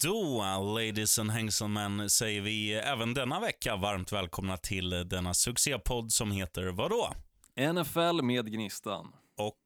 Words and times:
Då, 0.00 0.44
ladies 0.76 1.18
and 1.18 1.32
gentlemen, 1.32 2.10
säger 2.10 2.40
vi 2.40 2.74
även 2.74 3.14
denna 3.14 3.40
vecka 3.40 3.76
varmt 3.76 4.12
välkomna 4.12 4.56
till 4.56 4.90
denna 4.90 5.34
succépodd 5.34 6.12
som 6.12 6.32
heter 6.32 6.66
vadå? 6.66 7.14
NFL 7.56 8.22
med 8.22 8.52
Gnistan. 8.52 9.12
Och, 9.36 9.60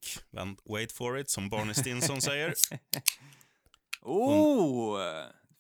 wait 0.71 0.93
for 0.93 1.19
it, 1.19 1.31
som 1.31 1.51
Barney 1.51 1.75
Stinson 1.75 2.21
säger, 2.21 2.55
Oh! 4.03 4.99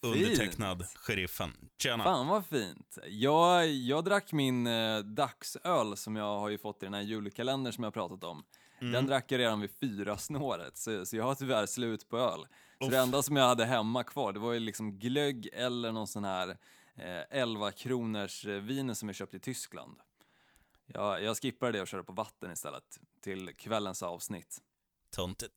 undertecknad 0.01 0.87
sheriffen. 0.95 1.53
Tjena. 1.83 2.05
Fan 2.05 2.27
vad 2.27 2.47
fint. 2.47 2.99
Jag, 3.07 3.67
jag 3.67 4.05
drack 4.05 4.33
min 4.33 4.67
eh, 4.67 4.99
dagsöl 4.99 5.97
som 5.97 6.17
jag 6.17 6.39
har 6.39 6.49
ju 6.49 6.59
fått 6.59 6.83
i 6.83 6.87
den 6.87 6.95
här 6.95 7.03
julkalendern 7.03 7.73
som 7.73 7.85
jag 7.85 7.95
pratat 7.95 8.25
om. 8.25 8.45
Mm. 8.81 8.93
Den 8.93 9.07
drack 9.07 9.33
jag 9.33 9.39
redan 9.39 9.61
vid 9.61 9.71
fyra 9.81 10.19
snåret, 10.19 10.79
så, 10.79 11.07
så 11.07 11.17
jag 11.17 11.25
har 11.25 11.35
tyvärr 11.35 11.67
slut 11.67 12.09
på 12.09 12.19
öl. 12.19 12.47
Så 12.81 12.89
det 12.91 12.99
enda 12.99 13.23
som 13.23 13.37
jag 13.37 13.49
hade 13.49 13.65
hemma 13.65 14.05
kvar, 14.05 14.33
det 14.33 14.39
var 14.41 14.53
ju 14.53 14.61
liksom 14.61 14.99
glögg 14.99 15.49
eller 15.53 15.93
någon 15.93 16.07
sån 16.07 16.25
här 16.25 16.49
eh, 16.97 17.23
11 17.31 17.73
kronors 17.73 18.47
eh, 18.47 18.53
vin 18.61 18.95
som 18.95 19.09
jag 19.09 19.17
köpte 19.17 19.37
i 19.37 19.41
Tyskland. 19.41 19.97
Jag, 20.87 21.23
jag 21.23 21.37
skippade 21.37 21.73
det 21.73 21.81
och 21.83 21.89
körde 21.89 22.05
på 22.05 22.13
vatten 22.13 22.53
istället 22.53 22.99
till 23.23 23.55
kvällens 23.57 24.03
avsnitt. 24.03 24.59
Töntigt. 25.17 25.55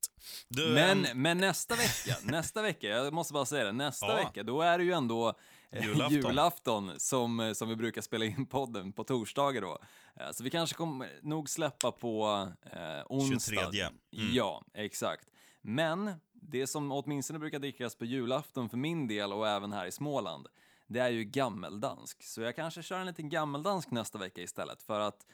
Du, 0.48 0.73
Men, 0.73 1.05
ehm, 1.05 1.21
men 1.21 1.38
nästa 1.38 1.76
vecka, 1.76 2.15
nästa 2.23 2.62
vecka, 2.62 2.88
jag 2.88 3.13
måste 3.13 3.34
bara 3.34 3.45
säga 3.45 3.63
det, 3.63 3.71
nästa 3.71 4.07
Ja. 4.07 4.15
vecka, 4.15 4.43
då 4.43 4.62
är 4.62 4.77
det 4.77 4.84
ju 4.84 4.91
ändå 4.91 5.34
eh, 5.71 5.85
Julafton. 5.85 6.12
julafton 6.17 6.99
som, 6.99 7.40
eh, 7.40 7.53
som 7.53 7.70
vi 7.70 7.76
brukar 7.76 8.01
spela 8.01 8.26
in 8.26 8.45
podden 8.45 8.93
på 8.93 9.03
torsdagar 9.03 9.62
då. 9.62 9.79
Eh, 10.15 10.31
Så 10.31 10.43
vi 10.43 10.49
kanske 10.49 10.76
kommer 10.76 11.20
nog 11.21 11.49
släppa 11.49 11.91
på 11.91 12.48
eh, 12.71 13.03
onsdag. 13.09 13.55
23. 13.71 13.81
Mm. 13.81 14.34
Ja, 14.34 14.63
exakt. 14.73 15.27
Men 15.62 16.12
det 16.41 16.68
som 16.68 16.91
åtminstone 16.91 17.40
brukar 17.40 17.59
drickas 17.59 17.95
på 17.95 18.05
julafton 18.05 18.70
för 18.70 18.77
min 18.77 19.08
del 19.08 19.34
och 19.34 19.48
även 19.48 19.73
här 19.73 19.86
i 19.86 19.91
Småland, 19.91 20.48
det 20.88 20.99
är 20.99 21.09
ju 21.09 21.23
gammeldansk. 21.23 22.23
Så 22.23 22.41
jag 22.41 22.55
kanske 22.55 22.84
kör 22.84 22.99
en 22.99 23.07
liten 23.07 23.29
gammeldansk 23.29 23.91
nästa 23.91 24.18
vecka 24.18 24.41
istället 24.41 24.84
för 24.84 24.99
att 24.99 25.26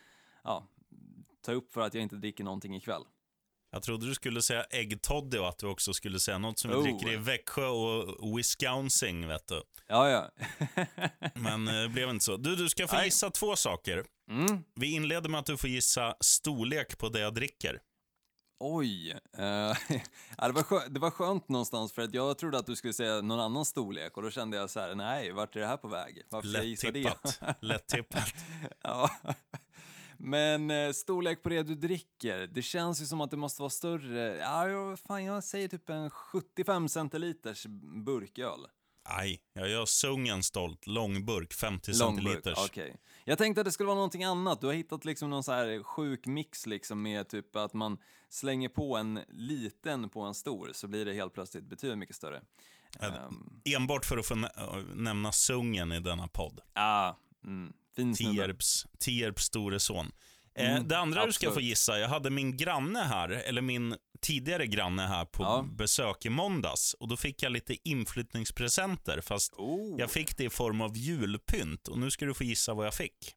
ja, 0.44 0.68
ta 1.46 1.52
upp 1.52 1.74
för 1.74 1.82
att 1.82 1.94
jag 1.94 2.04
inte 2.04 2.16
dricker 2.16 2.44
någonting 2.44 2.76
ikväll. 2.76 3.04
Jag 3.72 3.84
trodde 3.84 4.06
du 4.08 4.16
skulle 4.16 4.42
säga 4.42 4.64
äggtoddy 4.64 5.38
och 5.38 5.50
att 5.50 5.58
du 5.58 5.68
också 5.68 5.94
skulle 5.94 6.20
säga 6.20 6.38
något 6.38 6.60
som 6.60 6.72
vi 6.72 6.78
Oh. 6.78 6.84
dricker 6.84 7.14
i 7.14 7.16
Växjö 7.16 7.68
och 7.68 8.38
Wisconsin, 8.38 9.28
vet 9.28 9.48
du. 9.48 9.62
Ja, 9.88 10.10
ja. 10.10 10.30
Men 11.34 11.68
eh, 11.68 11.74
det 11.74 11.90
blev 11.90 12.10
inte 12.10 12.26
så. 12.26 12.38
Du, 12.38 12.56
du 12.56 12.70
ska 12.70 12.88
få 12.88 12.96
Nej. 12.96 13.06
gissa 13.06 13.30
två 13.30 13.56
saker. 13.56 14.06
Mm. 14.30 14.64
Vi 14.76 14.94
inleder 14.94 15.30
med 15.30 15.40
att 15.40 15.46
du 15.46 15.58
får 15.58 15.70
gissa 15.70 16.16
storlek 16.20 16.98
på 16.98 17.10
det 17.10 17.20
jag 17.20 17.34
dricker. 17.34 17.80
Oj. 18.60 19.10
ja, 20.38 20.48
det, 20.48 20.52
var 20.52 20.62
skö- 20.62 20.90
det 20.90 21.00
var 21.00 21.12
skönt 21.12 21.50
någonstans 21.50 21.94
för 21.94 22.02
att 22.02 22.14
jag 22.14 22.38
trodde 22.38 22.58
att 22.58 22.66
du 22.66 22.76
skulle 22.76 22.94
säga 22.94 23.22
någon 23.22 23.40
annan 23.40 23.66
storlek 23.66 24.18
och 24.18 24.24
då 24.24 24.30
kände 24.30 24.58
jag 24.58 24.70
så 24.70 24.80
här, 24.80 24.96
nej, 24.96 25.32
vart 25.32 25.56
är 25.56 25.60
det 25.60 25.68
här 25.68 25.78
på 25.78 25.88
väg? 25.88 26.22
Varför 26.30 26.62
gissa 26.62 26.92
det? 26.92 27.04
Lätt-tippat. 27.04 27.58
Lätt-tippat. 27.62 28.34
ja. 28.84 29.10
Men 30.18 30.72
eh, 30.72 30.92
storlek 30.92 31.44
på 31.44 31.50
det 31.50 31.64
du 31.64 31.76
dricker, 31.76 32.48
det 32.48 32.62
känns 32.62 33.02
ju 33.02 33.06
som 33.06 33.22
att 33.22 33.32
det 33.32 33.38
måste 33.38 33.62
vara 33.62 33.70
större. 33.70 34.38
Ja, 34.38 34.70
jag, 34.70 35.00
fan, 35.00 35.24
jag 35.24 35.44
säger 35.44 35.68
typ 35.68 35.90
en 35.90 36.10
75 36.10 36.90
centiliters 36.90 37.66
burköl. 38.06 38.68
Nej, 39.10 39.42
jag 39.54 39.70
gör 39.70 39.86
sungen 39.86 40.44
stolt. 40.44 40.88
Långburk, 40.88 41.54
50 41.54 41.92
Långburk, 41.94 42.24
centiliters. 42.26 42.66
okej. 42.70 42.96
Jag 43.26 43.38
tänkte 43.38 43.62
att 43.62 43.66
det 43.66 43.72
skulle 43.72 43.88
vara 43.88 43.96
någonting 43.96 44.24
annat. 44.24 44.62
Du 44.62 44.68
har 44.68 44.74
hittat 44.74 45.06
liksom 45.06 45.30
någon 45.30 45.44
så 45.44 45.52
här 45.52 45.84
sjuk 45.84 46.26
mix 46.26 46.66
liksom 46.66 47.02
med 47.02 47.30
typ 47.30 47.56
att 47.56 47.74
man 47.74 47.98
slänger 48.30 48.70
på 48.70 48.98
en 48.98 49.20
liten 49.30 50.10
på 50.10 50.22
en 50.22 50.34
stor 50.34 50.70
så 50.74 50.88
blir 50.88 51.06
det 51.06 51.14
helt 51.14 51.34
plötsligt 51.34 51.64
betydligt 51.70 51.98
mycket 51.98 52.16
större. 52.16 52.42
Ehm, 53.00 53.62
Enbart 53.76 54.06
för 54.06 54.18
att 54.18 54.26
få 54.26 54.36
nä- 54.36 54.52
nämna 54.96 55.32
sungen 55.32 55.92
i 55.92 56.00
denna 56.00 56.28
podd. 56.28 56.60
ah, 56.74 57.14
mm, 57.46 57.74
fin. 57.96 58.14
Tierps, 58.16 58.86
Tierps 59.00 59.44
store 59.44 59.80
son. 59.80 60.12
Eh, 60.58 60.72
Mm, 60.72 60.88
det 60.88 60.98
andra 60.98 61.26
du 61.26 61.34
ska 61.34 61.46
få 61.46 61.50
absolut. 61.50 61.70
gissa, 61.70 62.00
jag 62.00 62.08
hade 62.10 62.30
min 62.30 62.58
granne 62.58 63.00
här, 63.00 63.30
eller 63.30 63.62
min 63.62 63.96
tidigare 64.22 64.68
granne 64.68 65.02
här 65.02 65.26
på 65.26 65.44
Ja. 65.44 65.66
besök 65.78 66.26
i 66.26 66.30
måndags. 66.30 66.94
Och 66.94 67.08
då 67.08 67.18
fick 67.18 67.44
jag 67.44 67.52
lite 67.52 67.90
inflyttningspresenter, 67.90 69.22
fast 69.22 69.54
Oh. 69.54 70.00
jag 70.00 70.12
fick 70.12 70.38
det 70.38 70.44
i 70.44 70.50
form 70.50 70.82
av 70.82 70.98
julpynt. 70.98 71.88
Och 71.88 72.00
nu 72.00 72.12
ska 72.12 72.26
du 72.26 72.34
få 72.34 72.44
gissa 72.44 72.74
vad 72.74 72.86
jag 72.86 72.94
fick. 72.94 73.34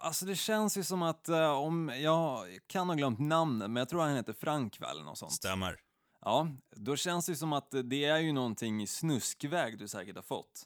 Alltså 0.00 0.26
det 0.26 0.36
känns 0.36 0.76
ju 0.78 0.84
som 0.84 1.02
att 1.02 1.28
eh, 1.28 1.50
om, 1.50 1.88
jag 1.96 2.46
kan 2.66 2.88
ha 2.88 2.94
glömt 2.96 3.18
namnet, 3.18 3.70
men 3.70 3.80
jag 3.80 3.88
tror 3.88 4.02
han 4.02 4.16
heter 4.16 4.32
Frank 4.32 4.80
väl, 4.80 4.90
eller 4.90 5.04
något 5.04 5.18
sånt. 5.18 5.32
Stämmer. 5.32 5.76
Ja, 6.20 6.48
då 6.76 6.96
känns 6.96 7.26
det 7.26 7.32
ju 7.32 7.36
som 7.36 7.52
att 7.52 7.68
det 7.84 8.04
är 8.04 8.18
ju 8.18 8.32
någonting 8.32 8.82
i 8.82 8.86
snuskväg 8.86 9.78
du 9.78 9.88
säkert 9.88 10.16
har 10.16 10.22
fått. 10.22 10.62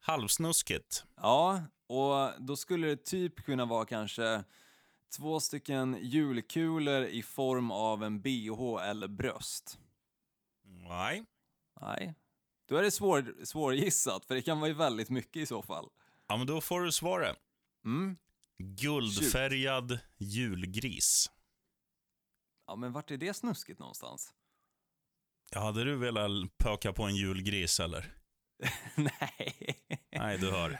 Halvsnuskigt. 0.00 1.04
Ja, 1.16 1.62
och 1.92 2.42
då 2.42 2.56
skulle 2.56 2.86
det 2.86 3.04
typ 3.04 3.44
kunna 3.44 3.64
vara 3.64 3.84
kanske 3.84 4.44
två 5.16 5.40
stycken 5.40 5.98
julkulor 6.02 7.04
i 7.04 7.22
form 7.22 7.70
av 7.70 8.04
en 8.04 8.22
bh 8.22 8.82
eller 8.82 9.08
bröst. 9.08 9.78
Nej. 10.64 11.24
Nej, 11.80 12.14
då 12.68 12.76
är 12.76 12.82
det 12.82 12.90
svår, 12.90 13.44
svårgissat, 13.44 14.24
för 14.24 14.34
det 14.34 14.42
kan 14.42 14.60
vara 14.60 14.68
ju 14.68 14.74
väldigt 14.74 15.10
mycket 15.10 15.36
i 15.36 15.46
så 15.46 15.62
fall. 15.62 15.88
Ja, 16.26 16.36
men 16.36 16.46
då 16.46 16.60
får 16.60 16.80
du 16.80 16.92
svaret. 16.92 17.36
Mm. 17.84 18.16
Guldfärgad 18.58 19.98
julgris. 20.18 21.30
Ja, 22.66 22.76
men 22.76 22.92
vart 22.92 23.10
är 23.10 23.16
det 23.16 23.34
snuskigt 23.34 23.78
någonstans? 23.78 24.34
Ja, 25.50 25.60
hade 25.60 25.84
du 25.84 25.96
velat 25.96 26.58
pöka 26.58 26.92
på 26.92 27.02
en 27.02 27.16
julgris 27.16 27.80
eller? 27.80 28.21
Nej. 28.94 29.78
Nej, 30.12 30.38
du 30.38 30.50
hör. 30.50 30.78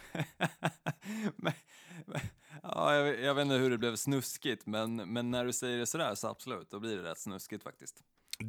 men, 1.37 1.53
men, 2.06 2.20
ja, 2.62 2.94
jag, 2.94 3.20
jag 3.20 3.34
vet 3.34 3.43
inte 3.43 3.54
hur 3.54 3.70
det 3.70 3.78
blev 3.78 3.97
snuskigt, 3.97 4.66
men, 4.66 4.97
men 4.97 5.31
när 5.31 5.44
du 5.44 5.53
säger 5.53 5.78
det 5.78 5.87
sådär 5.87 6.15
så 6.15 6.28
absolut, 6.28 6.70
då 6.70 6.81
blir 6.81 6.97
det 6.97 7.10
rätt 7.10 7.19
snuskigt 7.19 7.62
faktiskt. 7.62 7.97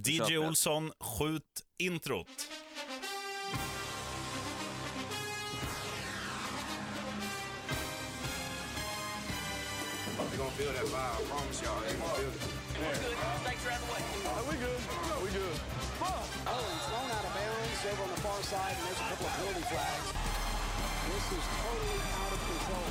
DJ. 0.06 0.38
Olsson, 0.38 0.92
skjut 1.00 1.64
introt. 1.78 2.50
They're 10.34 10.42
gonna 10.42 10.52
feel 10.58 10.74
that 10.74 10.84
vibe. 10.84 10.98
I 10.98 11.30
promise 11.30 11.62
y'all, 11.62 11.80
they 11.82 11.94
gonna 11.94 12.10
feel 12.18 12.30
it. 12.30 12.64
we 14.50 14.56
good. 14.58 14.80
No, 15.10 15.22
we 15.22 15.30
good. 15.30 15.60
Oh, 16.02 16.58
he's 16.74 16.86
thrown 16.90 17.23
over 17.92 18.04
on 18.04 18.10
the 18.16 18.22
far 18.22 18.42
side, 18.44 18.76
and 18.78 18.86
there's 18.88 19.02
a 19.06 19.10
couple 19.10 19.26
of 19.28 19.34
penalty 19.38 19.66
flags. 19.72 20.08
This 21.10 21.26
is 21.38 21.46
totally 21.64 22.00
out 22.20 22.34
of 22.36 22.42
control. 22.50 22.88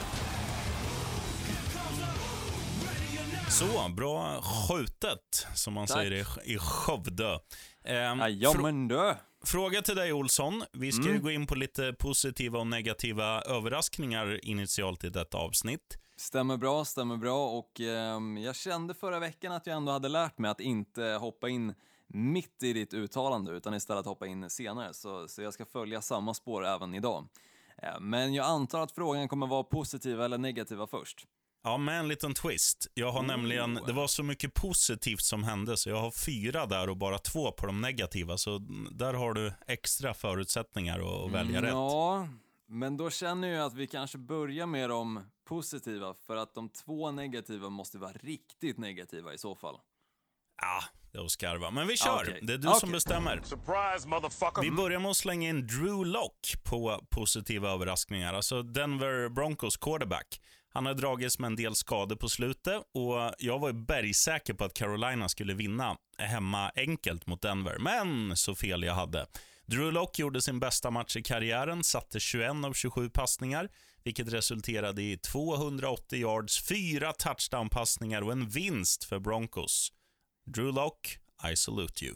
Så, 3.50 3.88
bra 3.88 4.42
skjutet, 4.42 5.47
som 5.54 5.75
man 5.75 5.86
Tack. 5.86 5.97
säger 5.97 6.12
i, 6.12 6.25
i 6.54 6.58
Skövde. 6.58 7.38
Ehm, 7.84 8.88
du! 8.88 9.14
fråga 9.44 9.82
till 9.82 9.97
dig, 9.97 10.12
Olsson. 10.12 10.64
Vi 10.72 10.92
ska 10.92 11.04
ju 11.04 11.19
gå 11.19 11.30
in 11.30 11.47
på 11.47 11.54
lite 11.54 11.92
positiva 11.98 12.59
och 12.59 12.66
negativa 12.66 13.42
överraskningar 13.42 14.44
initialt 14.44 15.04
i 15.04 15.10
detta 15.10 15.38
avsnitt. 15.38 15.98
Stämmer 16.16 16.56
bra, 16.56 16.84
stämmer 16.84 17.16
bra 17.16 17.48
och 17.48 17.80
ehm, 17.80 18.38
jag 18.38 18.56
kände 18.56 18.94
förra 18.94 19.19
veckan 19.19 19.53
att 19.53 19.66
jag 19.66 19.76
ändå 19.76 19.92
hade 19.92 20.09
lärt 20.09 20.38
mig 20.38 20.50
att 20.50 20.60
inte 20.60 21.03
hoppa 21.03 21.48
in 21.48 21.74
mitt 22.15 22.62
i 22.62 22.73
ditt 22.73 22.95
uttalande 22.95 23.53
utan 23.53 23.75
istället 23.75 24.06
hoppa 24.06 24.27
in 24.27 24.50
senare 24.50 24.95
så, 24.95 25.28
så 25.28 25.43
jag 25.43 25.55
ska 25.55 25.67
följa 25.67 26.03
samma 26.03 26.34
spår 26.34 26.67
även 26.67 26.95
idag. 26.95 27.28
Eh, 27.78 28.00
Men 28.00 28.34
jag 28.34 28.47
antar 28.47 28.81
att 28.81 28.93
frågan 28.93 29.28
kommer 29.28 29.47
vara 29.47 29.65
positiva 29.65 30.25
eller 30.25 30.39
negativa 30.39 30.87
först. 30.87 31.27
Ja, 31.65 31.77
med 31.77 31.99
en 32.01 32.09
liten 32.09 32.34
twist. 32.34 32.87
Jag 32.95 33.12
har 33.12 33.22
nämligen, 33.22 33.75
det 33.87 33.93
var 33.93 34.06
så 34.06 34.22
mycket 34.22 34.55
positivt 34.55 35.22
som 35.22 35.45
hände, 35.45 35.77
så 35.77 35.89
jag 35.89 36.01
har 36.01 36.11
fyra 36.11 36.67
där 36.67 36.89
och 36.89 36.97
bara 36.97 37.19
två 37.19 37.53
på 37.53 37.67
de 37.67 37.81
negativa. 37.81 38.37
Så 38.39 38.59
där 38.91 39.15
har 39.15 39.34
du 39.34 39.53
extra 39.67 40.15
förutsättningar 40.15 40.99
att, 40.99 41.27
att 41.27 41.33
välja 41.33 41.63
rätt. 41.63 41.71
Ja, 41.71 42.28
men 42.66 42.97
då 42.97 43.10
känner 43.10 43.48
jag 43.48 43.66
att 43.66 43.75
vi 43.75 43.86
kanske 43.86 44.19
börjar 44.19 44.66
med 44.66 44.91
de 44.91 45.21
positiva 45.45 46.15
för 46.15 46.36
att 46.36 46.54
de 46.54 46.69
två 46.69 47.10
negativa 47.10 47.69
måste 47.69 47.98
vara 47.98 48.13
riktigt 48.13 48.78
negativa 48.78 49.34
i 49.34 49.39
så 49.39 49.54
fall. 49.54 49.77
Ja, 50.60 50.83
det 51.13 51.19
är 51.19 51.25
att 51.25 51.31
skarva. 51.31 51.71
Men 51.71 51.87
vi 51.87 51.97
kör. 51.97 52.22
Okej. 52.22 52.39
Det 52.43 52.53
är 52.53 52.59
du 52.59 52.69
Okej. 52.69 52.81
som 52.81 52.93
bestämmer. 52.93 53.41
Surprise, 53.45 54.09
motherfucker. 54.09 54.63
Vi 54.63 54.71
börjar 54.71 55.01
med 55.01 55.10
att 55.10 55.16
slänga 55.16 55.49
in 55.49 55.66
Drew 55.66 56.07
Lock 56.07 56.54
på 56.65 57.04
positiva 57.10 57.71
överraskningar. 57.71 58.34
Alltså 58.34 58.63
Denver 58.63 59.28
Broncos 59.28 59.77
quarterback. 59.77 60.41
Han 60.75 60.87
har 60.87 60.95
dragits 60.95 61.39
med 61.39 61.47
en 61.47 61.57
del 61.57 61.75
skador 61.75 62.16
på 62.16 62.28
slutet 62.28 62.83
och 62.95 63.34
jag 63.39 63.59
var 63.59 63.69
ju 63.69 63.75
bergsäker 63.75 64.54
på 64.54 64.65
att 64.65 64.75
Carolina 64.75 65.28
skulle 65.28 65.54
vinna 65.54 65.97
hemma 66.19 66.71
enkelt 66.77 67.27
mot 67.27 67.43
Denver. 67.43 67.78
Men 67.78 68.37
så 68.37 68.55
fel 68.55 68.83
jag 68.83 68.95
hade. 68.95 69.27
Drew 69.66 69.93
Lock 69.93 70.19
gjorde 70.19 70.43
sin 70.43 70.60
bästa 70.60 70.91
match 70.91 71.16
i 71.16 71.22
karriären, 71.22 71.84
satte 71.84 72.21
21 72.21 72.51
av 72.65 72.72
27 72.72 73.10
passningar, 73.10 73.69
vilket 74.05 74.33
resulterade 74.33 75.03
i 75.03 75.16
280 75.16 76.19
yards, 76.19 76.63
fyra 76.69 77.13
touchdown-passningar 77.13 78.22
och 78.22 78.33
en 78.33 78.48
vinst 78.48 79.05
för 79.05 79.19
Broncos. 79.19 79.93
Drew 80.44 80.72
Lock, 80.72 81.18
I 81.53 81.56
salute 81.56 82.04
you. 82.04 82.15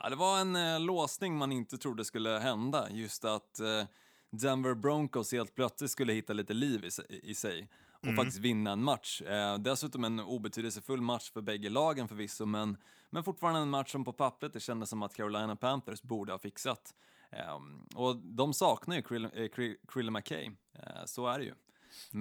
Ja, 0.00 0.08
det 0.10 0.16
var 0.16 0.40
en 0.40 0.56
eh, 0.56 0.80
låsning 0.80 1.36
man 1.36 1.52
inte 1.52 1.78
trodde 1.78 2.04
skulle 2.04 2.30
hända. 2.30 2.90
Just 2.90 3.24
att 3.24 3.60
eh, 3.60 3.84
Denver 4.30 4.74
Broncos 4.74 5.32
helt 5.32 5.54
plötsligt 5.54 5.90
skulle 5.90 6.12
hitta 6.12 6.32
lite 6.32 6.54
liv 6.54 6.84
i, 6.84 6.90
sig- 6.90 7.20
i 7.22 7.34
sig 7.34 7.68
och 8.08 8.16
faktiskt 8.16 8.38
vinna 8.38 8.70
en 8.72 8.82
match. 8.82 9.22
Eh, 9.22 9.58
dessutom 9.58 10.04
en 10.04 10.20
obetydelsefull 10.20 11.00
match 11.00 11.30
för 11.30 11.40
bägge 11.40 11.68
lagen 11.70 12.08
förvisso, 12.08 12.46
men, 12.46 12.76
men 13.10 13.24
fortfarande 13.24 13.60
en 13.60 13.70
match 13.70 13.92
som 13.92 14.04
på 14.04 14.12
pappret 14.12 14.52
det 14.52 14.60
kändes 14.60 14.90
som 14.90 15.02
att 15.02 15.14
Carolina 15.14 15.56
Panthers 15.56 16.02
borde 16.02 16.32
ha 16.32 16.38
fixat. 16.38 16.94
Ehm, 17.30 17.86
och 17.94 18.16
de 18.16 18.54
saknar 18.54 18.96
ju 18.96 19.02
Krill, 19.02 19.24
eh, 19.34 19.48
Krill, 19.48 19.76
Krille 19.88 20.10
McKay, 20.10 20.44
eh, 20.74 21.04
så 21.06 21.26
är 21.26 21.38
det 21.38 21.44
ju. 21.44 21.54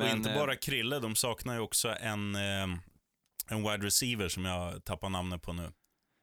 och 0.01 0.07
inte 0.17 0.31
eh, 0.31 0.35
bara 0.39 0.55
Krille, 0.55 0.99
de 0.99 1.15
saknar 1.15 1.53
ju 1.53 1.59
också 1.59 1.89
en, 1.89 2.35
eh, 2.35 2.67
en 3.47 3.57
wide 3.63 3.85
receiver 3.85 4.27
som 4.27 4.45
jag 4.45 4.83
tappar 4.85 5.09
namnet 5.09 5.41
på 5.41 5.53
nu. 5.53 5.71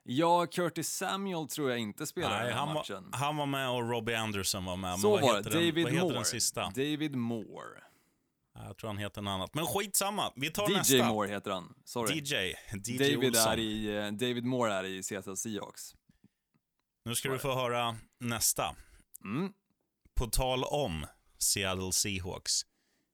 Ja, 0.02 0.46
Curtis 0.46 0.88
Samuel 0.88 1.48
tror 1.48 1.70
jag 1.70 1.78
inte 1.78 2.06
spelar 2.06 2.30
Nej, 2.30 2.38
den 2.38 2.52
här 2.52 2.66
han, 2.66 2.74
matchen. 2.74 3.10
var, 3.10 3.18
han 3.18 3.36
var 3.36 3.46
med 3.46 3.70
och 3.70 3.90
Robbie 3.90 4.14
Anderson 4.14 4.64
var 4.64 4.76
med. 4.76 4.98
Så 4.98 5.18
var 5.18 5.36
det, 5.36 5.42
den, 5.42 5.52
David 5.52 5.88
heter 5.88 6.00
Moore. 6.00 6.14
den 6.14 6.24
sista? 6.24 6.64
David 6.64 7.16
Moore. 7.16 7.82
Jag 8.54 8.76
tror 8.76 8.88
han 8.88 8.98
heter 8.98 9.22
något 9.22 9.30
annat. 9.30 9.54
Men 9.54 9.66
skitsamma, 9.66 10.32
vi 10.36 10.50
tar 10.50 10.70
DJ 10.70 10.74
nästa. 10.74 11.08
Moore 11.08 11.30
heter 11.30 11.50
han, 11.50 11.74
sorry. 11.84 12.20
DJ. 12.20 12.34
DJ 12.72 12.98
David, 12.98 13.36
är 13.36 13.58
i, 13.58 13.96
eh, 13.96 14.12
David 14.12 14.44
Moore 14.44 14.72
är 14.72 14.84
i 14.84 15.02
Seattle 15.02 15.36
Seahawks. 15.36 15.94
Nu 17.04 17.14
ska 17.14 17.28
du 17.28 17.38
få 17.38 17.54
höra 17.54 17.96
nästa. 18.20 18.76
Mm. 19.24 19.52
På 20.14 20.26
tal 20.26 20.64
om 20.64 21.06
Seattle 21.38 21.92
Seahawks. 21.92 22.62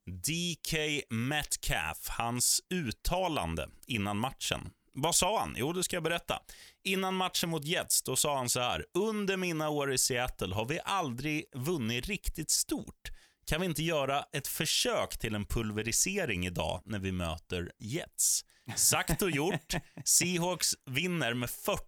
DK 0.06 1.02
Metcalf, 1.10 2.08
hans 2.08 2.60
uttalande 2.70 3.68
innan 3.86 4.18
matchen. 4.18 4.70
Vad 4.92 5.14
sa 5.14 5.40
han? 5.40 5.54
Jo, 5.58 5.72
det 5.72 5.84
ska 5.84 5.96
jag 5.96 6.02
berätta. 6.02 6.42
Innan 6.84 7.14
matchen 7.14 7.50
mot 7.50 7.64
Jets, 7.64 8.02
då 8.02 8.16
sa 8.16 8.36
han 8.36 8.48
så 8.48 8.60
här. 8.60 8.84
Under 8.94 9.36
mina 9.36 9.68
år 9.68 9.92
i 9.92 9.98
Seattle 9.98 10.54
har 10.54 10.64
vi 10.64 10.80
aldrig 10.84 11.44
vunnit 11.54 12.06
riktigt 12.06 12.50
stort. 12.50 13.10
Kan 13.46 13.60
vi 13.60 13.66
inte 13.66 13.82
göra 13.82 14.24
ett 14.32 14.48
försök 14.48 15.18
till 15.18 15.34
en 15.34 15.44
pulverisering 15.44 16.46
idag 16.46 16.82
när 16.84 16.98
vi 16.98 17.12
möter 17.12 17.72
Jets? 17.78 18.44
Sagt 18.76 19.22
och 19.22 19.30
gjort. 19.30 19.74
Seahawks 20.04 20.74
vinner 20.86 21.34
med 21.34 21.50
40 21.50 21.82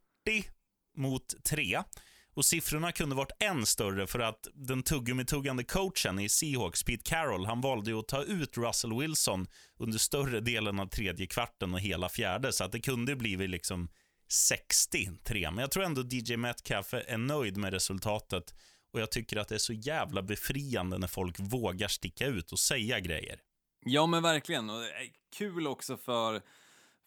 mot 0.97 1.44
3. 1.44 1.82
Och 2.38 2.44
siffrorna 2.44 2.93
kunde 2.93 3.17
varit 3.17 3.43
än 3.43 3.67
större 3.67 4.06
för 4.06 4.19
att 4.19 4.49
den 4.55 4.82
tuggummi-tuggande 4.82 5.64
coachen 5.64 6.19
i 6.19 6.29
Seahawks, 6.29 6.82
Pete 6.82 7.02
Carroll, 7.05 7.46
han 7.46 7.61
valde 7.61 7.90
ju 7.90 7.99
att 7.99 8.08
ta 8.08 8.23
ut 8.23 8.56
Russell 8.56 8.99
Wilson 8.99 9.46
under 9.79 9.99
större 9.99 10.40
delen 10.40 10.81
av 10.81 10.87
tredje 10.87 11.26
kvarten 11.26 11.75
och 11.75 11.81
hela 11.81 12.08
fjärde, 12.08 12.52
så 12.52 12.64
att 12.64 12.73
det 12.73 12.81
kunde 12.81 13.17
blivit 13.17 13.50
liksom 13.50 13.88
63. 14.29 15.50
Men 15.50 15.58
jag 15.58 15.70
tror 15.70 15.85
ändå 15.85 16.02
DJ 16.02 16.37
Metcalf 16.37 16.94
är 16.94 17.19
nöjd 17.19 17.56
med 17.56 17.73
resultatet 17.73 18.55
och 18.93 19.00
jag 19.00 19.11
tycker 19.11 19.37
att 19.37 19.49
det 19.49 19.55
är 19.55 19.58
så 19.58 19.73
jävla 19.73 20.23
befriande 20.23 20.99
när 20.99 21.08
folk 21.08 21.40
vågar 21.40 21.88
sticka 21.88 22.26
ut 22.26 22.52
och 22.52 22.58
säga 22.58 23.00
grejer. 23.00 23.40
Ja, 23.85 24.06
men 24.06 24.23
verkligen. 24.23 24.70
Och 24.70 24.81
det 24.81 24.90
är 24.90 25.11
kul 25.38 25.67
också 25.67 25.96
för, 25.96 26.43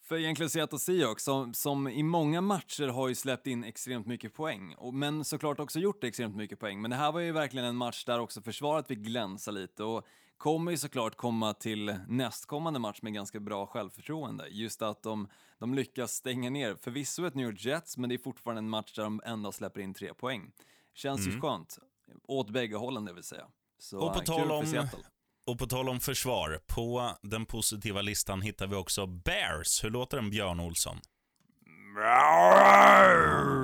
för 0.02 0.16
egentligen 0.16 0.50
Seattle 0.50 0.78
Seahawks 0.78 1.24
som, 1.24 1.54
som 1.54 1.88
i 1.88 2.02
många 2.02 2.40
matcher 2.40 2.88
har 2.88 3.08
ju 3.08 3.14
släppt 3.14 3.46
in 3.46 3.64
extremt 3.64 4.06
mycket 4.06 4.34
poäng, 4.34 4.74
och, 4.74 4.94
men 4.94 5.24
såklart 5.24 5.60
också 5.60 5.78
gjort 5.78 6.04
extremt 6.04 6.36
mycket 6.36 6.58
poäng. 6.58 6.82
Men 6.82 6.90
det 6.90 6.96
här 6.96 7.12
var 7.12 7.20
ju 7.20 7.32
verkligen 7.32 7.66
en 7.66 7.76
match 7.76 8.04
där 8.04 8.18
också 8.18 8.42
försvaret 8.42 8.86
fick 8.86 8.98
glänsa 8.98 9.50
lite 9.50 9.84
och 9.84 10.06
kommer 10.36 10.70
ju 10.70 10.76
såklart 10.76 11.16
komma 11.16 11.54
till 11.54 11.96
nästkommande 12.08 12.78
match 12.78 12.98
med 13.02 13.14
ganska 13.14 13.40
bra 13.40 13.66
självförtroende. 13.66 14.48
Just 14.48 14.82
att 14.82 15.02
de, 15.02 15.28
de 15.58 15.74
lyckas 15.74 16.12
stänga 16.12 16.50
ner, 16.50 16.74
förvisso 16.74 17.26
ett 17.26 17.34
New 17.34 17.46
York 17.46 17.64
Jets, 17.64 17.96
men 17.96 18.08
det 18.08 18.14
är 18.16 18.18
fortfarande 18.18 18.58
en 18.58 18.68
match 18.68 18.94
där 18.94 19.02
de 19.02 19.20
ändå 19.24 19.52
släpper 19.52 19.80
in 19.80 19.94
tre 19.94 20.14
poäng. 20.14 20.52
Känns 20.94 21.26
ju 21.26 21.40
skönt. 21.40 21.78
Åt 22.24 22.50
bägge 22.50 22.76
hållen, 22.76 23.04
det 23.04 23.12
vill 23.12 23.22
säga. 23.22 23.46
Så 23.78 23.98
Och 23.98 24.14
på 24.14 24.20
tal 24.20 24.50
om-. 24.50 24.88
Och 25.46 25.58
på 25.58 25.66
tal 25.66 25.88
om 25.88 26.00
försvar, 26.00 26.60
på 26.66 27.16
den 27.22 27.46
positiva 27.46 28.02
listan 28.02 28.42
hittar 28.42 28.66
vi 28.66 28.76
också 28.76 29.06
Bears. 29.06 29.84
Hur 29.84 29.90
låter 29.90 30.18
en 30.18 30.30
Björn 30.30 30.60
Olsson? 30.60 31.00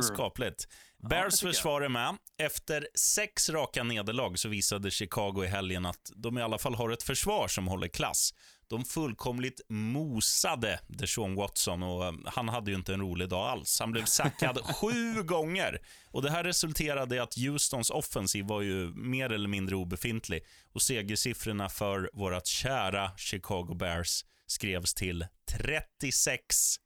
Skapligt. 0.02 0.68
Bears 1.10 1.42
jag. 1.42 1.50
försvar 1.50 1.82
är 1.82 1.88
med. 1.88 2.16
Efter 2.38 2.88
sex 2.94 3.50
raka 3.50 3.84
nederlag 3.84 4.36
så 4.36 4.48
visade 4.48 4.90
Chicago 4.90 5.44
i 5.44 5.46
helgen 5.46 5.86
att 5.86 6.12
de 6.16 6.38
i 6.38 6.42
alla 6.42 6.58
fall 6.58 6.74
har 6.74 6.90
ett 6.90 7.02
försvar 7.02 7.48
som 7.48 7.68
håller 7.68 7.88
klass. 7.88 8.34
De 8.68 8.84
fullkomligt 8.84 9.60
mosade 9.68 10.80
Deshaun 10.86 11.34
Watson 11.34 11.82
och 11.82 12.04
eh, 12.06 12.12
han 12.26 12.48
hade 12.48 12.70
ju 12.70 12.76
inte 12.76 12.94
en 12.94 13.00
rolig 13.00 13.28
dag 13.28 13.46
alls. 13.48 13.80
Han 13.80 13.92
blev 13.92 14.04
sackad 14.04 14.58
sju 14.76 15.22
gånger. 15.22 15.78
Och 16.10 16.22
Det 16.22 16.30
här 16.30 16.44
resulterade 16.44 17.16
i 17.16 17.18
att 17.18 17.34
Houstons 17.34 17.90
offensiv 17.90 18.44
var 18.44 18.62
ju 18.62 18.92
mer 18.94 19.32
eller 19.32 19.48
mindre 19.48 19.76
obefintlig. 19.76 20.44
Och 20.72 20.82
segersiffrorna 20.82 21.68
för 21.68 22.10
vårt 22.12 22.46
kära 22.46 23.10
Chicago 23.16 23.74
Bears 23.74 24.24
skrevs 24.46 24.94
till 24.94 25.26
36-7. 25.52 26.78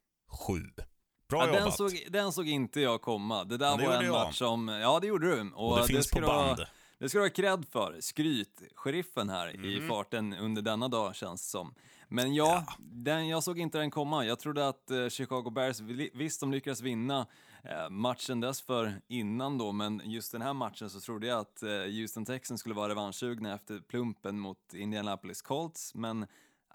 Bra 1.29 1.47
Ja, 1.47 1.59
den, 1.59 1.71
såg, 1.71 2.07
den 2.09 2.33
såg 2.33 2.47
inte 2.47 2.81
jag 2.81 3.01
komma. 3.01 3.43
Det 3.43 3.57
där 3.57 3.77
Det 3.77 3.85
var 3.87 3.93
en 3.93 4.05
jag. 4.05 4.13
match 4.13 4.37
som, 4.37 4.67
ja 4.67 4.99
det 4.99 5.07
gjorde 5.07 5.35
du. 5.35 5.51
Och 5.55 5.79
det 5.79 5.87
finns 5.87 6.07
ska 6.07 6.19
på 6.19 6.27
band. 6.27 6.65
Det 7.03 7.09
ska 7.09 7.17
du 7.17 7.23
ha 7.25 7.29
cred 7.29 7.65
för. 7.69 7.97
Skryt, 7.99 8.61
sheriffen 8.75 9.29
här 9.29 9.47
Mm. 9.47 9.65
i 9.65 9.87
farten 9.87 10.33
under 10.33 10.61
denna 10.61 10.87
dag 10.87 11.15
känns 11.15 11.41
det 11.41 11.49
som. 11.49 11.73
Men 12.07 12.33
ja, 12.35 12.65
Den, 12.79 13.27
jag 13.27 13.43
såg 13.43 13.59
inte 13.59 13.77
den 13.77 13.91
komma. 13.91 14.25
Jag 14.25 14.39
trodde 14.39 14.67
att 14.67 14.91
eh, 14.91 15.07
Chicago 15.09 15.49
Bears, 15.49 15.79
vi- 15.79 16.11
visst 16.13 16.39
de 16.39 16.51
lyckades 16.51 16.81
vinna 16.81 17.27
eh, 17.63 17.89
matchen 17.89 18.39
dessför 18.39 19.01
innan 19.07 19.57
då, 19.57 19.71
men 19.71 20.01
just 20.05 20.31
den 20.31 20.41
här 20.41 20.53
matchen 20.53 20.89
så 20.89 20.99
trodde 20.99 21.27
jag 21.27 21.39
att 21.39 21.63
eh, 21.63 21.69
Houston 21.69 22.25
Texans 22.25 22.59
skulle 22.59 22.75
vara 22.75 22.89
revanschsugna 22.89 23.53
efter 23.55 23.79
plumpen 23.79 24.39
mot 24.39 24.73
Indianapolis 24.73 25.41
Colts, 25.41 25.95
men 25.95 26.25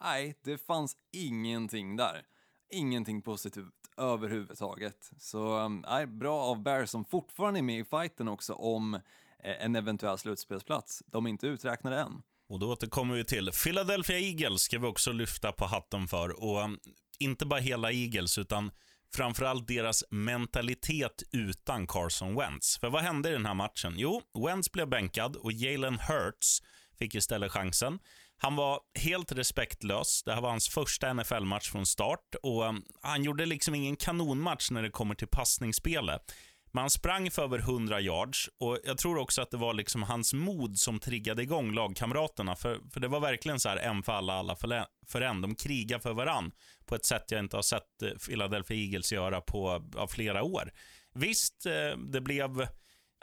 nej, 0.02 0.34
det 0.42 0.58
fanns 0.58 0.96
ingenting 1.12 1.96
där. 1.96 2.26
Ingenting 2.70 3.22
positivt 3.22 3.74
överhuvudtaget. 3.96 5.10
Så 5.18 5.58
um, 5.58 5.84
nej, 5.88 6.06
bra 6.06 6.40
av 6.40 6.62
Bears 6.62 6.90
som 6.90 7.04
fortfarande 7.04 7.60
är 7.60 7.62
med 7.62 7.78
i 7.80 7.84
fighten 7.84 8.28
också 8.28 8.52
om 8.54 8.94
eh, 8.94 9.00
Eh, 9.44 9.64
en 9.64 9.76
eventuell 9.76 10.18
slutspelsplats. 10.18 11.02
De 11.06 11.26
är 11.26 11.30
inte 11.30 11.46
uträknade 11.46 11.96
än. 11.96 12.22
Och 12.48 12.58
då 12.58 12.72
återkommer 12.72 13.14
vi 13.14 13.24
till 13.24 13.50
Philadelphia 13.64 14.18
Eagles 14.18 14.62
ska 14.62 14.78
vi 14.78 14.86
också 14.86 15.12
lyfta 15.12 15.52
på 15.52 15.66
hatten 15.66 16.08
för. 16.08 16.44
Och 16.44 16.62
um, 16.64 16.78
inte 17.18 17.46
bara 17.46 17.60
hela 17.60 17.92
Eagles, 17.92 18.38
utan 18.38 18.70
framförallt 19.14 19.68
deras 19.68 20.04
mentalitet 20.10 21.22
utan 21.32 21.86
Carson 21.86 22.34
Wentz. 22.34 22.78
För 22.78 22.90
vad 22.90 23.02
hände 23.02 23.28
i 23.28 23.32
den 23.32 23.46
här 23.46 23.54
matchen? 23.54 23.94
Jo, 23.96 24.22
Wentz 24.46 24.72
blev 24.72 24.88
bänkad 24.88 25.36
och 25.36 25.52
Jalen 25.52 25.98
Hurts 25.98 26.62
fick 26.98 27.14
istället 27.14 27.52
chansen. 27.52 27.98
Han 28.40 28.56
var 28.56 28.80
helt 28.94 29.32
respektlös. 29.32 30.22
Det 30.22 30.34
här 30.34 30.40
var 30.40 30.50
hans 30.50 30.68
första 30.68 31.12
NFL-match 31.12 31.70
från 31.70 31.86
start 31.86 32.34
och 32.42 32.64
um, 32.64 32.84
han 33.02 33.24
gjorde 33.24 33.46
liksom 33.46 33.74
ingen 33.74 33.96
kanonmatch 33.96 34.70
när 34.70 34.82
det 34.82 34.90
kommer 34.90 35.14
till 35.14 35.28
passningsspelet. 35.28 36.32
Men 36.72 36.80
han 36.80 36.90
sprang 36.90 37.30
för 37.30 37.42
över 37.42 37.58
100 37.58 38.00
yards 38.00 38.50
och 38.60 38.78
jag 38.84 38.98
tror 38.98 39.18
också 39.18 39.42
att 39.42 39.50
det 39.50 39.56
var 39.56 39.74
liksom 39.74 40.02
hans 40.02 40.32
mod 40.32 40.78
som 40.78 41.00
triggade 41.00 41.42
igång 41.42 41.74
lagkamraterna. 41.74 42.56
För, 42.56 42.80
för 42.92 43.00
det 43.00 43.08
var 43.08 43.20
verkligen 43.20 43.60
så 43.60 43.68
här 43.68 43.76
en 43.76 44.02
för 44.02 44.12
alla, 44.12 44.32
alla 44.32 44.56
för, 44.56 44.84
för 45.06 45.20
en. 45.20 45.40
De 45.40 45.54
krigar 45.54 45.98
för 45.98 46.12
varann 46.12 46.52
på 46.86 46.94
ett 46.94 47.04
sätt 47.04 47.24
jag 47.30 47.40
inte 47.40 47.56
har 47.56 47.62
sett 47.62 48.02
eh, 48.02 48.10
Philadelphia 48.26 48.76
Eagles 48.76 49.12
göra 49.12 49.40
på 49.40 49.84
av 49.96 50.06
flera 50.06 50.42
år. 50.42 50.72
Visst, 51.14 51.66
eh, 51.66 51.98
det 51.98 52.20
blev... 52.20 52.68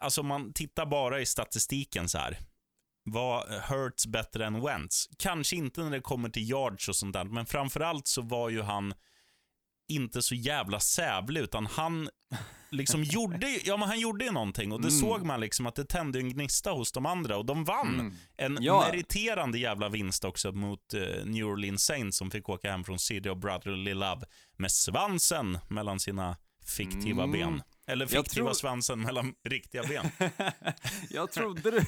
Alltså 0.02 0.24
man 0.24 0.54
tittar 0.54 0.86
bara 0.86 1.22
i 1.22 1.26
statistiken 1.26 2.10
så 2.10 2.18
här. 2.18 2.40
Var 3.04 3.62
Hurts 3.70 4.08
bättre 4.08 4.46
än 4.46 4.62
Wentz? 4.62 5.10
Kanske 5.18 5.56
inte 5.56 5.84
när 5.84 5.92
det 5.92 6.02
kommer 6.02 6.30
till 6.30 6.50
yards 6.50 6.90
och 6.90 6.96
sånt 6.96 7.14
där, 7.14 7.24
men 7.24 7.46
framförallt 7.46 8.08
så 8.08 8.22
var 8.22 8.50
ju 8.50 8.62
han 8.62 8.94
inte 9.88 10.22
så 10.22 10.36
jävla 10.36 10.80
sävlig, 10.80 11.42
utan 11.42 11.66
han 11.66 12.10
liksom 12.70 13.04
gjorde, 13.14 13.60
ja, 13.66 13.78
men 13.78 13.88
han 13.88 14.00
gjorde 14.00 14.26
ju 14.26 14.32
någonting 14.32 14.72
och 14.72 14.82
det 14.82 14.88
Mm. 14.88 15.00
såg 15.00 15.26
man 15.26 15.40
liksom 15.40 15.66
att 15.66 15.76
det 15.76 15.86
tände 15.86 16.20
en 16.20 16.30
gnista 16.30 16.72
hos 16.72 16.92
de 16.92 17.06
andra 17.06 17.38
och 17.38 17.46
de 17.46 17.64
vann. 17.64 17.94
Mm. 18.00 18.14
En 18.38 18.58
Ja. 18.62 18.80
meriterande 18.92 19.60
jävla 19.60 19.90
vinst 19.90 20.26
också 20.26 20.52
mot 20.52 20.94
eh, 20.94 21.26
New 21.26 21.46
Orleans 21.46 21.84
Saints 21.86 22.18
som 22.18 22.32
fick 22.32 22.50
åka 22.50 22.72
hem 22.72 22.84
från 22.84 23.00
City 23.00 23.30
of 23.30 23.38
Brotherly 23.40 23.94
Love 23.94 24.22
med 24.58 24.72
svansen 24.72 25.58
mellan 25.68 26.00
sina 26.00 26.38
fiktiva 26.66 27.24
Mm. 27.24 27.32
ben. 27.32 27.62
Eller 27.88 28.06
fiktiva 28.06 28.46
tror- 28.46 28.54
svansen 28.54 29.02
mellan 29.02 29.36
riktiga 29.44 29.84
ben. 29.84 30.06
jag, 31.10 31.32
trodde 31.32 31.72
du, 31.72 31.82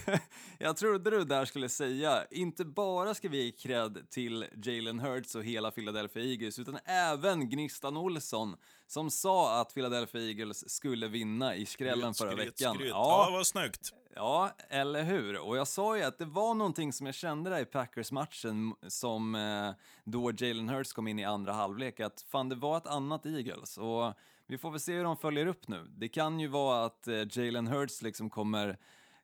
jag 0.60 0.78
trodde 0.78 1.10
du 1.10 1.24
där 1.24 1.46
skulle 1.46 1.70
säga, 1.70 2.26
inte 2.32 2.66
bara 2.66 3.14
ska 3.16 3.30
vi 3.30 3.44
ge 3.46 3.52
cred 3.52 4.10
till 4.10 4.46
Jalen 4.64 5.00
Hurts 5.00 5.36
och 5.36 5.44
hela 5.44 5.72
Philadelphia 5.72 6.24
Eagles, 6.24 6.60
utan 6.60 6.78
även 6.86 7.50
Gnistan 7.50 7.98
Olsson 7.98 8.56
som 8.88 9.12
sa 9.12 9.62
att 9.62 9.74
Philadelphia 9.74 10.22
Eagles 10.22 10.70
skulle 10.70 11.08
vinna 11.08 11.56
i 11.56 11.66
skrällen 11.66 12.14
förra 12.14 12.32
Skryt, 12.32 12.48
veckan. 12.48 12.76
skryt. 12.76 12.90
Ja, 12.90 13.30
vad 13.32 13.48
snyggt. 13.48 13.94
Ja, 14.16 14.52
eller 14.70 15.04
hur? 15.04 15.40
Och 15.40 15.58
jag 15.58 15.68
sa 15.68 15.98
ju 15.98 16.04
att 16.04 16.18
det 16.18 16.26
var 16.26 16.54
någonting 16.54 16.94
som 16.94 17.06
jag 17.06 17.16
kände 17.16 17.50
där 17.50 17.60
i 17.60 17.66
Packers-matchen 17.66 18.74
som 18.88 19.36
eh, 19.36 19.72
då 20.04 20.32
Jalen 20.38 20.70
Hurts 20.70 20.94
kom 20.94 21.08
in 21.08 21.20
i 21.20 21.26
andra 21.26 21.54
halvlek, 21.54 22.00
att 22.00 22.26
fan 22.32 22.50
det 22.50 22.56
var 22.56 22.78
ett 22.78 22.88
annat 22.88 23.26
Eagles. 23.26 23.78
Och 23.78 24.14
vi 24.48 24.58
får 24.58 24.72
väl 24.72 24.80
se 24.80 24.94
hur 24.94 25.04
de 25.04 25.18
följer 25.18 25.46
upp 25.46 25.68
nu. 25.68 25.88
Det 25.98 26.10
kan 26.10 26.40
ju 26.40 26.48
vara 26.48 26.86
att 26.86 27.08
eh, 27.08 27.16
Jalen 27.32 27.68
Hurts 27.68 28.02
liksom 28.02 28.30
kommer, 28.30 28.78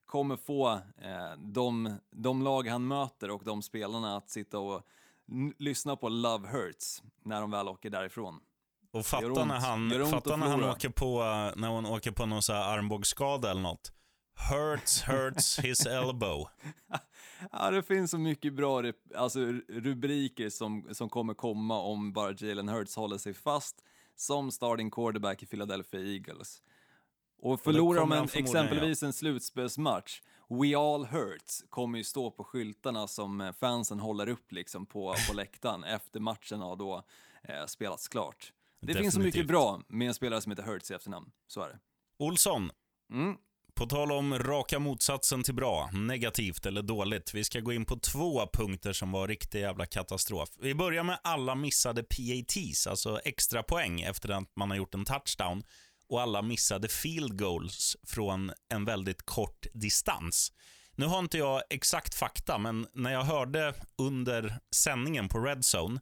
kommer 0.06 0.38
få 0.38 0.72
eh, 0.98 1.38
de, 1.38 1.98
de 2.12 2.42
lag 2.42 2.68
han 2.68 2.88
möter 2.88 3.32
och 3.32 3.44
de 3.44 3.62
spelarna 3.62 4.18
att 4.18 4.30
sitta 4.30 4.60
och 4.60 4.82
lyssna 5.60 5.96
på 5.96 6.10
Love 6.10 6.48
Hurts 6.48 7.04
när 7.26 7.42
de 7.42 7.52
väl 7.52 7.68
åker 7.68 7.90
därifrån. 7.90 8.40
Och 8.92 9.06
fatta 9.06 9.46
när 9.46 9.60
han, 9.60 10.10
fatta 10.12 10.34
att 10.34 10.40
när 10.40 10.48
han 10.48 10.64
åker 10.64 10.90
på, 10.90 11.22
eh, 11.22 11.62
när 11.62 11.68
hon 11.68 11.86
åker 11.86 12.12
på 12.12 12.26
någon 12.26 12.42
så 12.42 12.54
här 12.54 12.78
armbågsskada 12.78 13.52
eller 13.52 13.62
något. 13.62 13.92
Hurts, 14.50 15.04
hurts 15.04 15.60
his 15.64 15.86
elbow. 15.86 16.48
Ja, 17.52 17.72
det 17.72 17.84
finns 17.84 18.12
så 18.12 18.18
mycket 18.18 18.54
bra 18.54 18.84
alltså, 19.16 19.40
rubriker 19.68 20.50
som, 20.50 20.88
som 20.92 21.10
kommer 21.10 21.34
komma 21.34 21.80
om 21.80 22.14
bara 22.14 22.32
Jalen 22.32 22.70
Hurts 22.70 22.96
håller 22.96 23.18
sig 23.18 23.34
fast 23.34 23.84
som 24.16 24.52
starting 24.52 24.92
quarterback 24.92 25.44
i 25.44 25.46
Philadelphia 25.46 26.00
Eagles. 26.02 26.62
Och 27.40 27.62
förlorar 27.62 28.00
de 28.00 28.12
en, 28.12 28.28
exempelvis 28.34 29.04
en 29.04 29.14
slutspelsmatch, 29.14 30.22
We 30.50 30.78
all 30.78 31.06
hurts 31.06 31.64
kommer 31.70 31.98
ju 31.98 32.04
stå 32.04 32.32
på 32.32 32.44
skyltarna 32.44 33.08
som 33.08 33.42
eh, 33.42 33.52
fansen 33.52 34.00
håller 34.00 34.30
upp 34.30 34.52
liksom 34.52 34.86
på, 34.86 35.16
på 35.30 35.34
läktaren 35.36 35.84
efter 35.84 36.20
matchen 36.20 36.60
har 36.62 36.76
då 36.76 37.04
eh, 37.44 37.66
spelats 37.66 38.08
klart. 38.08 38.54
Det 38.80 38.94
finns 38.94 39.14
så 39.14 39.20
mycket 39.20 39.34
Definitivt. 39.34 39.48
bra 39.48 39.82
med 39.88 40.08
en 40.08 40.14
spelare 40.14 40.42
som 40.42 40.52
heter 40.52 40.64
Hurts 40.64 40.92
i 40.92 40.94
efternamn, 40.94 41.32
så 41.48 41.62
är 41.62 41.70
det. 41.70 41.80
Olsson, 42.18 42.72
Mm. 43.10 43.38
På 43.84 43.90
tal 43.90 44.12
om 44.12 44.40
raka 44.40 44.80
motsatsen 44.80 45.44
till 45.44 45.54
bra, 45.54 45.90
negativt 45.94 46.66
eller 46.66 46.82
dåligt. 46.82 47.34
Vi 47.34 47.44
ska 47.44 47.60
gå 47.60 47.74
in 47.74 47.86
på 47.86 48.00
två 48.00 48.48
punkter 48.54 48.94
som 48.94 49.12
var 49.12 49.28
riktig 49.28 49.60
jävla 49.60 49.86
katastrof. 49.86 50.50
Vi 50.60 50.76
börjar 50.76 51.04
med 51.04 51.20
alla 51.24 51.56
missade 51.56 52.04
PATs, 52.04 52.88
alltså 52.88 53.20
extra 53.26 53.64
poäng 53.64 54.02
efter 54.02 54.30
att 54.30 54.56
man 54.56 54.70
har 54.70 54.78
gjort 54.78 54.94
en 54.94 55.06
touchdown. 55.06 55.64
Och 56.10 56.22
alla 56.22 56.42
missade 56.42 56.90
field 56.90 57.40
goals 57.40 57.98
från 58.08 58.52
en 58.70 58.86
väldigt 58.86 59.26
kort 59.26 59.66
distans. 59.74 60.52
Nu 60.96 61.06
har 61.06 61.20
inte 61.20 61.38
jag 61.38 61.62
exakt 61.70 62.16
fakta, 62.16 62.58
men 62.58 62.88
när 62.94 63.14
jag 63.14 63.24
hörde 63.24 63.74
under 63.98 64.60
sändningen 64.76 65.30
på 65.30 65.40
Redzone 65.40 66.00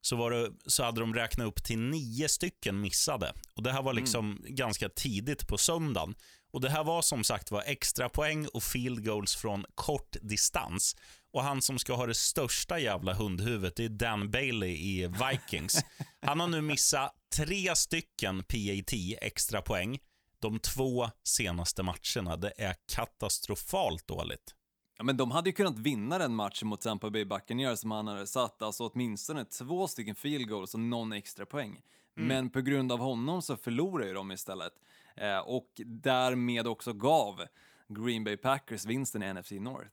så, 0.00 0.16
var 0.16 0.30
det, 0.30 0.52
så 0.66 0.84
hade 0.84 1.00
de 1.00 1.14
räknat 1.14 1.46
upp 1.46 1.64
till 1.64 1.78
nio 1.78 2.28
stycken 2.28 2.80
missade. 2.80 3.32
Och 3.54 3.62
Det 3.62 3.72
här 3.72 3.82
var 3.82 3.92
liksom 3.92 4.44
ganska 4.48 4.88
tidigt 4.88 5.48
på 5.48 5.58
söndagen. 5.58 6.14
Och 6.54 6.60
Det 6.60 6.70
här 6.70 6.84
var 6.84 7.02
som 7.02 7.24
sagt 7.24 7.50
var 7.50 7.62
extra 7.66 8.08
poäng 8.08 8.46
och 8.46 8.62
field 8.62 9.04
goals 9.04 9.36
från 9.36 9.64
kort 9.74 10.16
distans. 10.22 10.96
Och 11.32 11.42
Han 11.42 11.62
som 11.62 11.78
ska 11.78 11.94
ha 11.94 12.06
det 12.06 12.14
största 12.14 12.78
jävla 12.78 13.14
hundhuvudet 13.14 13.76
det 13.76 13.84
är 13.84 13.88
Dan 13.88 14.30
Bailey 14.30 14.70
i 14.70 15.06
Vikings. 15.06 15.84
Han 16.22 16.40
har 16.40 16.48
nu 16.48 16.60
missat 16.60 17.14
tre 17.36 17.76
stycken 17.76 18.42
PAT, 18.42 18.92
extra 19.20 19.62
poäng, 19.62 19.98
de 20.38 20.58
två 20.58 21.10
senaste 21.24 21.82
matcherna. 21.82 22.36
Det 22.36 22.52
är 22.58 22.74
katastrofalt 22.94 24.06
dåligt. 24.06 24.54
Ja, 24.98 25.04
men 25.04 25.16
de 25.16 25.30
hade 25.30 25.48
ju 25.48 25.52
kunnat 25.52 25.78
vinna 25.78 26.18
den 26.18 26.34
matchen 26.34 26.68
mot 26.68 26.80
Tampa 26.80 27.10
Bay 27.10 27.24
Buccaneers 27.24 27.78
som 27.78 27.90
han 27.90 28.06
hade 28.06 28.26
satt, 28.26 28.62
alltså 28.62 28.90
åtminstone 28.94 29.44
två 29.44 29.88
stycken 29.88 30.14
field 30.14 30.48
goals 30.48 30.74
och 30.74 30.80
någon 30.80 31.12
extra 31.12 31.46
poäng. 31.46 31.80
Men 32.16 32.50
på 32.50 32.60
grund 32.60 32.92
av 32.92 32.98
honom 32.98 33.42
så 33.42 33.56
förlorade 33.56 34.08
ju 34.08 34.14
de 34.14 34.32
istället. 34.32 34.72
Eh, 35.16 35.38
och 35.38 35.68
därmed 35.86 36.66
också 36.66 36.92
gav 36.92 37.44
Green 37.88 38.24
Bay 38.24 38.36
Packers 38.36 38.84
vinsten 38.84 39.22
i 39.22 39.32
NFC 39.32 39.50
North. 39.50 39.90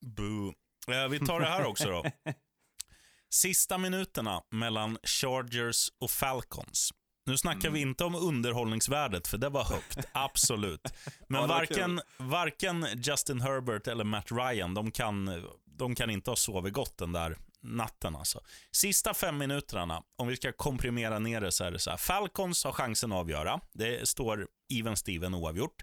Boo. 0.00 0.54
Eh, 0.88 1.08
vi 1.10 1.18
tar 1.18 1.40
det 1.40 1.46
här 1.46 1.64
också 1.66 1.88
då. 1.90 2.04
Sista 3.30 3.78
minuterna 3.78 4.42
mellan 4.50 4.98
Chargers 5.02 5.88
och 6.00 6.10
Falcons. 6.10 6.90
Nu 7.26 7.36
snackar 7.36 7.70
vi 7.70 7.80
inte 7.80 8.04
om 8.04 8.14
underhållningsvärdet, 8.14 9.28
för 9.28 9.38
det 9.38 9.48
var 9.48 9.64
högt. 9.64 9.98
Absolut. 10.12 10.94
Men 11.28 11.40
Ja, 11.40 11.46
varken, 11.46 12.00
varken 12.16 12.86
Justin 12.94 13.40
Herbert 13.40 13.86
eller 13.86 14.04
Matt 14.04 14.32
Ryan, 14.32 14.74
de 14.74 14.90
kan, 14.90 15.44
de 15.64 15.94
kan 15.94 16.10
inte 16.10 16.30
ha 16.30 16.36
sovit 16.36 16.72
gott 16.72 16.98
den 16.98 17.12
där 17.12 17.36
natten. 17.62 18.16
Alltså. 18.16 18.40
Sista 18.70 19.14
fem 19.14 19.38
minuterna, 19.38 20.02
om 20.16 20.28
vi 20.28 20.36
ska 20.36 20.52
komprimera 20.52 21.18
ner 21.18 21.40
det, 21.40 21.52
så 21.52 21.64
är 21.64 21.70
det 21.70 21.78
så 21.78 21.90
här. 21.90 21.96
Falcons 21.96 22.64
har 22.64 22.72
chansen 22.72 23.12
att 23.12 23.18
avgöra. 23.18 23.60
Det 23.72 24.08
står 24.08 24.48
even 24.72 24.96
Steven 24.96 25.34
oavgjort. 25.34 25.82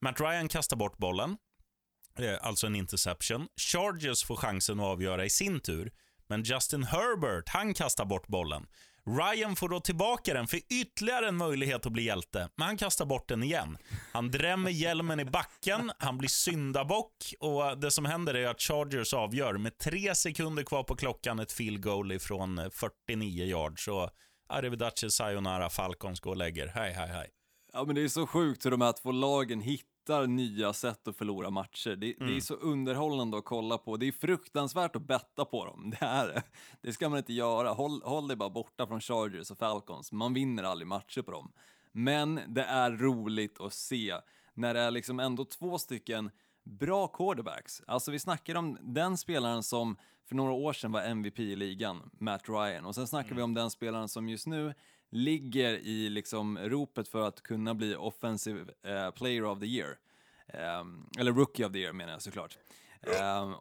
Matt 0.00 0.20
Ryan 0.20 0.48
kastar 0.48 0.76
bort 0.76 0.98
bollen. 0.98 1.36
Eh, 2.18 2.36
alltså 2.40 2.66
en 2.66 2.76
interception. 2.76 3.48
Chargers 3.56 4.24
får 4.24 4.36
chansen 4.36 4.80
att 4.80 4.86
avgöra 4.86 5.24
i 5.24 5.30
sin 5.30 5.60
tur, 5.60 5.92
men 6.26 6.42
Justin 6.42 6.84
Herbert, 6.84 7.48
han 7.48 7.74
kastar 7.74 8.04
bort 8.04 8.26
bollen. 8.26 8.66
Ryan 9.06 9.56
får 9.56 9.68
då 9.68 9.80
tillbaka 9.80 10.34
den 10.34 10.46
för 10.46 10.60
ytterligare 10.72 11.28
en 11.28 11.36
möjlighet 11.36 11.86
att 11.86 11.92
bli 11.92 12.02
hjälte, 12.02 12.48
men 12.56 12.66
han 12.66 12.76
kastar 12.76 13.06
bort 13.06 13.28
den 13.28 13.42
igen. 13.42 13.78
Han 14.12 14.30
drämmer 14.30 14.70
hjälmen 14.70 15.20
i 15.20 15.24
backen, 15.24 15.92
han 15.98 16.18
blir 16.18 16.28
syndabock 16.28 17.34
och 17.40 17.78
det 17.78 17.90
som 17.90 18.04
händer 18.04 18.34
är 18.34 18.48
att 18.48 18.60
Chargers 18.60 19.14
avgör 19.14 19.54
med 19.54 19.78
tre 19.78 20.14
sekunder 20.14 20.62
kvar 20.62 20.82
på 20.82 20.96
klockan 20.96 21.38
ett 21.38 21.52
field 21.52 21.82
goal 21.82 22.12
ifrån 22.12 22.58
eh, 22.58 22.70
49 22.70 23.44
yards. 23.44 23.84
Så 23.84 24.10
arrivederci 24.48 25.10
sayonara, 25.10 25.70
Falcons 25.70 26.20
går 26.20 26.30
och 26.30 26.36
lägger. 26.36 26.66
Hej, 26.66 26.92
hej, 26.92 27.08
hej. 27.08 27.28
Ja, 27.72 27.84
men 27.84 27.94
det 27.94 28.02
är 28.02 28.08
så 28.08 28.26
sjukt 28.26 28.66
hur 28.66 28.70
de 28.70 28.80
här 28.80 28.92
två 28.92 29.12
lagen 29.12 29.60
hittar 29.60 29.91
nya 30.28 30.72
sätt 30.72 31.08
att 31.08 31.16
förlora 31.16 31.50
matcher. 31.50 31.96
Det, 31.96 32.14
det 32.18 32.36
är 32.36 32.40
så 32.40 32.54
underhållande 32.54 33.38
att 33.38 33.44
kolla 33.44 33.78
på. 33.78 33.96
Det 33.96 34.08
är 34.08 34.12
fruktansvärt 34.12 34.96
att 34.96 35.02
betta 35.02 35.44
på 35.44 35.64
dem. 35.64 35.94
Det, 36.00 36.06
är, 36.06 36.26
det. 36.26 36.42
det 36.80 36.92
ska 36.92 37.08
man 37.08 37.18
inte 37.18 37.32
göra. 37.32 37.72
Håll, 37.72 38.02
håll 38.04 38.28
dig 38.28 38.36
bara 38.36 38.50
borta 38.50 38.86
från 38.86 39.00
Chargers 39.00 39.50
och 39.50 39.58
Falcons. 39.58 40.12
Man 40.12 40.34
vinner 40.34 40.62
aldrig 40.62 40.88
matcher 40.88 41.22
på 41.22 41.30
dem. 41.30 41.52
Men 41.92 42.40
det 42.48 42.64
är 42.64 42.90
roligt 42.90 43.60
att 43.60 43.72
se 43.72 44.14
när 44.54 44.74
det 44.74 44.80
är 44.80 44.90
liksom 44.90 45.20
ändå 45.20 45.44
två 45.44 45.78
stycken 45.78 46.30
bra 46.64 47.06
quarterbacks. 47.06 47.82
Alltså 47.86 48.10
vi 48.10 48.18
snackar 48.18 48.54
om 48.54 48.78
den 48.80 49.16
spelaren 49.16 49.62
som 49.62 49.96
för 50.28 50.34
några 50.34 50.52
år 50.52 50.72
sedan 50.72 50.92
var 50.92 51.02
MVP 51.02 51.38
i 51.38 51.56
ligan, 51.56 52.10
Matt 52.18 52.48
Ryan. 52.48 52.84
Och 52.84 52.94
sen 52.94 53.06
snackar 53.06 53.34
vi 53.34 53.42
om 53.42 53.54
den 53.54 53.70
spelaren 53.70 54.08
som 54.08 54.28
just 54.28 54.46
nu 54.46 54.74
ligger 55.12 55.72
i 55.72 56.08
liksom 56.10 56.58
ropet 56.58 57.08
för 57.08 57.28
att 57.28 57.42
kunna 57.42 57.74
bli 57.74 57.96
offensive 57.96 58.72
eh, 58.82 59.10
player 59.10 59.44
of 59.44 59.60
the 59.60 59.66
year. 59.66 59.98
Ehm, 60.48 61.06
eller 61.18 61.32
rookie 61.32 61.66
of 61.66 61.72
the 61.72 61.78
year 61.78 61.92
menar 61.92 62.12
jag 62.12 62.22
såklart. 62.22 62.58
Ehm, 63.02 63.54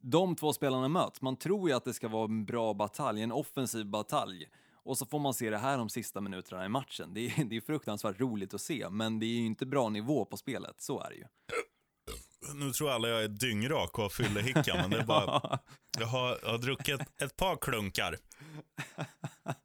de 0.00 0.36
två 0.36 0.52
spelarna 0.52 0.88
möts. 0.88 1.22
Man 1.22 1.36
tror 1.36 1.68
ju 1.68 1.76
att 1.76 1.84
det 1.84 1.94
ska 1.94 2.08
vara 2.08 2.24
en 2.24 2.44
bra 2.44 2.74
batalj, 2.74 3.22
en 3.22 3.32
offensiv 3.32 3.86
batalj. 3.86 4.48
Och 4.82 4.98
så 4.98 5.06
får 5.06 5.18
man 5.18 5.34
se 5.34 5.50
det 5.50 5.58
här 5.58 5.78
de 5.78 5.88
sista 5.88 6.20
minuterna 6.20 6.64
i 6.64 6.68
matchen. 6.68 7.14
Det 7.14 7.20
är, 7.20 7.44
det 7.44 7.56
är 7.56 7.60
fruktansvärt 7.60 8.20
roligt 8.20 8.54
att 8.54 8.60
se, 8.60 8.86
men 8.90 9.18
det 9.18 9.26
är 9.26 9.38
ju 9.38 9.46
inte 9.46 9.66
bra 9.66 9.88
nivå 9.88 10.24
på 10.24 10.36
spelet, 10.36 10.80
så 10.80 11.00
är 11.00 11.10
det 11.10 11.16
ju. 11.16 11.24
Nu 12.54 12.72
tror 12.72 12.90
alla 12.90 13.08
jag 13.08 13.24
är 13.24 13.28
dyngrak 13.28 13.98
och 13.98 14.02
har 14.02 14.08
fyllehicka, 14.10 14.74
men 14.74 14.90
det 14.90 14.98
är 14.98 15.06
bara... 15.06 15.58
Jag 15.98 16.06
har, 16.06 16.38
jag 16.42 16.50
har 16.50 16.58
druckit 16.58 17.00
ett 17.22 17.36
par 17.36 17.56
klunkar. 17.56 18.16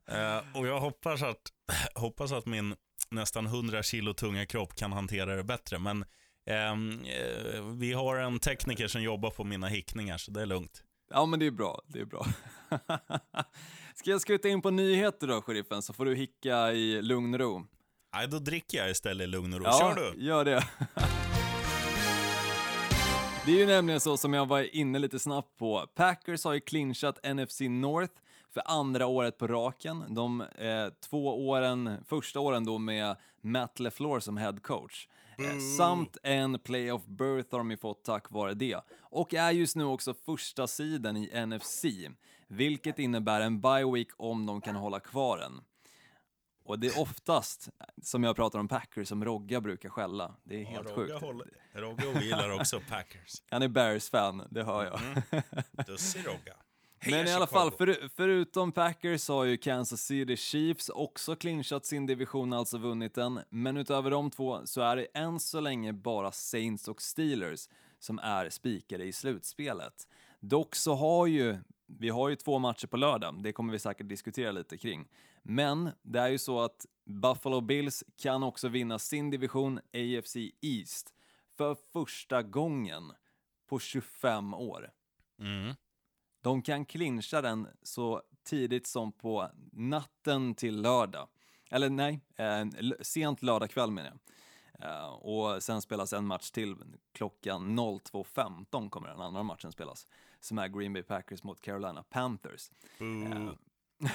Eh, 0.08 0.38
och 0.54 0.68
jag 0.68 0.80
hoppas 0.80 1.22
att, 1.24 1.42
hoppas 1.96 2.32
att 2.32 2.46
min 2.46 2.76
nästan 3.10 3.46
100 3.46 3.84
kilo 3.84 4.14
tunga 4.14 4.46
kropp 4.46 4.76
kan 4.76 4.92
hantera 4.92 5.36
det 5.36 5.44
bättre. 5.44 5.80
Men 5.80 6.06
ehm, 6.46 7.06
eh, 7.06 7.64
vi 7.64 7.94
har 7.94 8.16
en 8.18 8.40
tekniker 8.40 8.88
som 8.88 9.02
jobbar 9.04 9.30
på 9.30 9.44
mina 9.44 9.68
hickningar, 9.68 10.18
så 10.18 10.32
det 10.32 10.42
är 10.42 10.46
lugnt. 10.46 10.84
Ja, 11.10 11.26
men 11.26 11.40
det 11.40 11.46
är 11.48 11.52
bra. 11.52 11.82
Det 11.88 12.00
är 12.00 12.06
bra. 12.06 12.26
Ska 13.96 14.12
jag 14.12 14.22
skuta 14.22 14.48
in 14.48 14.62
på 14.62 14.70
nyheter 14.72 15.28
då, 15.28 15.42
sheriffen, 15.42 15.82
så 15.82 15.94
får 15.94 16.06
du 16.06 16.16
hicka 16.16 16.72
i 16.72 17.02
lugn 17.02 17.34
och 17.34 17.40
ro? 17.40 17.68
Nej, 18.16 18.28
då 18.28 18.40
dricker 18.40 18.78
jag 18.78 18.90
istället 18.92 19.24
i 19.24 19.28
lugn 19.28 19.54
och 19.54 19.60
ro. 19.60 19.66
Ja, 19.66 19.80
Kör 19.80 20.14
du! 20.14 20.26
gör 20.26 20.46
det. 20.46 20.68
Det 23.46 23.52
är 23.52 23.58
ju 23.58 23.66
nämligen 23.66 24.00
så 24.00 24.18
som 24.18 24.34
jag 24.34 24.46
var 24.46 24.76
inne 24.76 25.00
lite 25.00 25.20
snabbt 25.20 25.58
på. 25.58 25.88
Packers 25.96 26.44
har 26.44 26.54
ju 26.54 26.60
clinchat 26.60 27.20
NFC 27.36 27.60
North 27.62 28.14
för 28.56 28.64
andra 28.66 29.08
året 29.08 29.38
på 29.38 29.48
raken. 29.48 30.04
De 30.10 30.42
eh, 30.42 30.88
två 31.10 31.48
åren, 31.50 32.04
första 32.06 32.40
åren 32.40 32.66
då 32.66 32.78
med 32.78 33.16
Matt 33.42 33.80
LeFleur 33.80 34.20
som 34.20 34.38
head 34.38 34.58
coach. 34.62 35.08
Eh, 35.38 35.78
samt 35.78 36.18
en 36.24 36.60
playoff 36.60 37.06
berth 37.06 37.52
har 37.52 37.58
de 37.58 37.72
ju 37.72 37.78
fått 37.78 38.04
tack 38.04 38.32
vare 38.32 38.54
det. 38.54 38.80
Och 39.00 39.34
är 39.34 39.52
just 39.52 39.76
nu 39.76 39.84
också 39.84 40.14
första 40.14 40.68
sidan 40.68 41.18
i 41.18 41.46
NFC, 41.46 41.86
vilket 42.48 43.00
innebär 43.00 43.42
en 43.42 43.62
bye 43.62 43.92
week 43.94 44.08
om 44.18 44.46
de 44.46 44.62
kan 44.62 44.76
hålla 44.76 45.00
kvar 45.00 45.38
den. 45.38 45.62
Och 46.66 46.80
det 46.80 46.88
är 46.88 47.02
oftast, 47.02 47.70
som 48.02 48.24
jag 48.24 48.36
pratar 48.36 48.60
om 48.60 48.68
Packers, 48.68 49.08
som 49.08 49.26
Rogga 49.26 49.62
brukar 49.62 49.90
skälla. 49.90 50.36
Det 50.44 50.62
är 50.62 50.66
helt 50.66 50.90
Rogga, 50.90 50.96
sjukt. 50.96 51.22
håller, 51.22 51.48
Rogga 51.74 52.22
gillar 52.22 52.60
också 52.60 52.80
Packers. 52.90 53.44
Han 53.50 53.62
är 53.62 53.68
Bears-fan, 53.68 54.48
det 54.50 54.64
hör 54.64 54.86
jag. 54.86 55.00
Dussi 55.86 56.20
Rogga. 56.20 56.56
Men 57.06 57.28
i 57.28 57.32
alla 57.32 57.48
fall, 57.48 57.72
för, 57.72 58.10
förutom 58.16 58.72
Packers 58.72 59.28
har 59.28 59.44
ju 59.44 59.58
Kansas 59.58 60.02
City 60.02 60.38
Chiefs 60.38 60.90
också 60.90 61.36
clinchat 61.36 61.86
sin 61.86 62.06
division, 62.06 62.54
alltså 62.54 62.78
vunnit 62.78 63.14
den. 63.14 63.40
Men 63.50 63.78
utöver 63.78 64.12
de 64.12 64.32
två 64.32 64.62
så 64.66 64.82
är 64.82 64.96
det 64.96 65.06
än 65.14 65.40
så 65.40 65.60
länge 65.60 65.94
bara 65.94 66.32
Saints 66.32 66.88
och 66.88 67.02
Steelers 67.02 67.70
som 68.00 68.20
är 68.20 68.50
spikade 68.50 69.04
i 69.04 69.14
slutspelet. 69.14 70.08
Dock 70.40 70.76
så 70.76 70.94
har 70.94 71.28
ju, 71.28 71.58
vi 71.88 72.10
har 72.10 72.30
ju 72.30 72.36
två 72.36 72.60
matcher 72.60 72.88
på 72.88 72.98
lördag, 72.98 73.44
det 73.44 73.54
kommer 73.54 73.74
vi 73.74 73.80
säkert 73.80 74.10
diskutera 74.10 74.52
lite 74.52 74.78
kring. 74.78 75.08
Men 75.44 75.90
det 76.02 76.20
är 76.20 76.30
ju 76.30 76.38
så 76.38 76.62
att 76.62 76.86
Buffalo 77.06 77.62
Bills 77.62 78.04
kan 78.18 78.44
också 78.44 78.68
vinna 78.68 79.00
sin 79.00 79.30
division 79.30 79.78
AFC 79.78 80.36
East 80.62 81.14
för 81.58 81.76
första 81.94 82.44
gången 82.44 83.12
på 83.70 83.80
25 83.80 84.54
år. 84.54 84.92
Mm. 85.40 85.76
De 86.46 86.62
kan 86.62 86.86
clincha 86.86 87.42
den 87.42 87.68
så 87.84 88.22
tidigt 88.44 88.88
som 88.88 89.12
på 89.12 89.50
natten 89.72 90.56
till 90.56 90.82
lördag. 90.82 91.28
Eller 91.70 91.90
nej, 91.90 92.20
eh, 92.36 92.66
sent 93.02 93.44
lördag 93.44 93.70
kväll 93.70 93.92
menar 93.92 94.10
jag. 94.10 94.90
Eh, 94.90 95.08
och 95.08 95.64
sen 95.64 95.82
spelas 95.82 96.14
en 96.14 96.26
match 96.26 96.52
till 96.52 96.76
klockan 97.12 97.80
02.15 97.80 98.90
kommer 98.90 99.08
den 99.08 99.22
andra 99.22 99.44
matchen 99.44 99.72
spelas. 99.72 100.08
Som 100.40 100.58
är 100.58 100.68
Green 100.68 100.94
Bay 100.94 101.04
Packers 101.04 101.44
mot 101.44 101.62
Carolina 101.62 102.04
Panthers. 102.04 102.70
Boo. 103.00 103.58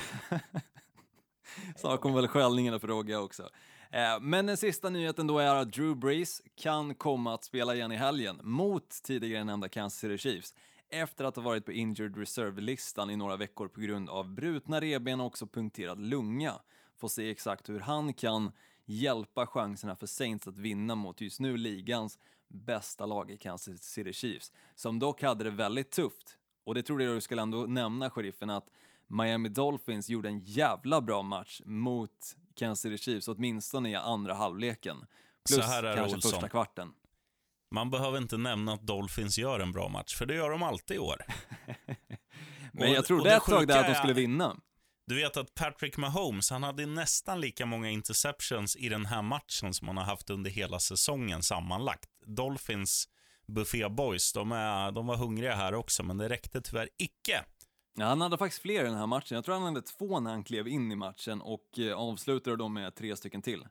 Snart 1.77 2.01
kommer 2.01 2.17
väl 2.17 2.29
skällningarna 2.29 2.79
för 2.79 2.89
Rogge 2.89 3.17
också. 3.17 3.49
Eh, 3.91 4.21
Men 4.21 4.47
den 4.47 4.57
sista 4.57 4.91
nyheten 4.91 5.27
då 5.27 5.39
är 5.39 5.55
att 5.55 5.73
Drew 5.73 5.97
Brees 5.97 6.43
kan 6.57 6.95
komma 6.95 7.35
att 7.35 7.45
spela 7.45 7.75
igen 7.75 7.93
i 7.93 7.97
helgen 7.97 8.41
mot 8.43 8.91
tidigare 9.03 9.45
nämnda 9.45 9.69
Kansas 9.69 10.01
City 10.01 10.19
Chiefs 10.19 10.55
efter 10.91 11.25
att 11.25 11.37
ha 11.37 11.43
varit 11.43 11.65
på 11.65 11.73
injured 11.73 12.17
reserve-listan 12.17 13.11
i 13.11 13.17
några 13.17 13.37
veckor 13.37 13.69
på 13.69 13.81
grund 13.81 14.11
av 14.11 14.29
brutna 14.29 14.81
revben 14.81 15.21
och 15.21 15.27
också 15.27 15.47
punkterad 15.47 16.01
lunga. 16.01 16.55
Får 16.97 17.09
se 17.09 17.31
exakt 17.31 17.69
hur 17.69 17.81
han 17.81 18.15
kan 18.15 18.53
hjälpa 18.85 19.47
chanserna 19.47 19.97
för 19.97 20.07
Saints 20.07 20.49
att 20.49 20.59
vinna 20.59 20.95
mot 20.95 21.21
just 21.21 21.41
nu 21.41 21.57
ligans 21.57 22.19
bästa 22.49 23.07
lag 23.07 23.31
i 23.31 23.37
Kansas 23.37 23.83
City 23.83 24.13
Chiefs, 24.13 24.53
som 24.75 24.99
dock 24.99 25.23
hade 25.23 25.45
det 25.45 25.51
väldigt 25.51 25.91
tufft. 25.91 26.39
Och 26.65 26.75
det 26.75 26.83
trodde 26.83 27.05
jag 27.05 27.17
du 27.17 27.21
skulle 27.21 27.43
ändå 27.43 27.67
nämna, 27.67 28.11
sheriffen, 28.11 28.51
att 28.51 28.71
Miami 29.07 29.49
Dolphins 29.49 30.09
gjorde 30.09 30.29
en 30.29 30.41
jävla 30.41 31.01
bra 31.01 31.23
match 31.23 31.61
mot 31.65 32.37
Kansas 32.55 32.81
City 32.81 32.99
Chiefs, 32.99 33.29
åtminstone 33.29 33.91
i 33.91 33.95
andra 33.95 34.35
halvleken. 34.35 34.97
Plus 35.49 35.61
kanske 35.61 36.03
Olsson. 36.03 36.21
första 36.21 36.49
kvarten. 36.49 36.93
Man 37.71 37.91
behöver 37.91 38.19
inte 38.19 38.37
nämna 38.37 38.73
att 38.73 38.87
Dolphins 38.87 39.39
gör 39.39 39.61
en 39.61 39.73
bra 39.73 39.89
match, 39.89 40.15
för 40.15 40.27
det 40.27 40.35
gör 40.35 40.50
de 40.50 40.62
alltid 40.62 40.97
i 40.97 40.99
år. 40.99 41.25
Men 42.73 42.93
jag 42.93 43.05
trodde 43.05 43.31
det 43.31 43.37
ett 43.37 43.45
tag 43.45 43.69
där 43.69 43.81
att 43.81 43.87
de 43.87 43.95
skulle 43.95 44.12
vinna. 44.12 44.57
Du 45.07 45.15
vet 45.15 45.37
att 45.37 45.55
Patrick 45.55 45.97
Mahomes, 45.97 46.50
han 46.50 46.62
hade 46.62 46.87
nästan 46.87 47.41
lika 47.41 47.67
många 47.67 47.91
interceptions 47.91 48.77
i 48.77 48.89
den 48.89 49.07
här 49.07 49.23
matchen 49.23 49.75
som 49.75 49.89
han 49.89 49.97
har 49.97 50.05
haft 50.05 50.31
under 50.31 50.50
hela 50.50 50.79
säsongen 50.79 51.43
sammanlagt. 51.43 52.11
Dolphins 52.27 53.09
Buffet 53.47 53.93
Boys, 53.93 54.33
de, 54.33 54.53
är, 54.53 54.93
de 54.93 55.07
var 55.07 55.17
hungriga 55.17 55.55
här 55.55 55.75
också, 55.75 56.03
men 56.03 56.19
det 56.19 56.29
räckte 56.29 56.61
tyvärr 56.61 56.89
icke. 56.99 57.45
Ja, 57.95 58.05
han 58.05 58.21
hade 58.21 58.39
faktiskt 58.39 58.62
fler 58.62 58.85
i 58.85 58.87
den 58.87 58.97
här 58.97 59.07
matchen. 59.07 59.35
Jag 59.35 59.45
tror 59.45 59.55
han 59.55 59.65
hade 59.65 59.83
två 59.83 60.21
när 60.21 60.31
han 60.31 60.45
klev 60.45 60.69
in 60.69 60.93
i 60.93 60.97
matchen 60.97 61.41
och 61.41 61.79
eh, 61.79 61.97
avslutade 61.97 62.57
dem 62.57 62.75
med 62.75 62.95
tre 62.95 63.17
stycken 63.17 63.43
till. 63.43 63.67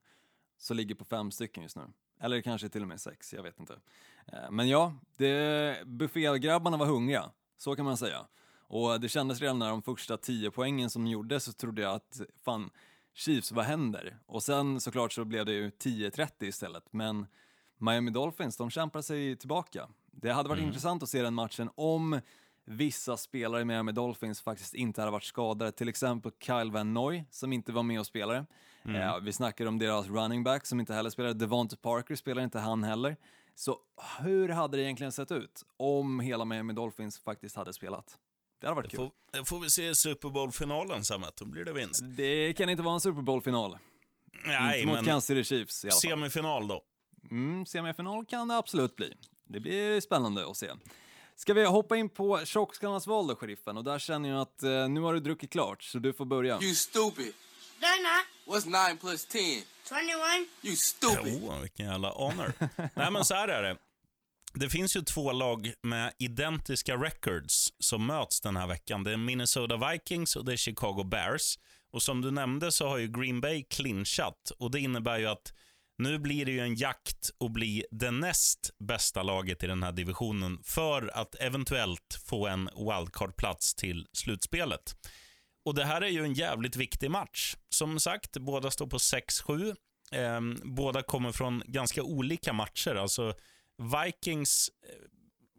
Så 0.57 0.73
ligger 0.73 0.95
på 0.95 1.05
fem 1.05 1.31
stycken 1.31 1.63
just 1.63 1.75
nu. 1.75 1.83
Eller 2.19 2.41
kanske 2.41 2.69
till 2.69 2.81
och 2.81 2.87
med 2.87 3.01
sex, 3.01 3.33
jag 3.33 3.43
vet 3.43 3.59
inte. 3.59 3.79
Eh, 4.25 4.51
Men 4.51 4.69
ja, 4.69 4.93
det, 5.17 5.77
buffégrabbarna 5.85 6.77
var 6.77 6.85
hungriga, 6.85 7.31
så 7.57 7.75
kan 7.75 7.85
man 7.85 7.97
säga. 7.97 8.25
Och 8.67 8.99
det 9.01 9.09
kändes 9.09 9.41
redan 9.41 9.59
när 9.59 9.69
de 9.69 9.81
första 9.81 10.17
tio 10.17 10.51
poängen 10.51 10.89
som 10.89 11.07
gjordes 11.07 11.43
så 11.43 11.53
trodde 11.53 11.81
jag 11.81 11.95
att 11.95 12.21
fan, 12.43 12.69
Chiefs, 13.13 13.51
vad 13.51 13.65
händer? 13.65 14.17
Och 14.25 14.43
sen 14.43 14.81
såklart 14.81 15.13
så 15.13 15.25
blev 15.25 15.45
det 15.45 15.53
ju 15.53 15.69
10-30 15.69 16.43
istället, 16.45 16.93
men 16.93 17.27
Miami 17.77 18.11
Dolphins, 18.11 18.57
de 18.57 18.69
kämpar 18.69 19.01
sig 19.01 19.35
tillbaka. 19.35 19.89
Det 20.11 20.31
hade 20.31 20.49
varit 20.49 20.63
intressant 20.63 21.03
att 21.03 21.09
se 21.09 21.21
den 21.21 21.33
matchen 21.33 21.69
om 21.75 22.19
vissa 22.69 23.17
spelare 23.17 23.61
i 23.61 23.65
Miami 23.65 23.91
Dolphins 23.91 24.41
faktiskt 24.41 24.73
inte 24.73 25.01
hade 25.01 25.11
varit 25.11 25.23
skadade. 25.23 25.71
Till 25.71 25.89
exempel 25.89 26.31
Kyle 26.43 26.71
Van 26.71 26.93
Noy 26.93 27.23
som 27.31 27.53
inte 27.53 27.71
var 27.71 27.83
med 27.83 27.99
och 27.99 28.05
spelade. 28.05 28.45
Eh, 28.85 29.19
vi 29.21 29.33
snackar 29.33 29.65
om 29.65 29.79
deras 29.79 30.07
running 30.07 30.43
back 30.43 30.65
som 30.65 30.79
inte 30.79 30.93
heller 30.93 31.09
spelade. 31.09 31.33
Devonte 31.33 31.77
Parker 31.77 32.15
spelar 32.15 32.41
inte 32.43 32.59
han 32.59 32.83
heller. 32.83 33.17
Så 33.55 33.77
hur 34.19 34.49
hade 34.49 34.77
det 34.77 34.83
egentligen 34.83 35.11
sett 35.11 35.31
ut 35.31 35.63
om 35.77 36.19
hela 36.19 36.45
Miami 36.45 36.73
Dolphins 36.73 37.19
faktiskt 37.19 37.55
hade 37.55 37.73
spelat? 37.73 38.17
Det 38.61 38.67
hade 38.67 38.75
varit 38.75 38.91
Det 38.91 38.97
kul. 38.97 39.09
får, 39.31 39.39
det 39.39 39.45
får 39.45 39.59
vi 39.59 39.69
se 39.69 39.95
Super 39.95 40.29
Bowl-finalen 40.29 41.03
du. 41.03 41.37
då 41.37 41.45
blir 41.45 41.65
det 41.65 41.73
vinst. 41.73 42.01
Det 42.17 42.53
kan 42.53 42.69
inte 42.69 42.83
vara 42.83 42.93
en 42.93 42.99
Super 43.01 43.21
Bowl-final. 43.21 43.77
Nej, 44.45 44.79
inte 44.79 44.87
mot 44.87 44.95
men 44.95 45.05
Kansas 45.05 45.25
City 45.25 45.43
Chiefs 45.43 45.85
i 45.85 45.87
alla 45.87 45.91
fall. 45.91 45.99
semifinal 45.99 46.67
då. 46.67 46.81
Mm, 47.31 47.65
semifinal 47.65 48.25
kan 48.25 48.47
det 48.47 48.57
absolut 48.57 48.95
bli. 48.95 49.13
Det 49.47 49.59
blir 49.59 50.01
spännande 50.01 50.49
att 50.49 50.57
se. 50.57 50.71
Ska 51.39 51.53
vi 51.53 51.65
hoppa 51.65 51.97
in 51.97 52.09
på 52.09 52.45
tjockskallarnas 52.45 53.07
val 53.07 53.27
då, 53.27 53.35
sheriffen? 53.35 53.77
Och 53.77 53.83
där 53.83 53.99
känner 53.99 54.29
jag 54.29 54.41
att 54.41 54.63
eh, 54.63 54.89
nu 54.89 55.01
har 55.01 55.13
du 55.13 55.19
druckit 55.19 55.51
klart, 55.51 55.83
så 55.83 55.99
du 55.99 56.13
får 56.13 56.25
börja. 56.25 56.59
You 56.61 56.75
stupid. 56.75 57.33
No, 57.79 57.87
not. 57.87 58.63
What's 58.63 58.89
9 58.89 58.97
plus 58.99 59.25
10? 59.25 59.63
21. 59.89 60.03
You 60.61 60.75
stupid. 60.75 61.43
Oh, 61.43 61.61
vilken 61.61 61.85
jävla 61.85 62.09
honor. 62.09 62.53
Nej, 62.93 63.11
men 63.11 63.25
så 63.25 63.33
här 63.33 63.47
är 63.47 63.63
det. 63.63 63.77
Det 64.53 64.69
finns 64.69 64.95
ju 64.95 65.01
två 65.01 65.31
lag 65.31 65.73
med 65.83 66.13
identiska 66.17 66.95
records 66.95 67.73
som 67.79 68.05
möts 68.05 68.41
den 68.41 68.57
här 68.57 68.67
veckan. 68.67 69.03
Det 69.03 69.11
är 69.11 69.17
Minnesota 69.17 69.91
Vikings 69.91 70.35
och 70.35 70.45
det 70.45 70.53
är 70.53 70.57
Chicago 70.57 71.03
Bears. 71.03 71.59
Och 71.91 72.01
som 72.01 72.21
du 72.21 72.31
nämnde 72.31 72.71
så 72.71 72.87
har 72.87 72.97
ju 72.97 73.07
Green 73.07 73.41
Bay 73.41 73.63
clinchat 73.63 74.51
och 74.57 74.71
det 74.71 74.79
innebär 74.79 75.19
ju 75.19 75.27
att 75.27 75.53
nu 75.99 76.19
blir 76.19 76.45
det 76.45 76.51
ju 76.51 76.59
en 76.59 76.75
jakt 76.75 77.29
att 77.39 77.51
bli 77.51 77.85
det 77.91 78.11
näst 78.11 78.71
bästa 78.79 79.23
laget 79.23 79.63
i 79.63 79.67
den 79.67 79.83
här 79.83 79.91
divisionen 79.91 80.59
för 80.63 81.11
att 81.13 81.35
eventuellt 81.35 82.19
få 82.25 82.47
en 82.47 82.69
wildcard-plats 82.75 83.75
till 83.75 84.07
slutspelet. 84.13 84.95
Och 85.65 85.75
det 85.75 85.85
här 85.85 86.01
är 86.01 86.07
ju 86.07 86.23
en 86.23 86.33
jävligt 86.33 86.75
viktig 86.75 87.11
match. 87.11 87.55
Som 87.69 87.99
sagt, 87.99 88.37
båda 88.37 88.71
står 88.71 88.87
på 88.87 88.97
6-7. 88.97 89.75
Eh, 90.11 90.41
båda 90.63 91.01
kommer 91.01 91.31
från 91.31 91.63
ganska 91.65 92.03
olika 92.03 92.53
matcher. 92.53 92.95
Alltså 92.95 93.33
Vikings 93.77 94.69
eh, 94.89 94.95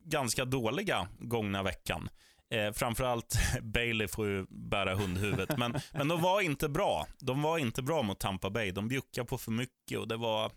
ganska 0.05 0.44
dåliga 0.44 1.09
gångna 1.18 1.62
veckan. 1.62 2.09
Eh, 2.50 2.72
framförallt 2.72 3.38
Bailey 3.62 4.08
får 4.08 4.26
ju 4.26 4.46
bära 4.48 4.94
hundhuvudet. 4.94 5.58
Men, 5.58 5.74
men 5.92 6.08
de 6.08 6.22
var 6.22 6.40
inte 6.40 6.68
bra. 6.68 7.06
De 7.18 7.42
var 7.42 7.58
inte 7.58 7.82
bra 7.82 8.02
mot 8.02 8.20
Tampa 8.20 8.50
Bay. 8.50 8.70
De 8.70 8.88
bjuckade 8.88 9.26
på 9.26 9.38
för 9.38 9.52
mycket 9.52 9.98
och 9.98 10.08
det 10.08 10.16
var... 10.16 10.52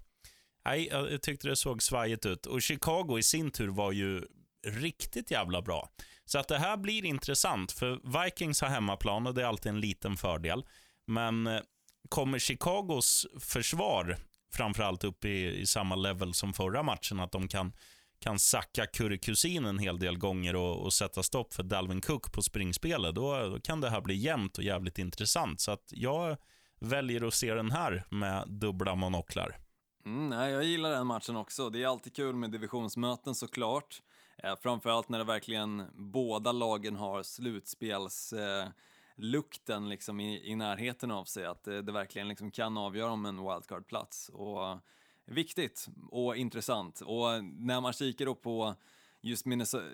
Nej, 0.66 0.88
jag 0.92 1.22
tyckte 1.22 1.48
det 1.48 1.56
såg 1.56 1.84
svajigt 1.84 2.26
ut. 2.26 2.46
Och 2.46 2.62
Chicago 2.62 3.18
i 3.20 3.24
sin 3.24 3.52
tur 3.52 3.68
var 3.68 3.92
ju 3.92 4.22
riktigt 4.68 5.32
jävla 5.32 5.62
bra. 5.62 5.90
Så 6.26 6.40
att 6.40 6.48
det 6.48 6.58
här 6.58 6.78
blir 6.78 7.06
intressant, 7.06 7.72
för 7.72 8.24
Vikings 8.24 8.62
har 8.62 8.70
hemmaplan 8.70 9.28
och 9.28 9.34
det 9.34 9.42
är 9.42 9.46
alltid 9.46 9.70
en 9.70 9.82
liten 9.82 10.18
fördel. 10.18 10.66
Men 11.08 11.48
eh, 11.48 11.62
kommer 12.10 12.40
Chicagos 12.40 13.28
försvar 13.40 14.18
framförallt 14.54 15.04
upp 15.04 15.26
i, 15.26 15.62
i 15.62 15.66
samma 15.66 15.96
level 15.96 16.34
som 16.34 16.54
förra 16.54 16.84
matchen, 16.84 17.20
att 17.20 17.32
de 17.32 17.48
kan, 17.48 17.74
kan 18.24 18.40
sacka 18.40 18.86
Kurikusin 18.86 19.66
en 19.66 19.80
hel 19.80 20.00
del 20.00 20.18
gånger 20.18 20.56
och, 20.56 20.84
och 20.84 20.94
sätta 20.94 21.24
stopp 21.24 21.54
för 21.54 21.64
Dalvin 21.64 22.02
Cook 22.02 22.32
på 22.32 22.42
springspelet, 22.42 23.16
då, 23.16 23.50
då 23.50 23.60
kan 23.60 23.82
det 23.82 23.90
här 23.90 24.02
bli 24.02 24.16
jämnt 24.16 24.58
och 24.58 24.64
jävligt 24.64 25.00
intressant. 25.00 25.62
Så 25.62 25.72
att 25.72 25.84
jag 25.90 26.38
väljer 26.80 27.28
att 27.28 27.34
se 27.34 27.54
den 27.54 27.72
här 27.72 28.04
med 28.10 28.44
dubbla 28.48 28.96
monoklar. 28.96 29.58
Mm, 30.06 30.30
nej, 30.30 30.52
jag 30.52 30.64
gillar 30.64 30.92
den 30.92 31.08
matchen 31.08 31.36
också. 31.36 31.70
Det 31.70 31.84
är 31.84 31.88
alltid 31.88 32.16
kul 32.16 32.36
med 32.36 32.52
divisionsmöten 32.52 33.36
såklart. 33.36 34.02
Eh, 34.38 34.56
framförallt 34.62 35.10
när 35.10 35.18
det 35.18 35.24
verkligen 35.24 35.84
båda 35.94 36.52
lagen 36.52 36.96
har 36.96 37.24
slutspelslukten 37.24 38.60
eh, 38.60 38.72
lukten 39.16 39.90
liksom 39.90 40.20
i, 40.20 40.52
i 40.52 40.56
närheten 40.56 41.12
av 41.12 41.26
sig. 41.26 41.46
Att 41.46 41.64
det, 41.64 41.82
det 41.82 41.92
verkligen 41.92 42.28
liksom 42.28 42.52
kan 42.52 42.78
avgöra 42.78 43.12
om 43.12 43.26
en 43.26 43.38
wildcard-plats. 43.38 44.30
Och 44.30 44.80
viktigt 45.26 45.88
och 46.12 46.36
intressant. 46.38 47.02
Och 47.02 47.44
när 47.44 47.82
man 47.82 47.94
kikar 47.94 48.26
då 48.26 48.36
på 48.36 48.76
just 49.22 49.46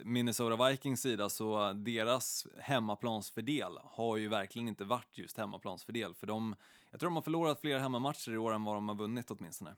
Minnesota, 0.04 0.70
Vikings 0.70 1.02
sida 1.02 1.30
så 1.30 1.74
deras 1.74 2.48
hemmaplansfördel 2.60 3.78
har 3.84 4.18
ju 4.18 4.28
verkligen 4.28 4.68
inte 4.68 4.86
varit 4.86 5.18
just 5.18 5.38
hemmaplansfördel. 5.38 6.14
För 6.14 6.28
de, 6.28 6.56
jag 6.92 7.00
tror 7.00 7.10
de 7.10 7.16
har 7.16 7.24
förlorat 7.24 7.62
fler 7.62 7.80
hemmamatcher 7.80 8.32
i 8.32 8.38
år 8.38 8.54
än 8.54 8.64
vad 8.64 8.76
de 8.76 8.88
har 8.90 8.96
vunnit 8.96 9.32
åtminstone. 9.32 9.76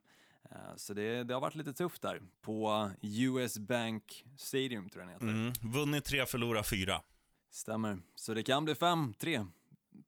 Eh, 0.52 0.58
Så 0.76 0.94
det, 0.94 1.24
det 1.24 1.34
har 1.34 1.42
varit 1.42 1.56
lite 1.56 1.74
tufft 1.74 2.02
där 2.02 2.22
på 2.42 2.90
US 3.02 3.58
Bank 3.58 4.26
Stadium 4.38 4.90
tror 4.90 5.04
jag 5.04 5.10
den 5.10 5.14
heter. 5.14 5.28
Mm. 5.62 5.74
Vunnit 5.74 6.06
tre, 6.06 6.26
förlorat 6.26 6.70
fyra. 6.70 7.02
Stämmer. 7.50 8.00
Så 8.16 8.34
det 8.34 8.44
kan 8.44 8.66
bli 8.66 8.74
5-3 8.74 9.48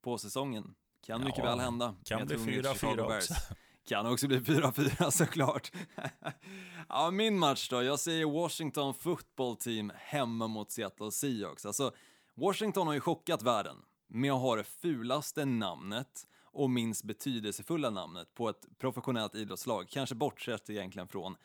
på 0.02 0.18
säsongen. 0.18 0.76
Kan 1.06 1.20
Ja, 1.22 1.26
mycket 1.28 1.44
väl 1.46 1.60
hända. 1.60 1.96
kan 2.06 2.26
bli 2.28 2.36
tror 2.36 2.46
med 2.46 2.66
4-4 2.66 2.74
Chicago 2.74 2.96
Bears. 3.08 3.30
också. 3.32 3.54
Kan 3.88 4.06
också 4.06 4.28
bli 4.28 4.40
4-4 4.40 5.10
såklart. 5.12 5.72
ja, 6.90 7.12
min 7.12 7.40
match 7.40 7.70
då. 7.70 7.84
Jag 7.84 8.00
säger 8.00 8.26
Washington 8.26 8.94
football 8.94 9.56
team 9.56 9.92
hemma 9.96 10.48
mot 10.48 10.72
Seattle 10.72 11.12
Seahawks. 11.12 11.66
Alltså, 11.66 11.92
Washington 12.36 12.88
har 12.88 12.94
ju 12.94 13.00
chockat 13.00 13.44
världen 13.44 13.76
med 14.08 14.32
att 14.32 14.42
ha 14.42 14.56
det 14.56 14.64
fulaste 14.64 15.46
namnet 15.46 16.28
och 16.46 16.70
minst 16.70 17.04
betydelsefulla 17.04 17.90
namnet 17.90 18.34
på 18.34 18.50
ett 18.50 18.66
professionellt 18.78 19.36
idrottslag. 19.36 19.90
Kanske 19.90 20.16
bortsett 20.16 20.70
egentligen 20.70 21.08
från 21.08 21.36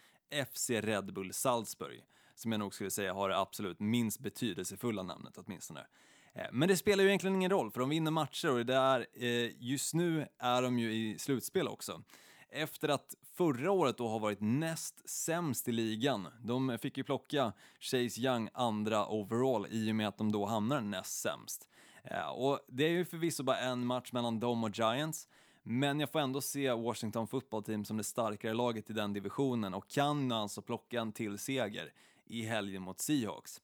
FC 0.53 0.71
Red 0.71 1.13
Bull 1.13 1.33
Salzburg, 1.33 2.01
som 2.35 2.53
jag 2.53 2.59
nog 2.59 2.75
skulle 2.75 2.91
säga 2.91 3.15
har 3.15 3.29
det 3.29 3.39
absolut 3.39 3.81
minst 3.81 4.21
betydelsefulla 4.21 5.03
namnet 5.03 5.39
åtminstone. 5.39 5.87
Eh, 6.35 6.47
men 6.53 6.69
det 6.69 6.77
spelar 6.77 7.05
ju 7.05 7.11
egentligen 7.11 7.37
ingen 7.37 7.51
roll, 7.51 7.71
för 7.71 7.81
de 7.81 7.89
vinner 7.89 8.11
matcher 8.11 8.51
och 8.51 8.67
det 8.67 8.75
är, 8.75 9.07
eh, 9.15 9.51
just 9.59 9.95
nu 9.95 10.27
är 10.39 10.63
de 10.63 10.79
ju 10.79 10.93
i 10.93 11.19
slutspel 11.19 11.69
också. 11.69 12.03
Efter 12.51 12.89
att 12.89 13.15
förra 13.35 13.71
året 13.71 13.97
då 13.97 14.09
har 14.09 14.19
varit 14.19 14.41
näst 14.41 15.09
sämst 15.09 15.69
i 15.69 15.73
ligan. 15.73 16.29
De 16.41 16.79
fick 16.79 16.97
ju 16.97 17.05
plocka 17.05 17.53
Chase 17.81 18.21
Young 18.21 18.49
andra 18.55 19.07
overall 19.07 19.67
i 19.71 19.93
och 19.93 19.97
med 19.97 20.09
att 20.09 20.19
de 20.19 20.33
då 20.33 20.47
hamnar 20.47 20.81
näst 20.81 21.21
sämst. 21.21 21.69
Eh, 22.05 22.29
och 22.29 22.61
det 22.69 22.85
är 22.85 22.91
ju 22.91 23.05
förvisso 23.05 23.43
bara 23.43 23.59
en 23.59 23.87
match 23.87 24.13
mellan 24.13 24.41
dem 24.41 24.65
och 24.65 24.79
Giants, 24.79 25.29
men 25.63 26.01
jag 26.01 26.13
får 26.13 26.21
ändå 26.21 26.41
se 26.41 26.73
Washington 26.73 27.27
football 27.27 27.63
team 27.63 27.85
som 27.85 27.97
det 27.97 28.05
starkare 28.05 28.55
laget 28.55 28.91
i 28.91 28.93
den 28.93 29.13
divisionen 29.13 29.75
och 29.75 29.89
kan 29.89 30.33
alltså 30.33 30.63
plocka 30.63 31.01
en 31.01 31.13
till 31.13 31.39
seger 31.39 31.93
i 32.27 32.43
helgen 32.43 32.83
mot 32.83 33.01
Seahawks. 33.01 33.61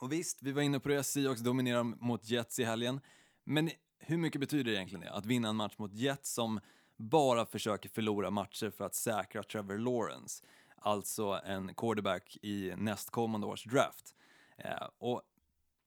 Och 0.00 0.12
visst, 0.12 0.42
vi 0.42 0.52
var 0.52 0.62
inne 0.62 0.80
på 0.80 0.88
det, 0.88 1.04
Seahawks 1.04 1.40
dominerar 1.40 1.82
mot 1.82 2.30
Jets 2.30 2.58
i 2.58 2.64
helgen, 2.64 3.00
men 3.44 3.70
hur 3.98 4.16
mycket 4.16 4.40
betyder 4.40 4.64
det 4.64 4.76
egentligen 4.76 5.00
det? 5.00 5.12
Att 5.12 5.26
vinna 5.26 5.48
en 5.48 5.56
match 5.56 5.74
mot 5.78 5.92
Jets 5.92 6.34
som 6.34 6.60
bara 7.02 7.46
försöker 7.46 7.88
förlora 7.88 8.30
matcher 8.30 8.70
för 8.70 8.84
att 8.84 8.94
säkra 8.94 9.42
Trevor 9.42 9.78
Lawrence, 9.78 10.44
alltså 10.76 11.40
en 11.44 11.74
quarterback 11.74 12.36
i 12.42 12.72
nästkommande 12.76 13.46
års 13.46 13.64
draft. 13.64 14.14
Eh, 14.58 14.88
och 14.98 15.22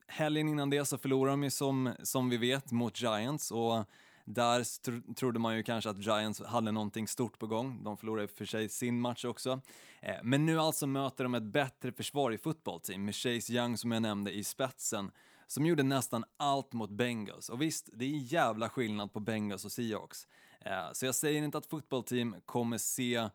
helgen 0.08 0.48
innan 0.48 0.70
det 0.70 0.86
så 0.86 0.98
förlorade 0.98 1.34
de 1.34 1.44
ju 1.44 1.50
som, 1.50 1.94
som 2.04 2.30
vi 2.30 2.38
vet 2.38 2.72
mot 2.72 3.02
Giants 3.02 3.52
och 3.52 3.86
där 4.26 4.60
tr- 4.60 5.14
trodde 5.14 5.40
man 5.40 5.56
ju 5.56 5.64
kanske 5.64 5.90
att 5.90 6.06
Giants 6.06 6.42
hade 6.42 6.72
någonting 6.72 7.08
stort 7.08 7.40
på 7.40 7.48
gång. 7.48 7.84
De 7.84 7.98
förlorade 7.98 8.28
för 8.28 8.46
sig 8.46 8.70
sin 8.70 9.02
match 9.02 9.26
också. 9.26 9.62
Eh, 10.02 10.16
men 10.24 10.46
nu 10.46 10.60
alltså 10.60 10.88
möter 10.88 11.24
de 11.24 11.36
ett 11.36 11.44
bättre 11.44 11.92
försvar 11.92 12.32
i 12.32 12.38
fotbollteam 12.38 13.06
med 13.06 13.16
Chase 13.16 13.54
Young 13.54 13.78
som 13.78 13.92
jag 13.92 14.02
nämnde 14.02 14.32
i 14.32 14.44
spetsen 14.44 15.12
som 15.48 15.66
gjorde 15.66 15.84
nästan 15.84 16.24
allt 16.38 16.74
mot 16.74 16.90
Bengals. 16.90 17.50
Och 17.50 17.62
visst, 17.62 17.90
det 17.94 18.06
är 18.06 18.34
jävla 18.34 18.70
skillnad 18.70 19.14
på 19.14 19.20
Bengals 19.20 19.66
och 19.66 19.72
Seahawks. 19.72 20.28
Eh, 20.60 20.92
så 20.94 21.06
jag 21.06 21.16
säger 21.16 21.44
inte 21.44 21.58
att 21.58 21.66
fotbollsteam 21.66 22.36
kommer 22.46 22.78
se 22.78 23.30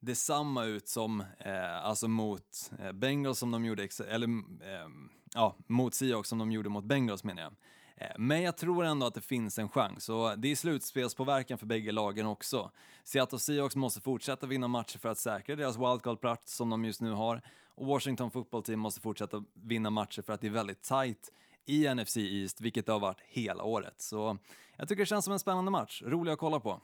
detsamma 0.00 0.64
ut 0.64 0.88
som, 0.88 1.20
eh, 1.38 1.84
alltså 1.84 2.08
mot 2.08 2.72
eh, 2.78 2.92
Bengals 2.92 3.38
som 3.38 3.50
de 3.50 3.64
gjorde, 3.64 3.88
eller 4.08 4.28
eh, 4.28 4.88
ja, 5.34 5.56
mot 5.66 5.94
Seahawks 5.94 6.28
som 6.28 6.38
de 6.38 6.52
gjorde 6.52 6.68
mot 6.68 6.84
Bengals 6.84 7.24
menar 7.24 7.42
jag. 7.42 7.54
Eh, 7.96 8.14
Men 8.18 8.42
jag 8.42 8.56
tror 8.56 8.84
ändå 8.84 9.06
att 9.06 9.14
det 9.14 9.20
finns 9.20 9.58
en 9.58 9.68
chans 9.68 10.08
och 10.08 10.38
det 10.38 10.48
är 10.48 10.56
slutspelspåverkan 10.56 11.58
för 11.58 11.66
bägge 11.66 11.92
lagen 11.92 12.26
också. 12.26 12.70
Seattle 13.04 13.38
Seahawks 13.38 13.76
måste 13.76 14.00
fortsätta 14.00 14.46
vinna 14.46 14.68
matcher 14.68 14.98
för 14.98 15.08
att 15.08 15.18
säkra 15.18 15.56
deras 15.56 15.76
wildcard-plats 15.76 16.54
som 16.56 16.70
de 16.70 16.84
just 16.84 17.00
nu 17.00 17.10
har 17.12 17.42
och 17.76 17.86
Washington 17.86 18.30
football 18.30 18.62
team 18.62 18.80
måste 18.80 19.00
fortsätta 19.00 19.44
vinna 19.54 19.90
matcher 19.90 20.22
för 20.22 20.32
att 20.32 20.40
det 20.40 20.46
är 20.46 20.50
väldigt 20.50 20.82
tight 20.82 21.32
i 21.66 21.94
NFC 21.94 22.16
East, 22.16 22.60
vilket 22.60 22.86
det 22.86 22.92
har 22.92 23.00
varit 23.00 23.20
hela 23.20 23.62
året. 23.62 24.00
Så 24.00 24.38
jag 24.76 24.88
tycker 24.88 25.02
det 25.02 25.06
känns 25.06 25.24
som 25.24 25.32
en 25.32 25.38
spännande 25.38 25.70
match, 25.70 26.02
rolig 26.06 26.32
att 26.32 26.38
kolla 26.38 26.60
på. 26.60 26.80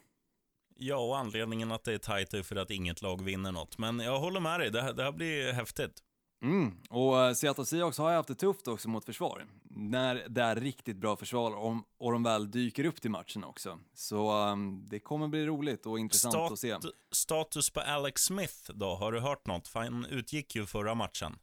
Ja, 0.76 0.96
och 0.96 1.18
anledningen 1.18 1.72
att 1.72 1.84
det 1.84 1.92
är 1.92 1.98
tajt 1.98 2.34
är 2.34 2.42
för 2.42 2.56
att 2.56 2.70
inget 2.70 3.02
lag 3.02 3.24
vinner 3.24 3.52
något. 3.52 3.78
Men 3.78 4.00
jag 4.00 4.20
håller 4.20 4.40
med 4.40 4.60
dig, 4.60 4.70
det 4.70 4.82
här, 4.82 4.92
det 4.92 5.02
här 5.02 5.12
blir 5.12 5.52
häftigt. 5.52 6.02
Mm. 6.42 6.72
Och 6.90 7.20
eh, 7.20 7.32
Seattle 7.32 7.64
Seahawks 7.64 7.98
har 7.98 8.10
ju 8.10 8.16
haft 8.16 8.28
det 8.28 8.34
tufft 8.34 8.68
också 8.68 8.88
mot 8.88 9.04
försvar. 9.04 9.46
När 9.62 10.28
det 10.28 10.42
är 10.42 10.56
riktigt 10.56 10.96
bra 10.96 11.16
försvar 11.16 11.52
och, 11.56 11.76
och 11.98 12.12
de 12.12 12.22
väl 12.22 12.50
dyker 12.50 12.84
upp 12.84 13.00
till 13.00 13.10
matchen 13.10 13.44
också. 13.44 13.78
Så 13.94 14.46
um, 14.48 14.86
det 14.90 15.00
kommer 15.00 15.28
bli 15.28 15.46
roligt 15.46 15.86
och 15.86 15.98
intressant 15.98 16.34
att 16.52 16.58
se. 16.58 16.74
Stat- 16.74 16.92
status 17.10 17.70
på 17.70 17.80
Alex 17.80 18.22
Smith 18.22 18.72
då, 18.74 18.94
har 18.94 19.12
du 19.12 19.20
hört 19.20 19.46
något? 19.46 19.70
Han 19.74 20.06
utgick 20.06 20.54
ju 20.54 20.66
förra 20.66 20.94
matchen. 20.94 21.38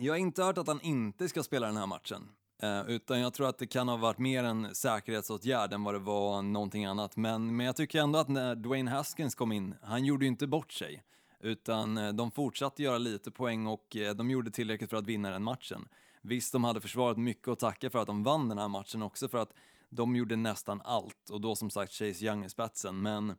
Jag 0.00 0.12
har 0.12 0.18
inte 0.18 0.42
hört 0.42 0.58
att 0.58 0.66
han 0.68 0.80
inte 0.80 1.28
ska 1.28 1.42
spela 1.42 1.66
den 1.66 1.76
här 1.76 1.86
matchen. 1.86 2.28
Eh, 2.62 2.82
utan 2.86 3.20
jag 3.20 3.34
tror 3.34 3.48
att 3.48 3.58
det 3.58 3.66
kan 3.66 3.88
ha 3.88 3.96
varit 3.96 4.18
mer 4.18 4.44
en 4.44 4.74
säkerhetsåtgärd 4.74 5.72
än 5.72 5.84
vad 5.84 5.94
det 5.94 5.98
var 5.98 6.42
någonting 6.42 6.84
annat. 6.84 7.16
Men, 7.16 7.56
men 7.56 7.66
jag 7.66 7.76
tycker 7.76 8.00
ändå 8.00 8.18
att 8.18 8.28
när 8.28 8.54
Dwayne 8.54 8.90
Haskins 8.90 9.34
kom 9.34 9.52
in, 9.52 9.74
han 9.82 10.04
gjorde 10.04 10.24
ju 10.24 10.28
inte 10.28 10.46
bort 10.46 10.72
sig. 10.72 11.02
Utan 11.40 11.98
eh, 11.98 12.12
de 12.12 12.30
fortsatte 12.30 12.82
göra 12.82 12.98
lite 12.98 13.30
poäng 13.30 13.66
och 13.66 13.96
eh, 13.96 14.14
de 14.14 14.30
gjorde 14.30 14.50
tillräckligt 14.50 14.90
för 14.90 14.96
att 14.96 15.06
vinna 15.06 15.30
den 15.30 15.42
matchen. 15.42 15.88
Visst, 16.22 16.52
de 16.52 16.64
hade 16.64 16.80
försvarat 16.80 17.18
mycket 17.18 17.48
att 17.48 17.58
tacka 17.58 17.90
för 17.90 17.98
att 17.98 18.06
de 18.06 18.22
vann 18.22 18.48
den 18.48 18.58
här 18.58 18.68
matchen 18.68 19.02
också 19.02 19.28
för 19.28 19.38
att 19.38 19.52
de 19.90 20.16
gjorde 20.16 20.36
nästan 20.36 20.80
allt 20.84 21.30
och 21.30 21.40
då 21.40 21.56
som 21.56 21.70
sagt 21.70 21.92
Chase 21.92 22.24
Young 22.24 22.44
i 22.44 22.48
spetsen. 22.48 23.02
Men 23.02 23.34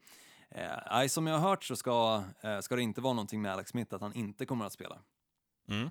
eh, 0.49 1.07
som 1.07 1.27
jag 1.27 1.37
har 1.37 1.49
hört 1.49 1.63
så 1.63 1.75
ska, 1.75 2.23
eh, 2.41 2.59
ska 2.59 2.75
det 2.75 2.81
inte 2.81 3.01
vara 3.01 3.13
någonting 3.13 3.41
med 3.41 3.53
Alex 3.53 3.69
Smith 3.69 3.95
att 3.95 4.01
han 4.01 4.13
inte 4.13 4.45
kommer 4.45 4.65
att 4.65 4.73
spela. 4.73 4.99
Mm. 5.67 5.89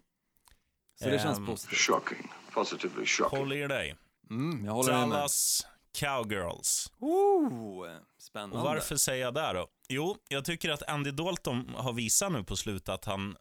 Så 0.94 1.08
det 1.08 1.18
känns 1.18 1.38
Ehm, 1.38 1.46
positivt. 1.46 1.78
Shocking. 1.78 2.30
Positively 2.54 3.06
shocking. 3.06 3.38
Håll 3.38 3.52
i 3.52 3.66
dig. 3.66 3.96
Mm, 4.30 4.64
jag 4.64 4.72
håller 4.72 4.92
med. 4.92 5.00
Dallas 5.00 5.66
Cowgirls. 5.98 6.92
Ooh, 6.98 7.88
spännande. 8.18 8.56
Och 8.56 8.62
varför 8.62 8.96
säger 8.96 9.24
jag 9.24 9.34
det 9.34 9.52
då? 9.52 9.68
Jo, 9.88 10.16
jag 10.28 10.44
tycker 10.44 10.70
att 10.70 10.82
Andy 10.82 11.10
Dalton 11.10 11.74
har 11.76 11.92
visat 11.92 12.32
nu 12.32 12.44
på 12.44 12.56
slutet 12.56 12.88
att 12.88 13.04
han, 13.04 13.36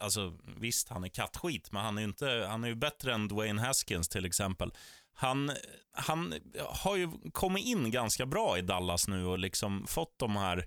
alltså 0.00 0.38
visst, 0.56 0.88
han 0.88 1.04
är 1.04 1.08
kattskit, 1.08 1.72
men 1.72 1.84
han 1.84 1.96
är 1.98 2.02
ju 2.02 2.08
inte, 2.08 2.46
han 2.48 2.64
är 2.64 2.68
ju 2.68 2.74
bättre 2.74 3.14
än 3.14 3.28
Dwayne 3.28 3.62
Haskins 3.62 4.08
till 4.08 4.24
exempel. 4.24 4.72
Han, 5.14 5.52
han 5.92 6.34
har 6.68 6.96
ju 6.96 7.10
kommit 7.32 7.64
in 7.64 7.90
ganska 7.90 8.26
bra 8.26 8.58
i 8.58 8.62
Dallas 8.62 9.08
nu 9.08 9.26
och 9.26 9.38
liksom 9.38 9.86
fått 9.86 10.18
de 10.18 10.36
här 10.36 10.66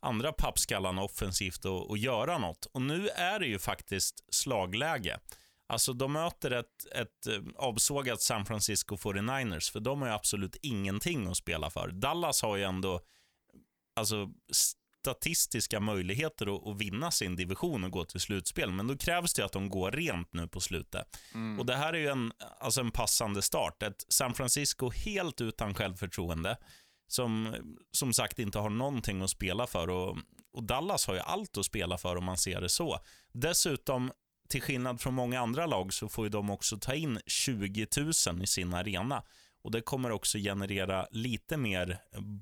andra 0.00 0.32
pappskallarna 0.32 1.02
offensivt 1.02 1.64
att 1.90 1.98
göra 1.98 2.38
något. 2.38 2.66
Och 2.66 2.82
nu 2.82 3.08
är 3.08 3.38
det 3.38 3.46
ju 3.46 3.58
faktiskt 3.58 4.34
slagläge. 4.34 5.18
Alltså 5.68 5.92
de 5.92 6.12
möter 6.12 6.50
ett, 6.50 6.86
ett 6.94 7.26
eh, 7.26 7.42
avsågat 7.56 8.22
San 8.22 8.46
Francisco 8.46 8.96
49ers, 8.96 9.72
för 9.72 9.80
de 9.80 10.00
har 10.00 10.08
ju 10.08 10.14
absolut 10.14 10.56
ingenting 10.62 11.26
att 11.26 11.36
spela 11.36 11.70
för. 11.70 11.88
Dallas 11.88 12.42
har 12.42 12.56
ju 12.56 12.62
ändå 12.62 13.00
alltså, 13.96 14.28
statistiska 15.06 15.80
möjligheter 15.80 16.56
att, 16.56 16.66
att 16.66 16.80
vinna 16.80 17.10
sin 17.10 17.36
division 17.36 17.84
och 17.84 17.90
gå 17.90 18.04
till 18.04 18.20
slutspel, 18.20 18.72
men 18.72 18.86
då 18.86 18.96
krävs 18.96 19.34
det 19.34 19.44
att 19.44 19.52
de 19.52 19.70
går 19.70 19.90
rent 19.90 20.32
nu 20.32 20.48
på 20.48 20.60
slutet. 20.60 21.18
Och 21.58 21.66
Det 21.66 21.76
här 21.76 21.92
är 21.92 21.98
ju 21.98 22.08
en, 22.08 22.32
alltså 22.60 22.80
en 22.80 22.90
passande 22.90 23.42
start. 23.42 23.82
Ett 23.82 24.04
San 24.08 24.34
Francisco 24.34 24.90
helt 24.90 25.40
utan 25.40 25.74
självförtroende, 25.74 26.56
som 27.08 27.54
som 27.92 28.12
sagt 28.12 28.38
inte 28.38 28.58
har 28.58 28.70
någonting 28.70 29.22
att 29.22 29.30
spela 29.30 29.66
för. 29.66 29.90
Och, 29.90 30.18
och 30.52 30.62
Dallas 30.62 31.06
har 31.06 31.14
ju 31.14 31.20
allt 31.20 31.56
att 31.58 31.66
spela 31.66 31.98
för 31.98 32.16
om 32.16 32.24
man 32.24 32.38
ser 32.38 32.60
det 32.60 32.68
så. 32.68 32.98
Dessutom, 33.32 34.12
till 34.48 34.62
skillnad 34.62 35.00
från 35.00 35.14
många 35.14 35.40
andra 35.40 35.66
lag, 35.66 35.92
så 35.92 36.08
får 36.08 36.24
ju 36.24 36.28
de 36.30 36.50
också 36.50 36.78
ta 36.78 36.94
in 36.94 37.20
20 37.26 37.86
000 38.28 38.42
i 38.42 38.46
sin 38.46 38.74
arena. 38.74 39.22
Och 39.62 39.70
Det 39.72 39.80
kommer 39.80 40.10
också 40.12 40.38
generera 40.38 41.06
lite 41.10 41.56
mer 41.56 41.98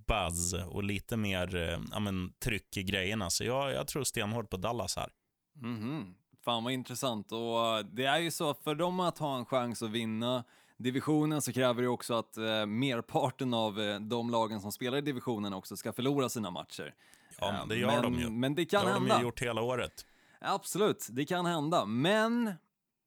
buzz 0.06 0.54
och 0.54 0.82
lite 0.84 1.16
mer 1.16 1.56
eh, 1.56 1.78
ja, 1.92 1.98
men, 2.00 2.32
tryck 2.44 2.76
i 2.76 2.82
grejerna. 2.82 3.30
Så 3.30 3.44
jag, 3.44 3.72
jag 3.72 3.86
tror 3.86 4.04
stenhårt 4.04 4.50
på 4.50 4.56
Dallas 4.56 4.96
här. 4.96 5.08
Mhm. 5.54 6.14
Fan 6.44 6.64
vad 6.64 6.72
intressant. 6.72 7.32
Och 7.32 7.78
eh, 7.78 7.84
det 7.92 8.04
är 8.04 8.18
ju 8.18 8.30
så 8.30 8.54
för 8.54 8.74
dem 8.74 9.00
att 9.00 9.18
ha 9.18 9.36
en 9.36 9.46
chans 9.46 9.82
att 9.82 9.90
vinna 9.90 10.44
divisionen 10.76 11.42
så 11.42 11.52
kräver 11.52 11.82
det 11.82 11.88
också 11.88 12.14
att 12.14 12.36
eh, 12.36 12.66
merparten 12.66 13.54
av 13.54 13.80
eh, 13.80 14.00
de 14.00 14.30
lagen 14.30 14.60
som 14.60 14.72
spelar 14.72 14.98
i 14.98 15.00
divisionen 15.00 15.52
också 15.54 15.76
ska 15.76 15.92
förlora 15.92 16.28
sina 16.28 16.50
matcher. 16.50 16.94
Ja, 17.40 17.48
Eh, 17.48 17.58
men 17.58 17.68
det 17.68 17.76
gör 17.76 17.86
men, 17.86 18.02
de 18.02 18.20
ju. 18.20 18.30
Men 18.30 18.54
det 18.54 18.62
Det 18.62 18.66
kan 18.66 18.86
har 18.86 18.94
de 18.94 19.00
hända. 19.00 19.16
ju 19.18 19.22
gjort 19.22 19.42
hela 19.42 19.62
året. 19.62 20.06
Absolut, 20.44 21.06
det 21.10 21.24
kan 21.24 21.46
hända. 21.46 21.84
Men 21.86 22.52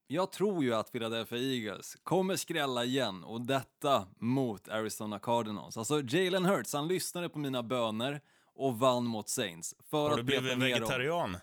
jag 0.06 0.32
tror 0.32 0.64
ju 0.64 0.74
att 0.74 0.92
Philadelphia 0.92 1.38
Eagles 1.38 1.96
kommer 2.02 2.36
skrälla 2.36 2.84
igen 2.84 3.24
och 3.24 3.40
detta 3.40 4.06
mot 4.18 4.68
Arizona 4.68 5.18
Cardinals. 5.18 5.76
Alltså 5.76 6.02
Jalen 6.02 6.44
Hurts, 6.44 6.72
han 6.72 6.88
lyssnade 6.88 7.28
på 7.28 7.38
mina 7.38 7.62
böner 7.62 8.20
och 8.54 8.78
vann 8.78 9.04
mot 9.04 9.28
Saints. 9.28 9.74
För 9.90 10.02
Har 10.02 10.10
att 10.10 10.16
du 10.16 10.22
blivit 10.22 10.44
beta 10.44 10.56
ner 10.56 10.70
dem. 10.70 10.80
vegetarian? 10.80 11.36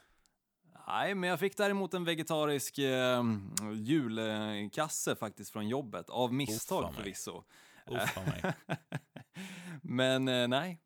Nej, 0.88 1.16
men 1.16 1.30
jag 1.30 1.40
fick 1.40 1.58
däremot 1.58 1.94
en 1.94 2.04
vegetarisk 2.04 2.78
eh, 2.78 3.24
julkasse 3.74 5.16
faktiskt 5.16 5.52
från 5.52 5.68
jobbet. 5.68 6.10
Av 6.10 6.34
misstag 6.34 6.96
förvisso. 6.96 7.44
Men 9.82 10.28
eh, 10.28 10.48
nej, 10.48 10.80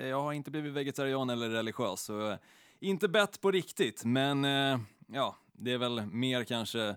jag 0.00 0.22
har 0.22 0.32
inte 0.32 0.50
blivit 0.50 0.72
vegetarian 0.72 1.30
eller 1.30 1.50
religiös. 1.50 2.00
Så, 2.00 2.30
eh, 2.30 2.38
inte 2.80 3.08
bett 3.08 3.40
på 3.40 3.50
riktigt, 3.50 4.04
men 4.04 4.44
eh, 4.44 4.78
ja, 5.06 5.36
det 5.52 5.72
är 5.72 5.78
väl 5.78 6.06
mer 6.06 6.44
kanske 6.44 6.96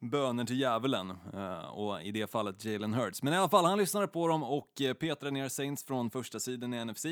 böner 0.00 0.44
till 0.44 0.60
djävulen 0.60 1.10
eh, 1.34 1.64
och 1.64 2.02
i 2.02 2.12
det 2.12 2.30
fallet 2.30 2.64
Jalen 2.64 2.94
Hurts. 2.94 3.22
Men 3.22 3.32
i 3.32 3.36
alla 3.36 3.48
fall, 3.48 3.64
han 3.64 3.78
lyssnade 3.78 4.08
på 4.08 4.28
dem 4.28 4.42
och 4.42 4.80
eh, 4.80 4.94
petade 4.94 5.30
ner 5.30 5.48
Saints 5.48 5.84
från 5.84 6.10
första 6.10 6.40
sidan 6.40 6.74
i 6.74 6.84
NFC. 6.84 7.04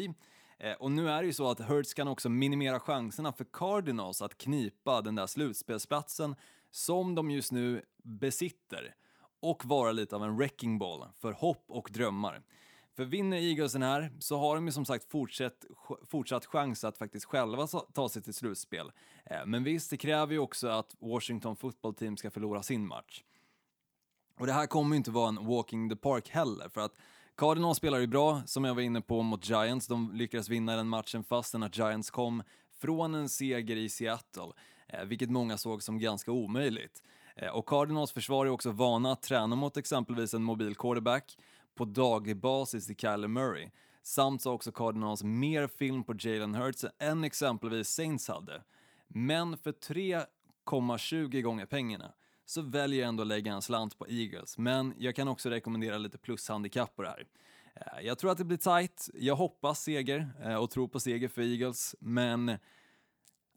Eh, 0.58 0.72
och 0.78 0.90
nu 0.90 1.10
är 1.10 1.22
det 1.22 1.26
ju 1.26 1.32
så 1.32 1.50
att 1.50 1.60
Hurts 1.60 1.94
kan 1.94 2.08
också 2.08 2.28
minimera 2.28 2.80
chanserna 2.80 3.32
för 3.32 3.46
Cardinals 3.52 4.22
att 4.22 4.38
knipa 4.38 5.02
den 5.02 5.14
där 5.14 5.26
slutspelsplatsen 5.26 6.36
som 6.70 7.14
de 7.14 7.30
just 7.30 7.52
nu 7.52 7.82
besitter 8.02 8.94
och 9.40 9.64
vara 9.64 9.92
lite 9.92 10.16
av 10.16 10.24
en 10.24 10.36
wrecking 10.36 10.78
ball 10.78 11.06
för 11.20 11.32
hopp 11.32 11.64
och 11.68 11.90
drömmar. 11.92 12.42
För 12.96 13.04
vinner 13.04 13.36
Eagles 13.36 13.72
den 13.72 13.82
här 13.82 14.12
så 14.18 14.38
har 14.38 14.54
de 14.54 14.66
ju 14.66 14.72
som 14.72 14.84
sagt 14.84 15.10
fortsatt, 15.10 15.64
fortsatt 16.04 16.46
chans 16.46 16.84
att 16.84 16.98
faktiskt 16.98 17.26
själva 17.26 17.66
ta 17.66 18.08
sig 18.08 18.22
till 18.22 18.34
slutspel. 18.34 18.92
Eh, 19.24 19.46
men 19.46 19.64
visst, 19.64 19.90
det 19.90 19.96
kräver 19.96 20.32
ju 20.32 20.38
också 20.38 20.68
att 20.68 20.96
Washington 20.98 21.56
football 21.56 21.94
team 21.94 22.16
ska 22.16 22.30
förlora 22.30 22.62
sin 22.62 22.86
match. 22.86 23.22
Och 24.38 24.46
det 24.46 24.52
här 24.52 24.66
kommer 24.66 24.90
ju 24.90 24.96
inte 24.96 25.10
vara 25.10 25.28
en 25.28 25.46
walking 25.46 25.90
the 25.90 25.96
park 25.96 26.28
heller, 26.28 26.68
för 26.68 26.80
att 26.80 26.92
Cardinals 27.36 27.78
spelar 27.78 27.98
ju 27.98 28.06
bra, 28.06 28.42
som 28.46 28.64
jag 28.64 28.74
var 28.74 28.82
inne 28.82 29.00
på, 29.00 29.22
mot 29.22 29.48
Giants. 29.48 29.86
De 29.86 30.12
lyckades 30.14 30.48
vinna 30.48 30.76
den 30.76 30.88
matchen 30.88 31.24
fastän 31.24 31.62
att 31.62 31.78
Giants 31.78 32.10
kom 32.10 32.42
från 32.80 33.14
en 33.14 33.28
seger 33.28 33.76
i 33.76 33.88
Seattle, 33.88 34.52
eh, 34.88 35.04
vilket 35.04 35.30
många 35.30 35.58
såg 35.58 35.82
som 35.82 35.98
ganska 35.98 36.32
omöjligt. 36.32 37.02
Eh, 37.36 37.48
och 37.48 37.68
Cardinals 37.68 38.12
försvar 38.12 38.46
är 38.46 38.50
också 38.50 38.70
vana 38.70 39.12
att 39.12 39.22
träna 39.22 39.56
mot 39.56 39.76
exempelvis 39.76 40.34
en 40.34 40.42
mobil 40.42 40.74
quarterback 40.74 41.36
på 41.76 41.84
daglig 41.84 42.36
basis 42.36 42.90
i 42.90 42.94
Kyler 42.94 43.28
Murray. 43.28 43.70
Samt 44.02 44.42
så 44.42 44.48
har 44.50 44.54
också 44.54 44.72
Cardinals 44.72 45.22
mer 45.24 45.66
film 45.66 46.04
på 46.04 46.14
Jalen 46.18 46.54
Hurts 46.54 46.84
än 46.98 47.24
exempelvis 47.24 47.88
Saints 47.88 48.28
hade. 48.28 48.62
Men 49.08 49.58
för 49.58 49.72
3,20 49.72 51.40
gånger 51.40 51.66
pengarna 51.66 52.14
så 52.44 52.62
väljer 52.62 53.00
jag 53.00 53.08
ändå 53.08 53.22
att 53.22 53.26
lägga 53.26 53.52
en 53.52 53.62
slant 53.62 53.98
på 53.98 54.08
Eagles, 54.08 54.58
men 54.58 54.94
jag 54.98 55.16
kan 55.16 55.28
också 55.28 55.50
rekommendera 55.50 55.98
lite 55.98 56.18
plushandikapp 56.18 56.96
på 56.96 57.02
det 57.02 57.08
här. 57.08 57.26
Eh, 57.74 58.06
Jag 58.06 58.18
tror 58.18 58.30
att 58.30 58.38
det 58.38 58.44
blir 58.44 58.56
tight, 58.58 59.10
jag 59.14 59.36
hoppas 59.36 59.80
seger 59.82 60.30
eh, 60.42 60.54
och 60.54 60.70
tror 60.70 60.88
på 60.88 61.00
seger 61.00 61.28
för 61.28 61.42
Eagles, 61.42 61.94
men 62.00 62.58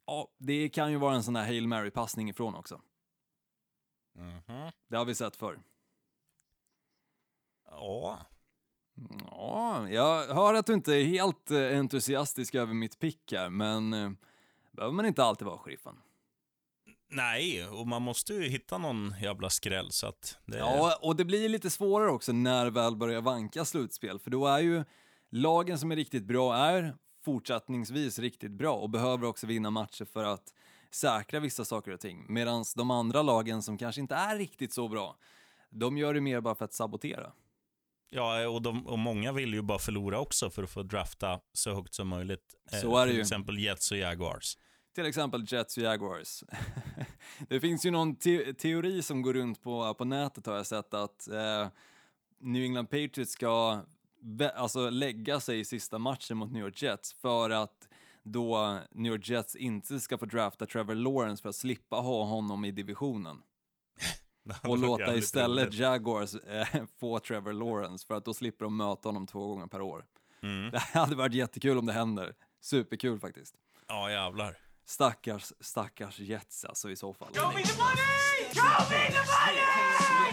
ja, 0.05 0.27
det 0.37 0.69
kan 0.69 0.91
ju 0.91 0.97
vara 0.97 1.15
en 1.15 1.23
sån 1.23 1.33
där 1.33 1.45
Hail 1.45 1.67
Mary-passning 1.67 2.29
ifrån 2.29 2.55
också. 2.55 2.81
Det 4.87 4.97
har 4.97 5.05
vi 5.05 5.15
sett 5.15 5.35
förr. 5.35 5.59
Ja, 7.71 8.19
Ja, 9.31 9.89
jag 9.89 10.27
hör 10.27 10.53
att 10.53 10.65
du 10.65 10.73
inte 10.73 10.93
är 10.93 11.03
helt 11.03 11.51
eh, 11.51 11.79
entusiastisk 11.79 12.55
över 12.55 12.73
mitt 12.73 12.99
pick 12.99 13.31
här, 13.31 13.49
men 13.49 13.93
eh, 13.93 14.11
behöver 14.71 14.95
man 14.95 15.05
inte 15.05 15.23
alltid 15.23 15.47
vara 15.47 15.57
sheriffen. 15.57 15.95
nej, 17.09 17.67
och 17.67 17.87
man 17.87 18.01
måste 18.01 18.33
ju 18.33 18.49
hitta 18.49 18.77
någon 18.77 19.15
jävla 19.21 19.49
skräll 19.49 19.91
så 19.91 20.07
att 20.07 20.37
det 20.45 20.57
Ja, 20.57 20.99
och 21.01 21.15
det 21.15 21.25
blir 21.25 21.49
lite 21.49 21.69
svårare 21.69 22.11
också 22.11 22.31
när 22.31 22.69
väl 22.69 22.95
börjar 22.95 23.21
vanka 23.21 23.65
slutspel, 23.65 24.19
för 24.19 24.31
då 24.31 24.47
är 24.47 24.59
ju 24.59 24.83
lagen 25.29 25.79
som 25.79 25.91
är 25.91 25.95
riktigt 25.95 26.23
bra 26.25 26.55
är 26.55 26.95
fortsättningsvis 27.25 28.19
riktigt 28.19 28.51
bra 28.51 28.73
och 28.73 28.89
behöver 28.89 29.27
också 29.27 29.47
vinna 29.47 29.69
matcher 29.69 30.05
för 30.05 30.23
att 30.23 30.53
säkra 30.91 31.39
vissa 31.39 31.65
saker 31.65 31.91
och 31.91 31.99
ting, 31.99 32.25
medan 32.29 32.65
de 32.75 32.91
andra 32.91 33.21
lagen 33.21 33.61
som 33.61 33.77
kanske 33.77 34.01
inte 34.01 34.15
är 34.15 34.37
riktigt 34.37 34.73
så 34.73 34.87
bra, 34.87 35.15
de 35.69 35.97
gör 35.97 36.13
det 36.13 36.21
mer 36.21 36.41
bara 36.41 36.55
för 36.55 36.65
att 36.65 36.73
sabotera. 36.73 37.31
Ja, 38.09 38.47
och, 38.49 38.61
de, 38.61 38.87
och 38.87 38.99
många 38.99 39.31
vill 39.31 39.53
ju 39.53 39.61
bara 39.61 39.79
förlora 39.79 40.19
också 40.19 40.49
för 40.49 40.63
att 40.63 40.69
få 40.69 40.83
drafta 40.83 41.39
så 41.53 41.73
högt 41.73 41.93
som 41.93 42.07
möjligt. 42.07 42.55
Eh, 42.71 42.79
Så 42.79 42.97
är 42.97 43.05
det 43.05 43.11
till 43.11 43.15
ju. 43.15 43.21
exempel 43.21 43.59
Jets 43.59 43.91
och 43.91 43.97
Jaguars. 43.97 44.57
Till 44.95 45.05
exempel 45.05 45.45
Jets 45.47 45.77
och 45.77 45.83
Jaguars. 45.83 46.43
det 47.49 47.59
finns 47.59 47.85
ju 47.85 47.91
någon 47.91 48.15
te 48.15 48.53
teori 48.53 49.01
som 49.01 49.21
går 49.21 49.33
runt 49.33 49.61
på, 49.61 49.93
på 49.93 50.05
nätet 50.05 50.45
har 50.45 50.55
jag 50.55 50.65
sett 50.65 50.93
att 50.93 51.27
eh, 51.27 51.67
New 52.39 52.63
England 52.63 52.85
Patriots 52.85 53.31
ska 53.31 53.81
alltså 54.55 54.89
lägga 54.89 55.39
sig 55.39 55.59
i 55.59 55.65
sista 55.65 55.97
matchen 55.99 56.37
mot 56.37 56.51
New 56.51 56.63
York 56.63 56.81
Jets 56.81 57.13
för 57.13 57.49
att 57.49 57.87
då 58.23 58.79
New 58.91 59.11
York 59.11 59.29
Jets 59.29 59.55
inte 59.55 59.99
ska 59.99 60.17
få 60.17 60.25
drafta 60.25 60.65
Trevor 60.65 60.95
Lawrence 60.95 61.41
för 61.41 61.49
att 61.49 61.55
slippa 61.55 61.95
ha 61.95 62.23
honom 62.23 62.65
i 62.65 62.71
divisionen. 62.71 63.37
Och 64.63 64.77
låta 64.77 65.15
istället 65.15 65.73
Jaguars 65.73 66.35
eh, 66.35 66.67
få 66.99 67.19
Trevor 67.19 67.53
Lawrence 67.53 68.07
för 68.07 68.15
att 68.15 68.25
då 68.25 68.33
slipper 68.33 68.65
de 68.65 68.77
möta 68.77 69.09
honom 69.09 69.27
två 69.27 69.47
gånger 69.47 69.67
per 69.67 69.81
år. 69.81 70.05
Mm. 70.43 70.71
Det 70.71 70.79
hade 70.79 71.15
varit 71.15 71.33
jättekul 71.33 71.77
om 71.77 71.85
det 71.85 71.93
händer. 71.93 72.33
Superkul 72.61 73.19
faktiskt. 73.19 73.55
Ja, 73.87 74.11
jävlar. 74.11 74.57
Stackars, 74.85 75.53
stackars 75.59 76.19
Jets 76.19 76.65
alltså 76.65 76.89
i 76.91 76.95
så 76.95 77.13
fall. 77.13 77.29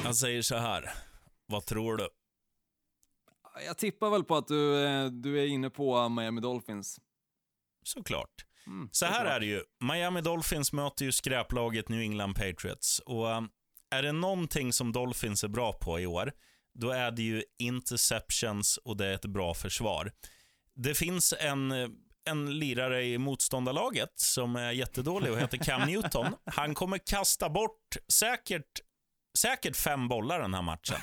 Jag 0.04 0.16
säger 0.16 0.42
så 0.42 0.56
här. 0.56 0.90
Vad 1.46 1.66
tror 1.66 1.96
du? 1.96 2.08
Jag 3.66 3.78
tippar 3.78 4.10
väl 4.10 4.24
på 4.24 4.36
att 4.36 4.48
du, 4.48 4.84
eh, 4.86 5.06
du 5.06 5.40
är 5.42 5.46
inne 5.46 5.70
på 5.70 6.08
Miami 6.08 6.40
Dolphins. 6.40 7.00
Såklart. 7.82 8.46
Mm, 8.66 8.88
Så 8.92 9.06
här 9.06 9.12
såklart. 9.14 9.32
är 9.32 9.40
det 9.40 9.46
ju. 9.46 9.62
Miami 9.80 10.20
Dolphins 10.20 10.72
möter 10.72 11.04
ju 11.04 11.12
skräplaget 11.12 11.88
New 11.88 12.00
England 12.00 12.34
Patriots. 12.34 12.98
Och 12.98 13.26
um, 13.26 13.48
är 13.90 14.02
det 14.02 14.12
någonting 14.12 14.72
som 14.72 14.92
Dolphins 14.92 15.44
är 15.44 15.48
bra 15.48 15.72
på 15.72 16.00
i 16.00 16.06
år, 16.06 16.32
då 16.74 16.90
är 16.90 17.10
det 17.10 17.22
ju 17.22 17.44
interceptions 17.58 18.76
och 18.76 18.96
det 18.96 19.06
är 19.06 19.14
ett 19.14 19.26
bra 19.26 19.54
försvar. 19.54 20.12
Det 20.74 20.94
finns 20.94 21.34
en, 21.40 21.72
en 22.24 22.58
lirare 22.58 23.04
i 23.04 23.18
motståndarlaget 23.18 24.12
som 24.16 24.56
är 24.56 24.72
jättedålig 24.72 25.32
och 25.32 25.38
heter 25.38 25.58
Cam 25.58 25.80
Newton. 25.86 26.26
Han 26.44 26.74
kommer 26.74 26.98
kasta 26.98 27.48
bort 27.48 27.96
säkert, 28.08 28.80
säkert 29.38 29.76
fem 29.76 30.08
bollar 30.08 30.40
den 30.40 30.54
här 30.54 30.62
matchen. 30.62 30.98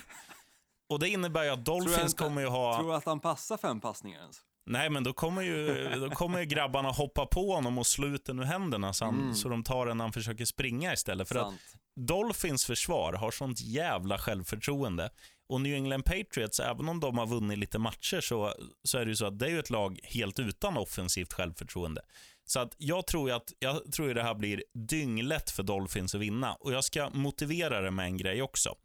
Och 0.90 1.00
Det 1.00 1.10
innebär 1.10 1.44
ju 1.44 1.50
att 1.50 1.66
Dolphins 1.66 2.14
kommer 2.14 2.42
ju 2.42 2.48
ha... 2.48 2.78
Tror 2.78 2.90
du 2.90 2.96
att 2.96 3.06
han 3.06 3.20
passar 3.20 3.58
fem 3.58 3.82
passningar 3.82 4.20
ens? 4.20 4.42
Nej, 4.66 4.90
men 4.90 5.04
då 5.04 5.14
kommer 5.14 5.42
ju, 5.42 5.90
då 6.00 6.10
kommer 6.10 6.40
ju 6.40 6.46
grabbarna 6.46 6.92
hoppa 6.92 7.26
på 7.26 7.54
honom 7.54 7.78
och 7.78 7.88
slå 7.88 8.08
ut 8.08 8.26
den 8.26 8.40
ur 8.40 8.44
händerna 8.44 8.94
så, 8.94 9.06
han, 9.06 9.36
så 9.36 9.50
de 9.50 9.64
tar 9.64 9.86
den 9.86 9.98
när 9.98 10.06
han 10.06 10.14
försöker 10.14 10.46
springa 10.46 10.94
istället. 10.94 11.28
För 11.28 11.36
att. 11.36 11.54
Dolphins 11.96 12.66
försvar 12.66 13.14
har 13.14 13.32
sånt 13.32 13.62
jävla 13.62 14.18
självförtroende. 14.18 15.10
Och 15.50 15.62
New 15.62 15.74
England 15.74 16.04
Patriots, 16.04 16.60
även 16.60 16.90
om 16.90 17.00
de 17.00 17.18
har 17.18 17.28
vunnit 17.28 17.58
lite 17.58 17.80
matcher, 17.80 18.22
så, 18.22 18.54
så 18.84 18.98
är 18.98 19.06
det 19.06 19.10
ju 19.10 19.16
så 19.16 19.26
att 19.26 19.40
det 19.40 19.52
är 19.52 19.60
ett 19.60 19.70
lag 19.70 20.00
helt 20.04 20.40
utan 20.40 20.78
offensivt 20.78 21.34
självförtroende. 21.34 22.02
Så 22.46 22.60
att 22.60 22.76
jag 22.78 23.08
tror 23.08 23.30
ju 23.30 23.36
att 23.36 23.54
jag 23.60 23.92
tror 23.92 24.10
att 24.10 24.16
det 24.16 24.24
här 24.24 24.36
blir 24.36 24.64
dynglätt 24.74 25.50
för 25.50 25.64
Dolphins 25.64 26.16
att 26.16 26.22
vinna. 26.22 26.54
Och 26.54 26.74
jag 26.74 26.84
ska 26.84 27.10
motivera 27.10 27.82
det 27.82 27.92
med 27.92 28.06
en 28.06 28.18
grej 28.18 28.42
också. 28.42 28.76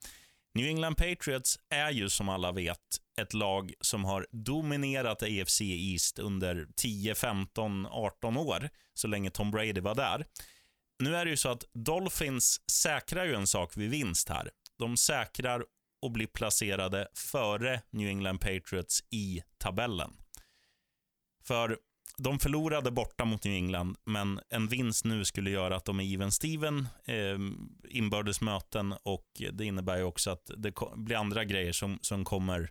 New 0.55 0.67
England 0.67 0.95
Patriots 0.95 1.59
är 1.71 1.91
ju 1.91 2.09
som 2.09 2.29
alla 2.29 2.53
vet 2.53 2.79
ett 3.21 3.35
lag 3.35 3.73
som 3.81 4.05
har 4.05 4.27
dominerat 4.31 5.23
AFC 5.23 5.61
East 5.61 6.19
under 6.19 6.67
10, 6.77 7.15
15, 7.15 7.87
18 7.87 8.37
år, 8.37 8.69
så 8.95 9.09
länge 9.09 9.31
Tom 9.31 9.51
Brady 9.51 9.81
var 9.81 9.95
där. 9.95 10.27
Nu 10.99 11.17
är 11.17 11.25
det 11.25 11.31
ju 11.31 11.37
så 11.37 11.49
att 11.49 11.65
Dolphins 11.75 12.71
säkrar 12.71 13.25
ju 13.25 13.35
en 13.35 13.47
sak 13.47 13.77
vid 13.77 13.91
vinst 13.91 14.29
här. 14.29 14.51
De 14.79 14.97
säkrar 14.97 15.65
och 16.03 16.13
blir 16.13 16.27
placerade 16.27 17.09
före 17.15 17.83
New 17.91 18.09
England 18.09 18.39
Patriots 18.39 19.01
i 19.11 19.43
tabellen. 19.59 20.11
För 21.45 21.79
de 22.19 22.39
förlorade 22.39 22.91
borta 22.91 23.25
mot 23.25 23.45
New 23.45 23.55
England, 23.55 23.97
men 24.05 24.41
en 24.49 24.69
vinst 24.69 25.05
nu 25.05 25.25
skulle 25.25 25.51
göra 25.51 25.77
att 25.77 25.85
de 25.85 26.01
är 26.01 26.15
even 26.15 26.33
Steven 26.33 26.89
eh, 27.05 27.39
inbördes 27.89 28.41
möten 28.41 28.95
och 29.03 29.27
det 29.53 29.65
innebär 29.65 29.97
ju 29.97 30.03
också 30.03 30.31
att 30.31 30.51
det 30.57 30.73
blir 30.97 31.17
andra 31.17 31.45
grejer 31.45 31.73
som, 31.73 31.99
som 32.03 32.25
kommer 32.25 32.71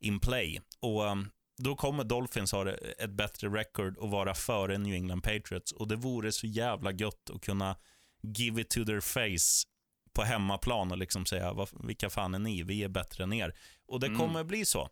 in 0.00 0.20
play. 0.20 0.60
Och 0.80 1.08
ehm, 1.08 1.30
då 1.56 1.76
kommer 1.76 2.04
Dolphins 2.04 2.52
ha 2.52 2.70
ett 2.70 3.10
bättre 3.10 3.48
record 3.48 3.96
och 3.96 4.10
vara 4.10 4.34
före 4.34 4.78
New 4.78 4.94
England 4.94 5.20
Patriots 5.22 5.72
och 5.72 5.88
det 5.88 5.96
vore 5.96 6.32
så 6.32 6.46
jävla 6.46 6.92
gött 6.92 7.30
att 7.30 7.40
kunna 7.42 7.76
give 8.22 8.60
it 8.60 8.70
to 8.70 8.84
their 8.84 9.00
face 9.00 9.68
på 10.12 10.22
hemmaplan 10.22 10.90
och 10.92 10.98
liksom 10.98 11.26
säga 11.26 11.52
"Vad- 11.52 11.86
vilka 11.86 12.10
fan 12.10 12.34
är 12.34 12.38
ni? 12.38 12.62
Vi 12.62 12.82
är 12.84 12.88
bättre 12.88 13.24
än 13.24 13.32
er. 13.32 13.54
Och 13.86 14.00
det 14.00 14.08
kommer 14.18 14.44
bli 14.44 14.64
så. 14.64 14.88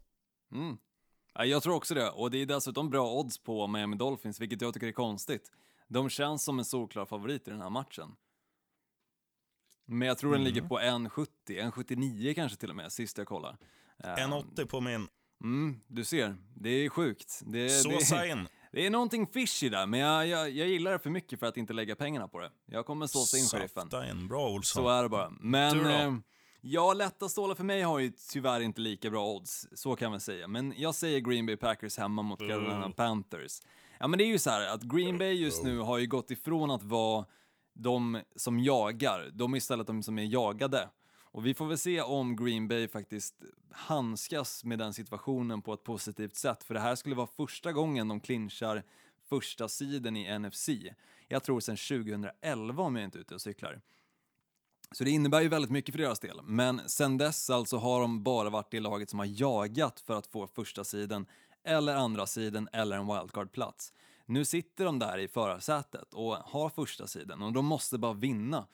Mm. 0.52 0.76
Ja, 1.34 1.44
jag 1.44 1.62
tror 1.62 1.74
också 1.74 1.94
det, 1.94 2.10
och 2.10 2.30
det 2.30 2.38
är 2.42 2.46
dessutom 2.46 2.90
bra 2.90 3.12
odds 3.12 3.38
på 3.38 3.66
Miami 3.66 3.96
Dolphins, 3.96 4.40
vilket 4.40 4.60
jag 4.60 4.74
tycker 4.74 4.86
är 4.86 4.92
konstigt. 4.92 5.50
De 5.88 6.08
känns 6.10 6.44
som 6.44 6.58
en 6.58 6.64
solklar 6.64 7.04
favorit 7.06 7.48
i 7.48 7.50
den 7.50 7.60
här 7.60 7.70
matchen. 7.70 8.14
Men 9.86 10.08
jag 10.08 10.18
tror 10.18 10.32
den 10.32 10.44
ligger 10.44 10.62
på 10.62 10.78
1,70, 10.78 11.26
1,79 11.46 12.34
kanske 12.34 12.58
till 12.58 12.70
och 12.70 12.76
med, 12.76 12.92
sist 12.92 13.18
jag 13.18 13.26
kollade. 13.26 13.58
Eh, 14.04 14.22
En 14.24 14.32
80 14.32 14.66
på 14.66 14.80
min. 14.80 15.08
Mm, 15.42 15.80
du 15.88 16.04
ser, 16.04 16.36
det 16.54 16.70
är 16.70 16.88
sjukt. 16.88 17.40
Det, 17.46 17.68
Såsa 17.68 18.16
det, 18.16 18.28
in. 18.28 18.48
det 18.72 18.86
är 18.86 18.90
någonting 18.90 19.26
fishy 19.26 19.68
där, 19.68 19.86
men 19.86 20.00
jag, 20.00 20.26
jag, 20.26 20.50
jag 20.50 20.68
gillar 20.68 20.92
det 20.92 20.98
för 20.98 21.10
mycket 21.10 21.38
för 21.38 21.46
att 21.46 21.56
inte 21.56 21.72
lägga 21.72 21.96
pengarna 21.96 22.28
på 22.28 22.38
det. 22.38 22.50
Jag 22.66 22.86
kommer 22.86 23.06
såsa 23.06 23.36
in 23.38 23.44
sheriffen. 23.44 23.82
Safta 23.82 24.10
in. 24.10 24.28
Bra 24.28 24.48
Olsson. 24.50 24.82
Så 24.84 24.88
är 24.88 25.02
det 25.02 25.08
bara. 25.08 25.30
Men 25.40 25.78
Du 25.78 25.84
då? 25.84 25.90
eh, 25.90 26.14
ja, 26.60 26.92
lätta 26.92 27.28
stålar 27.28 27.54
för 27.54 27.64
mig 27.64 27.82
har 27.82 27.98
ju 27.98 28.12
tyvärr 28.30 28.60
inte 28.60 28.80
lika 28.80 29.10
bra 29.10 29.26
odds, 29.28 29.68
så 29.74 29.96
kan 29.96 30.10
man 30.10 30.20
säga. 30.20 30.48
Men 30.48 30.74
jag 30.76 30.94
säger 30.94 31.20
Green 31.20 31.46
Bay 31.46 31.56
Packers 31.56 31.98
hemma 31.98 32.22
mot 32.22 32.38
Carolina 32.38 32.90
Panthers. 32.96 33.60
Ja, 33.98 34.06
men 34.08 34.18
det 34.18 34.24
är 34.24 34.28
ju 34.28 34.38
så 34.38 34.50
här 34.50 34.74
att 34.74 34.82
Green 34.82 35.18
Bay 35.18 35.32
just 35.32 35.62
nu 35.64 35.78
har 35.78 35.98
ju 35.98 36.06
gått 36.06 36.30
ifrån 36.30 36.70
att 36.70 36.82
vara 36.82 37.26
de 37.74 38.20
som 38.36 38.60
jagar, 38.60 39.30
de 39.32 39.52
är 39.52 39.56
istället 39.56 39.86
de 39.86 40.02
som 40.02 40.18
är 40.18 40.24
jagade. 40.24 40.88
Och 41.32 41.46
vi 41.46 41.54
får 41.54 41.66
väl 41.66 41.78
se 41.78 42.00
om 42.00 42.36
Green 42.36 42.68
Bay 42.68 42.88
faktiskt 42.88 43.34
handskas 43.70 44.64
med 44.64 44.78
den 44.78 44.92
situationen 44.92 45.62
på 45.62 45.74
ett 45.74 45.84
positivt 45.84 46.36
sätt, 46.36 46.64
för 46.64 46.74
det 46.74 46.80
här 46.80 46.94
skulle 46.94 47.14
vara 47.14 47.26
första 47.26 47.72
gången 47.72 48.08
de 48.08 48.20
clinchar 48.20 48.82
första 49.28 49.68
sidan 49.68 50.16
i 50.16 50.38
NFC. 50.38 50.68
Jag 51.28 51.42
tror 51.42 51.60
sedan 51.60 51.76
2011 51.76 52.82
om 52.82 52.96
jag 52.96 53.04
inte 53.04 53.18
är 53.18 53.20
ute 53.20 53.34
och 53.34 53.40
cyklar. 53.40 53.80
Så 54.92 55.04
det 55.04 55.10
innebär 55.10 55.40
ju 55.40 55.48
väldigt 55.48 55.70
mycket 55.70 55.92
för 55.94 56.02
deras 56.02 56.20
del. 56.20 56.40
Men 56.42 56.80
sen 56.86 57.18
dess 57.18 57.50
alltså 57.50 57.76
har 57.76 58.00
de 58.00 58.22
bara 58.22 58.50
varit 58.50 58.70
det 58.70 58.80
laget 58.80 59.10
som 59.10 59.18
har 59.18 59.26
jagat 59.26 60.00
för 60.00 60.14
att 60.14 60.26
få 60.26 60.46
första 60.46 60.84
sidan 60.84 61.26
eller 61.64 61.96
andra 61.96 62.26
sidan 62.26 62.68
eller 62.72 62.96
en 62.96 63.06
wildcard-plats. 63.06 63.92
Nu 64.26 64.44
sitter 64.44 64.84
de 64.84 64.98
där 64.98 65.18
i 65.18 65.28
förarsätet 65.28 66.14
och 66.14 66.36
har 66.36 66.68
första 66.68 67.06
sidan 67.06 67.42
och 67.42 67.52
de 67.52 67.66
måste 67.66 67.98
bara 67.98 68.12
vinna. 68.12 68.66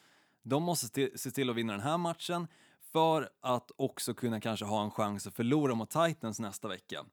De 0.48 0.62
måste 0.62 1.10
se- 1.18 1.30
till 1.30 1.50
att 1.50 1.56
vinna 1.56 1.72
den 1.72 1.82
här 1.82 1.98
matchen 1.98 2.48
för 2.92 3.28
att 3.40 3.70
också 3.76 4.14
kunna 4.14 4.40
kanske 4.40 4.64
ha 4.64 4.84
en 4.84 4.90
chans 4.90 5.26
att 5.26 5.34
förlora 5.34 5.74
mot 5.74 5.90
Titans 5.90 6.40
nästa 6.40 6.68
vecka. 6.68 7.04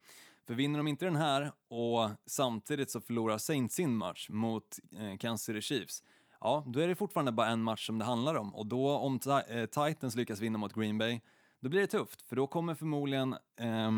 För 0.48 0.54
vinner 0.54 0.78
de 0.78 0.88
inte 0.88 1.06
den 1.06 1.16
här 1.16 1.52
och 1.68 2.10
samtidigt 2.26 2.92
så 2.92 3.02
förlorar 3.02 3.38
Saints 3.38 3.76
sin 3.76 3.96
match 3.96 4.30
mot 4.30 4.80
eh, 5.00 5.18
Kansas 5.18 5.46
City 5.46 5.62
Chiefs, 5.62 6.04
ja, 6.40 6.64
då 6.68 6.80
är 6.80 6.88
det 6.88 6.96
fortfarande 6.96 7.32
bara 7.32 7.48
en 7.48 7.64
match 7.64 7.86
som 7.86 8.00
det 8.00 8.06
handlar 8.06 8.36
om 8.36 8.56
och 8.56 8.66
då 8.66 8.92
om 8.92 9.20
eh, 9.48 9.66
Titans 9.66 10.16
lyckas 10.16 10.40
vinna 10.40 10.58
mot 10.58 10.74
Green 10.74 10.98
Bay, 10.98 11.22
då 11.60 11.70
blir 11.70 11.82
det 11.82 11.88
tufft 11.88 12.22
för 12.22 12.36
då 12.36 12.48
kommer 12.48 12.76
förmodligen 12.76 13.34
eh, 13.60 13.92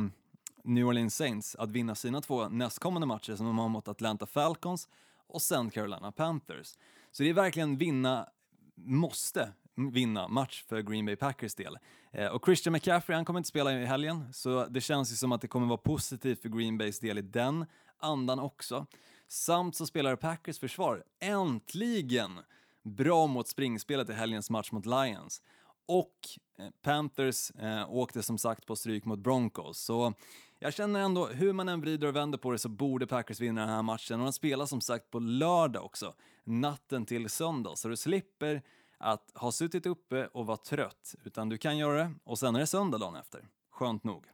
New 0.63 0.87
Orleans 0.87 1.15
Saints 1.15 1.55
att 1.55 1.71
vinna 1.71 1.95
sina 1.95 2.21
två 2.21 2.49
nästkommande 2.49 3.07
matcher 3.07 3.35
som 3.35 3.45
de 3.45 3.57
har 3.57 3.69
mot 3.69 3.87
Atlanta 3.87 4.25
Falcons 4.25 4.89
och 5.27 5.41
sen 5.41 5.69
Carolina 5.69 6.11
Panthers. 6.11 6.75
Så 7.11 7.23
det 7.23 7.29
är 7.29 7.33
verkligen 7.33 7.77
vinna, 7.77 8.29
måste 8.77 9.53
vinna 9.75 10.27
match 10.27 10.63
för 10.67 10.81
Green 10.81 11.05
Bay 11.05 11.15
Packers 11.15 11.55
del. 11.55 11.77
Eh, 12.11 12.27
och 12.27 12.45
Christian 12.45 12.73
McCaffrey, 12.73 13.15
han 13.15 13.25
kommer 13.25 13.39
inte 13.39 13.49
spela 13.49 13.73
i 13.73 13.85
helgen, 13.85 14.33
så 14.33 14.65
det 14.65 14.81
känns 14.81 15.11
ju 15.11 15.15
som 15.15 15.31
att 15.31 15.41
det 15.41 15.47
kommer 15.47 15.67
vara 15.67 15.77
positivt 15.77 16.41
för 16.41 16.49
Green 16.49 16.77
Bays 16.77 16.99
del 16.99 17.17
i 17.17 17.21
den 17.21 17.65
andan 17.99 18.39
också. 18.39 18.85
Samt 19.27 19.75
så 19.75 19.85
spelar 19.85 20.15
Packers 20.15 20.59
försvar 20.59 21.03
äntligen 21.19 22.39
bra 22.83 23.27
mot 23.27 23.47
springspelet 23.47 24.09
i 24.09 24.13
helgens 24.13 24.49
match 24.49 24.71
mot 24.71 24.85
Lions. 24.85 25.41
Och 25.87 26.13
eh, 26.59 26.69
Panthers 26.81 27.51
eh, 27.51 27.91
åkte 27.91 28.23
som 28.23 28.37
sagt 28.37 28.65
på 28.65 28.75
stryk 28.75 29.05
mot 29.05 29.19
Broncos. 29.19 29.79
Så 29.79 30.13
jag 30.59 30.73
känner 30.73 30.99
ändå, 30.99 31.27
hur 31.27 31.53
man 31.53 31.69
än 31.69 31.81
vrider 31.81 32.07
och 32.07 32.15
vänder 32.15 32.37
på 32.37 32.51
det 32.51 32.59
så 32.59 32.69
borde 32.69 33.07
Packers 33.07 33.39
vinna 33.39 33.61
den 33.61 33.69
här 33.69 33.81
matchen. 33.81 34.19
Och 34.19 34.25
de 34.25 34.33
spelar 34.33 34.65
som 34.65 34.81
sagt 34.81 35.11
på 35.11 35.19
lördag 35.19 35.85
också, 35.85 36.13
natten 36.43 37.05
till 37.05 37.29
söndag. 37.29 37.75
Så 37.75 37.87
du 37.87 37.97
slipper 37.97 38.61
att 38.97 39.31
ha 39.35 39.51
suttit 39.51 39.85
uppe 39.85 40.27
och 40.27 40.45
vara 40.45 40.57
trött, 40.57 41.15
utan 41.23 41.49
du 41.49 41.57
kan 41.57 41.77
göra 41.77 41.97
det 41.97 42.13
och 42.23 42.39
sen 42.39 42.55
är 42.55 42.59
det 42.59 42.67
söndag 42.67 42.97
dagen 42.97 43.15
efter. 43.15 43.47
Skönt 43.71 44.03
nog. 44.03 44.25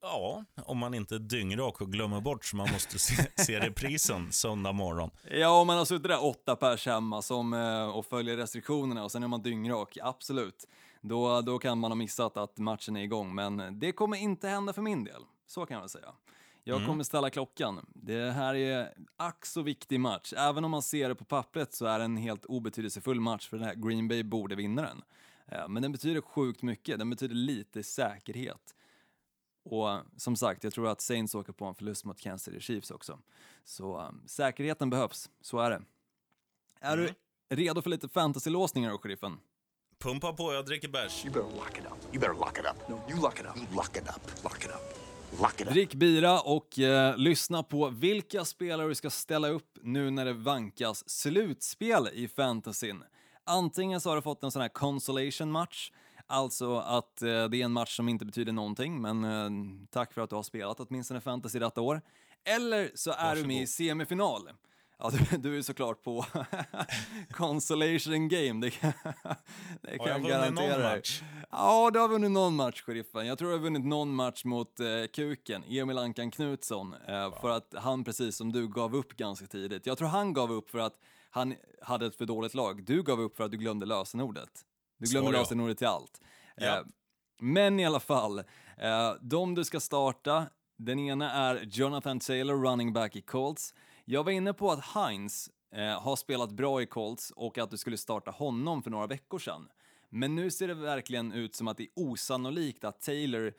Ja, 0.00 0.44
om 0.64 0.78
man 0.78 0.94
inte 0.94 1.14
är 1.14 1.18
dyngrak 1.18 1.80
och 1.80 1.92
glömmer 1.92 2.20
bort 2.20 2.44
så 2.44 2.56
man 2.56 2.72
måste 2.72 2.98
se, 2.98 3.26
se 3.44 3.60
reprisen 3.60 4.32
söndag 4.32 4.72
morgon. 4.72 5.10
Ja, 5.30 5.60
om 5.60 5.66
man 5.66 5.78
har 5.78 5.84
suttit 5.84 6.08
där 6.08 6.24
åtta 6.24 6.56
pers 6.56 6.86
hemma 6.86 7.22
som, 7.22 7.54
eh, 7.54 7.88
och 7.88 8.06
följer 8.06 8.36
restriktionerna 8.36 9.04
och 9.04 9.12
sen 9.12 9.22
är 9.22 9.28
man 9.28 9.42
dyngrak, 9.42 9.98
absolut. 10.02 10.68
Då, 11.00 11.40
då 11.40 11.58
kan 11.58 11.78
man 11.78 11.90
ha 11.90 11.96
missat 11.96 12.36
att 12.36 12.58
matchen 12.58 12.96
är 12.96 13.02
igång, 13.02 13.34
men 13.34 13.78
det 13.78 13.92
kommer 13.92 14.16
inte 14.16 14.48
hända 14.48 14.72
för 14.72 14.82
min 14.82 15.04
del. 15.04 15.22
Så 15.46 15.66
kan 15.66 15.74
jag 15.74 15.80
väl 15.82 15.88
säga. 15.88 16.14
Jag 16.64 16.86
kommer 16.86 17.04
ställa 17.04 17.30
klockan. 17.30 17.86
Det 17.94 18.30
här 18.30 18.54
är 18.54 18.94
ack 19.16 19.46
så 19.46 19.62
viktig 19.62 20.00
match. 20.00 20.32
Även 20.36 20.64
om 20.64 20.70
man 20.70 20.82
ser 20.82 21.08
det 21.08 21.14
på 21.14 21.24
pappret 21.24 21.74
så 21.74 21.86
är 21.86 21.98
det 21.98 22.04
en 22.04 22.16
helt 22.16 22.44
obetydelsefull 22.44 23.20
match 23.20 23.48
för 23.48 23.56
den 23.56 23.66
här 23.66 23.74
Green 23.74 24.08
Bay 24.08 24.22
borde 24.22 24.54
vinna 24.54 24.82
den. 24.82 25.02
Eh, 25.46 25.68
Men 25.68 25.82
den 25.82 25.92
betyder 25.92 26.20
sjukt 26.20 26.62
mycket. 26.62 26.98
Den 26.98 27.10
betyder 27.10 27.34
lite 27.34 27.82
säkerhet. 27.82 28.74
Och 29.62 29.88
som 30.16 30.36
sagt, 30.36 30.64
jag 30.64 30.72
tror 30.72 30.88
att 30.88 31.00
Saints 31.00 31.34
åker 31.34 31.52
på 31.52 31.64
en 31.64 31.74
förlust 31.74 32.04
mot 32.04 32.20
Kansas 32.20 32.44
City 32.44 32.60
Chiefs 32.60 32.90
också. 32.90 33.18
Så 33.64 34.00
um, 34.00 34.22
säkerheten 34.26 34.90
behövs, 34.90 35.30
så 35.40 35.58
är 35.58 35.70
det. 35.70 35.82
Är 36.80 36.96
du 36.96 37.14
redo 37.48 37.82
för 37.82 37.90
lite 37.90 38.08
fantasy-låsningar 38.08 38.90
då, 38.90 38.98
sheriffen? 38.98 39.40
Pumpa 40.02 40.32
på, 40.32 40.52
jag 40.52 40.66
dricker 40.66 40.88
bärs. 40.88 41.24
You 41.24 41.32
better 41.34 41.56
lock 41.56 41.78
it 41.78 41.84
up. 41.84 42.14
You 42.14 42.20
better 42.20 42.34
lock 42.34 42.58
it 42.58 42.64
up. 42.64 42.88
No, 42.88 43.00
you 43.10 43.22
lock 43.22 43.40
it 43.40 43.46
up. 43.46 43.56
You 43.56 43.76
lock 43.76 43.96
it 43.96 44.02
up. 44.02 44.44
Lock 44.44 44.64
it 44.64 44.70
up. 44.70 45.40
Lock 45.40 45.60
it 45.60 45.66
up. 45.66 45.72
Drick 45.72 45.94
bira 45.94 46.40
och 46.40 46.78
eh, 46.78 47.16
lyssna 47.16 47.62
på 47.62 47.88
vilka 47.88 48.44
spelare 48.44 48.88
du 48.88 48.94
ska 48.94 49.10
ställa 49.10 49.48
upp 49.48 49.78
nu 49.82 50.10
när 50.10 50.24
det 50.24 50.32
vankas 50.32 51.08
slutspel 51.08 52.08
i 52.12 52.28
fantasyn. 52.28 53.04
Antingen 53.44 54.00
så 54.00 54.08
har 54.08 54.16
du 54.16 54.22
fått 54.22 54.42
en 54.42 54.50
sån 54.50 54.62
här 54.62 54.68
consolation 54.68 55.50
match, 55.50 55.90
alltså 56.26 56.76
att 56.78 57.22
eh, 57.22 57.28
det 57.28 57.60
är 57.60 57.64
en 57.64 57.72
match 57.72 57.96
som 57.96 58.08
inte 58.08 58.24
betyder 58.24 58.52
någonting, 58.52 59.00
men 59.00 59.24
eh, 59.24 59.50
tack 59.90 60.12
för 60.12 60.20
att 60.20 60.30
du 60.30 60.36
har 60.36 60.42
spelat 60.42 60.80
åtminstone 60.80 61.20
fantasy 61.20 61.58
detta 61.58 61.80
år. 61.80 62.00
Eller 62.44 62.90
så 62.94 63.10
är 63.10 63.36
du 63.36 63.44
med 63.46 63.62
i 63.62 63.66
semifinal. 63.66 64.48
Ja, 64.98 65.10
du, 65.10 65.36
du 65.36 65.58
är 65.58 65.62
såklart 65.62 66.02
på 66.02 66.24
consolation 67.30 68.28
game, 68.28 68.66
det 68.66 68.70
kan, 68.70 68.92
det 69.82 69.98
kan 69.98 70.06
jag 70.06 70.08
jag 70.08 70.14
vunnit 70.14 70.30
garantera 70.30 70.68
någon 70.68 70.80
dig. 70.80 70.96
match? 70.96 71.22
Ja, 71.50 71.90
du 71.92 71.98
har 71.98 72.08
vunnit 72.08 72.30
någon 72.30 72.56
match, 72.56 72.82
sheriffen. 72.82 73.26
Jag 73.26 73.38
tror 73.38 73.48
du 73.48 73.54
har 73.54 73.62
vunnit 73.62 73.84
någon 73.84 74.14
match 74.14 74.44
mot 74.44 74.80
eh, 74.80 74.86
kuken, 75.12 75.64
Emil 75.68 75.98
Ankan 75.98 76.30
Knutsson, 76.30 76.94
eh, 77.08 77.40
för 77.40 77.50
att 77.50 77.74
han, 77.76 78.04
precis 78.04 78.36
som 78.36 78.52
du, 78.52 78.68
gav 78.68 78.96
upp 78.96 79.16
ganska 79.16 79.46
tidigt. 79.46 79.86
Jag 79.86 79.98
tror 79.98 80.08
han 80.08 80.32
gav 80.32 80.52
upp 80.52 80.70
för 80.70 80.78
att 80.78 80.94
han 81.30 81.54
hade 81.82 82.06
ett 82.06 82.16
för 82.16 82.26
dåligt 82.26 82.54
lag. 82.54 82.84
Du 82.84 83.02
gav 83.02 83.20
upp 83.20 83.36
för 83.36 83.44
att 83.44 83.50
du 83.50 83.56
glömde 83.56 83.86
lösenordet. 83.86 84.50
Du 84.98 85.10
glömde 85.10 85.30
ja. 85.32 85.38
lösenordet 85.38 85.78
till 85.78 85.86
allt. 85.86 86.20
Ja. 86.56 86.66
Eh, 86.66 86.82
men 87.40 87.80
i 87.80 87.86
alla 87.86 88.00
fall, 88.00 88.38
eh, 88.78 89.14
de 89.20 89.54
du 89.54 89.64
ska 89.64 89.80
starta, 89.80 90.46
den 90.78 90.98
ena 90.98 91.32
är 91.32 91.64
Jonathan 91.64 92.20
Taylor, 92.20 92.62
running 92.70 92.92
back 92.92 93.16
i 93.16 93.22
Colts. 93.22 93.74
Jag 94.10 94.24
var 94.24 94.32
inne 94.32 94.52
på 94.52 94.70
att 94.70 94.84
Heinz 94.84 95.50
eh, 95.72 96.00
har 96.00 96.16
spelat 96.16 96.50
bra 96.50 96.82
i 96.82 96.86
Colts 96.86 97.30
och 97.30 97.58
att 97.58 97.70
du 97.70 97.76
skulle 97.76 97.96
starta 97.96 98.30
honom 98.30 98.82
för 98.82 98.90
några 98.90 99.06
veckor 99.06 99.38
sedan. 99.38 99.68
Men 100.08 100.34
nu 100.34 100.50
ser 100.50 100.68
det 100.68 100.74
verkligen 100.74 101.32
ut 101.32 101.54
som 101.54 101.68
att 101.68 101.76
det 101.76 101.82
är 101.82 101.88
osannolikt 101.94 102.84
att 102.84 103.00
Taylor 103.00 103.52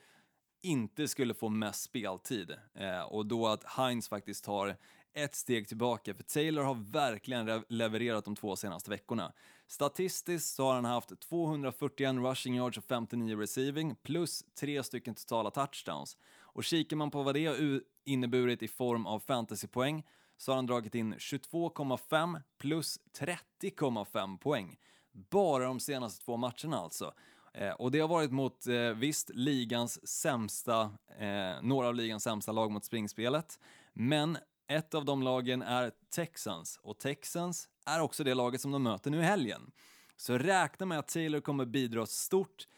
inte 0.62 1.08
skulle 1.08 1.34
få 1.34 1.48
mest 1.48 1.82
speltid 1.82 2.54
eh, 2.74 3.00
och 3.00 3.26
då 3.26 3.46
att 3.46 3.64
Heinz 3.64 4.08
faktiskt 4.08 4.44
tar 4.44 4.76
ett 5.14 5.34
steg 5.34 5.68
tillbaka, 5.68 6.14
för 6.14 6.22
Taylor 6.22 6.62
har 6.62 6.92
verkligen 6.92 7.64
levererat 7.68 8.24
de 8.24 8.36
två 8.36 8.56
senaste 8.56 8.90
veckorna. 8.90 9.32
Statistiskt 9.66 10.54
så 10.54 10.64
har 10.64 10.74
han 10.74 10.84
haft 10.84 11.20
241 11.20 12.14
rushing 12.14 12.56
yards 12.56 12.78
och 12.78 12.84
59 12.84 13.36
receiving 13.36 13.94
plus 13.94 14.44
tre 14.60 14.82
stycken 14.82 15.14
totala 15.14 15.50
touchdowns. 15.50 16.16
Och 16.38 16.64
kikar 16.64 16.96
man 16.96 17.10
på 17.10 17.22
vad 17.22 17.34
det 17.34 17.46
har 17.46 17.80
inneburit 18.04 18.62
i 18.62 18.68
form 18.68 19.06
av 19.06 19.20
fantasypoäng 19.20 20.02
så 20.40 20.52
har 20.52 20.56
han 20.56 20.66
dragit 20.66 20.94
in 20.94 21.14
22,5 21.14 22.40
plus 22.58 22.98
30,5 23.18 24.38
poäng. 24.38 24.78
Bara 25.12 25.64
de 25.64 25.80
senaste 25.80 26.24
två 26.24 26.36
matcherna 26.36 26.76
alltså. 26.76 27.14
Eh, 27.54 27.72
och 27.72 27.90
det 27.90 28.00
har 28.00 28.08
varit 28.08 28.32
mot, 28.32 28.66
eh, 28.66 28.90
visst, 28.90 29.30
ligans 29.34 30.08
sämsta, 30.08 30.80
eh, 31.18 31.62
några 31.62 31.88
av 31.88 31.94
ligans 31.94 32.22
sämsta 32.22 32.52
lag 32.52 32.70
mot 32.70 32.84
springspelet. 32.84 33.58
Men 33.92 34.38
ett 34.66 34.94
av 34.94 35.04
de 35.04 35.22
lagen 35.22 35.62
är 35.62 35.92
Texans 36.10 36.78
och 36.82 36.98
Texans 36.98 37.68
är 37.86 38.00
också 38.00 38.24
det 38.24 38.34
laget 38.34 38.60
som 38.60 38.70
de 38.70 38.82
möter 38.82 39.10
nu 39.10 39.18
i 39.18 39.24
helgen. 39.24 39.70
Så 40.16 40.38
räkna 40.38 40.86
med 40.86 40.98
att 40.98 41.08
Taylor 41.08 41.40
kommer 41.40 41.64
bidra 41.64 42.06
stort 42.06 42.68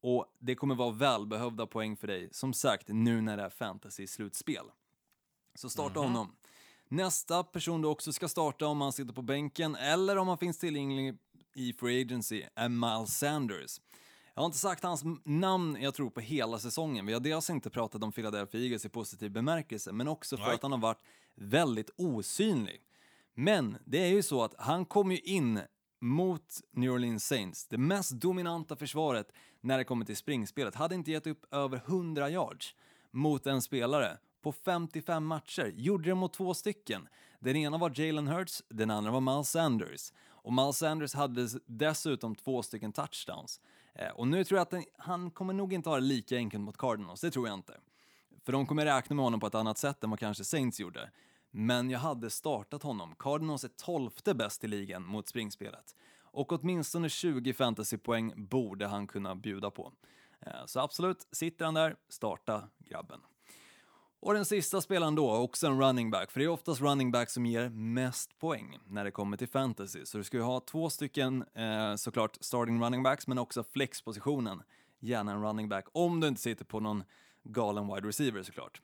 och 0.00 0.26
det 0.38 0.54
kommer 0.54 0.74
vara 0.74 0.90
välbehövda 0.90 1.66
poäng 1.66 1.96
för 1.96 2.06
dig, 2.06 2.28
som 2.32 2.52
sagt, 2.52 2.88
nu 2.88 3.20
när 3.20 3.36
det 3.36 3.42
är 3.42 3.50
fantasy-slutspel. 3.50 4.64
Så 5.54 5.70
starta 5.70 6.00
honom. 6.00 6.36
Nästa 6.92 7.44
person 7.44 7.82
du 7.82 7.88
också 7.88 8.12
ska 8.12 8.28
starta 8.28 8.66
om 8.66 8.80
han 8.80 8.92
sitter 8.92 9.12
på 9.12 9.22
bänken 9.22 9.74
eller 9.74 10.16
om 10.16 10.28
han 10.28 10.38
finns 10.38 10.58
tillgänglig 10.58 11.18
i 11.54 11.72
Free 11.72 12.02
Agency 12.02 12.42
är 12.54 12.68
Miles 12.68 13.18
Sanders. 13.18 13.80
Jag 14.34 14.42
har 14.42 14.46
inte 14.46 14.58
sagt 14.58 14.82
hans 14.82 15.02
namn, 15.24 15.76
jag 15.80 15.94
tror, 15.94 16.10
på 16.10 16.20
hela 16.20 16.58
säsongen. 16.58 17.06
Vi 17.06 17.12
har 17.12 17.20
dels 17.20 17.50
inte 17.50 17.70
pratat 17.70 18.02
om 18.02 18.12
Philadelphia 18.12 18.60
Eagles 18.60 18.84
i 18.84 18.88
positiv 18.88 19.30
bemärkelse, 19.30 19.92
men 19.92 20.08
också 20.08 20.36
för 20.36 20.52
att 20.52 20.62
han 20.62 20.72
har 20.72 20.78
varit 20.78 21.02
väldigt 21.34 21.90
osynlig. 21.96 22.82
Men 23.34 23.76
det 23.84 23.98
är 23.98 24.10
ju 24.10 24.22
så 24.22 24.42
att 24.42 24.54
han 24.58 24.84
kom 24.84 25.12
ju 25.12 25.18
in 25.18 25.60
mot 26.00 26.60
New 26.70 26.92
Orleans 26.92 27.26
Saints, 27.26 27.66
det 27.66 27.78
mest 27.78 28.12
dominanta 28.12 28.76
försvaret 28.76 29.32
när 29.60 29.78
det 29.78 29.84
kommer 29.84 30.04
till 30.04 30.16
springspelet, 30.16 30.74
hade 30.74 30.94
inte 30.94 31.10
gett 31.10 31.26
upp 31.26 31.54
över 31.54 31.82
100 31.86 32.30
yards 32.30 32.74
mot 33.10 33.46
en 33.46 33.62
spelare 33.62 34.18
på 34.42 34.52
55 34.52 35.26
matcher. 35.26 35.72
Gjorde 35.76 36.08
det 36.08 36.14
mot 36.14 36.32
två 36.32 36.54
stycken. 36.54 37.08
Den 37.40 37.56
ena 37.56 37.78
var 37.78 38.00
Jalen 38.00 38.28
Hurts, 38.28 38.62
den 38.68 38.90
andra 38.90 39.10
var 39.10 39.20
Miles 39.20 39.50
Sanders. 39.50 40.12
Och 40.28 40.52
Miles 40.52 40.78
Sanders 40.78 41.14
hade 41.14 41.48
dessutom 41.66 42.34
två 42.34 42.62
stycken 42.62 42.92
touchdowns. 42.92 43.60
Eh, 43.94 44.08
och 44.08 44.28
nu 44.28 44.44
tror 44.44 44.58
jag 44.58 44.62
att 44.62 44.70
den, 44.70 44.84
han 44.98 45.30
kommer 45.30 45.52
nog 45.52 45.72
inte 45.72 45.88
ha 45.88 45.96
det 45.96 46.02
lika 46.02 46.36
enkelt 46.36 46.62
mot 46.62 46.76
Cardinals, 46.76 47.20
det 47.20 47.30
tror 47.30 47.48
jag 47.48 47.54
inte. 47.54 47.76
För 48.44 48.52
de 48.52 48.66
kommer 48.66 48.84
räkna 48.84 49.16
med 49.16 49.24
honom 49.24 49.40
på 49.40 49.46
ett 49.46 49.54
annat 49.54 49.78
sätt 49.78 50.04
än 50.04 50.10
vad 50.10 50.18
kanske 50.18 50.44
Saints 50.44 50.80
gjorde. 50.80 51.10
Men 51.50 51.90
jag 51.90 51.98
hade 51.98 52.30
startat 52.30 52.82
honom. 52.82 53.14
Cardinals 53.18 53.64
är 53.64 53.68
tolfte 53.68 54.34
bäst 54.34 54.64
i 54.64 54.68
ligan 54.68 55.06
mot 55.06 55.28
springspelet. 55.28 55.94
Och 56.20 56.52
åtminstone 56.52 57.08
20 57.08 57.52
fantasypoäng 57.52 58.32
borde 58.36 58.86
han 58.86 59.06
kunna 59.06 59.34
bjuda 59.34 59.70
på. 59.70 59.92
Eh, 60.40 60.66
så 60.66 60.80
absolut, 60.80 61.28
sitter 61.32 61.64
han 61.64 61.74
där, 61.74 61.96
starta 62.08 62.68
grabben. 62.78 63.20
Och 64.22 64.34
den 64.34 64.44
sista 64.44 64.80
spelaren 64.80 65.14
då, 65.14 65.32
också 65.32 65.66
en 65.66 65.80
running 65.80 66.10
back, 66.10 66.30
för 66.30 66.40
det 66.40 66.46
är 66.46 66.48
oftast 66.48 66.80
running 66.80 67.10
back 67.10 67.30
som 67.30 67.46
ger 67.46 67.68
mest 67.68 68.38
poäng 68.38 68.78
när 68.86 69.04
det 69.04 69.10
kommer 69.10 69.36
till 69.36 69.48
fantasy. 69.48 70.04
Så 70.04 70.18
du 70.18 70.24
ska 70.24 70.36
ju 70.36 70.42
ha 70.42 70.60
två 70.60 70.90
stycken 70.90 71.44
eh, 71.54 71.94
såklart 71.96 72.38
starting 72.40 72.82
running 72.82 73.02
backs, 73.02 73.26
men 73.26 73.38
också 73.38 73.64
flexpositionen. 73.64 74.62
Gärna 75.00 75.32
en 75.32 75.42
running 75.42 75.68
back, 75.68 75.84
om 75.92 76.20
du 76.20 76.28
inte 76.28 76.40
sitter 76.40 76.64
på 76.64 76.80
någon 76.80 77.04
galen 77.44 77.94
wide 77.94 78.08
receiver 78.08 78.42
såklart. 78.42 78.80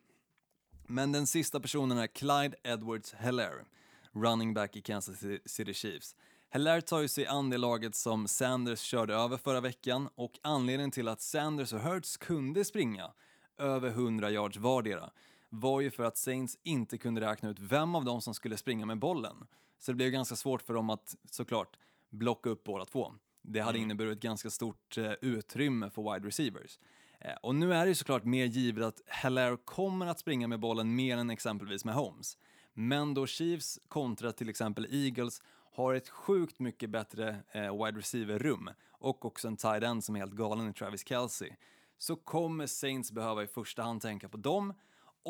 Men 0.86 1.12
den 1.12 1.26
sista 1.26 1.60
personen 1.60 1.98
är 1.98 2.06
Clyde 2.06 2.56
Edwards 2.64 3.12
Heller, 3.12 3.64
running 4.12 4.54
back 4.54 4.76
i 4.76 4.80
Kansas 4.80 5.24
City 5.46 5.74
Chiefs. 5.74 6.16
Heller 6.50 6.80
tar 6.80 7.00
ju 7.00 7.08
sig 7.08 7.26
an 7.26 7.50
det 7.50 7.58
laget 7.58 7.94
som 7.94 8.28
Sanders 8.28 8.80
körde 8.80 9.14
över 9.14 9.36
förra 9.36 9.60
veckan 9.60 10.08
och 10.14 10.38
anledningen 10.42 10.90
till 10.90 11.08
att 11.08 11.20
Sanders 11.20 11.72
och 11.72 11.80
Hurts 11.80 12.16
kunde 12.16 12.64
springa 12.64 13.10
över 13.58 13.88
100 13.88 14.30
yards 14.30 14.56
vardera 14.56 15.10
var 15.48 15.80
ju 15.80 15.90
för 15.90 16.04
att 16.04 16.16
Saints 16.16 16.58
inte 16.62 16.98
kunde 16.98 17.20
räkna 17.20 17.50
ut 17.50 17.58
vem 17.60 17.94
av 17.94 18.04
dem 18.04 18.20
som 18.20 18.34
skulle 18.34 18.56
springa 18.56 18.86
med 18.86 18.98
bollen. 18.98 19.46
Så 19.78 19.92
det 19.92 19.96
blev 19.96 20.10
ganska 20.10 20.36
svårt 20.36 20.62
för 20.62 20.74
dem 20.74 20.90
att 20.90 21.16
såklart 21.30 21.78
blocka 22.10 22.50
upp 22.50 22.64
båda 22.64 22.84
två. 22.84 23.14
Det 23.42 23.60
hade 23.60 23.78
inneburit 23.78 24.20
ganska 24.20 24.50
stort 24.50 24.98
eh, 24.98 25.12
utrymme 25.20 25.90
för 25.90 26.12
wide 26.14 26.28
receivers. 26.28 26.78
Eh, 27.20 27.34
och 27.42 27.54
nu 27.54 27.74
är 27.74 27.84
det 27.84 27.88
ju 27.88 27.94
såklart 27.94 28.24
mer 28.24 28.44
givet 28.44 28.84
att 28.84 29.00
Hilaire 29.22 29.56
kommer 29.64 30.06
att 30.06 30.18
springa 30.18 30.48
med 30.48 30.60
bollen 30.60 30.94
mer 30.94 31.16
än 31.16 31.30
exempelvis 31.30 31.84
med 31.84 31.94
Holmes. 31.94 32.38
Men 32.74 33.14
då 33.14 33.26
Chiefs 33.26 33.80
kontra 33.88 34.32
till 34.32 34.48
exempel 34.48 34.86
Eagles 34.90 35.42
har 35.72 35.94
ett 35.94 36.08
sjukt 36.08 36.58
mycket 36.58 36.90
bättre 36.90 37.36
eh, 37.52 37.84
wide 37.84 37.98
receiver-rum 37.98 38.70
och 38.90 39.24
också 39.24 39.48
en 39.48 39.56
tight 39.56 39.82
end 39.82 40.04
som 40.04 40.14
är 40.16 40.20
helt 40.20 40.32
galen 40.32 40.68
i 40.68 40.72
Travis 40.72 41.08
Kelce 41.08 41.56
så 41.98 42.16
kommer 42.16 42.66
Saints 42.66 43.12
behöva 43.12 43.42
i 43.42 43.46
första 43.46 43.82
hand 43.82 44.02
tänka 44.02 44.28
på 44.28 44.36
dem 44.36 44.74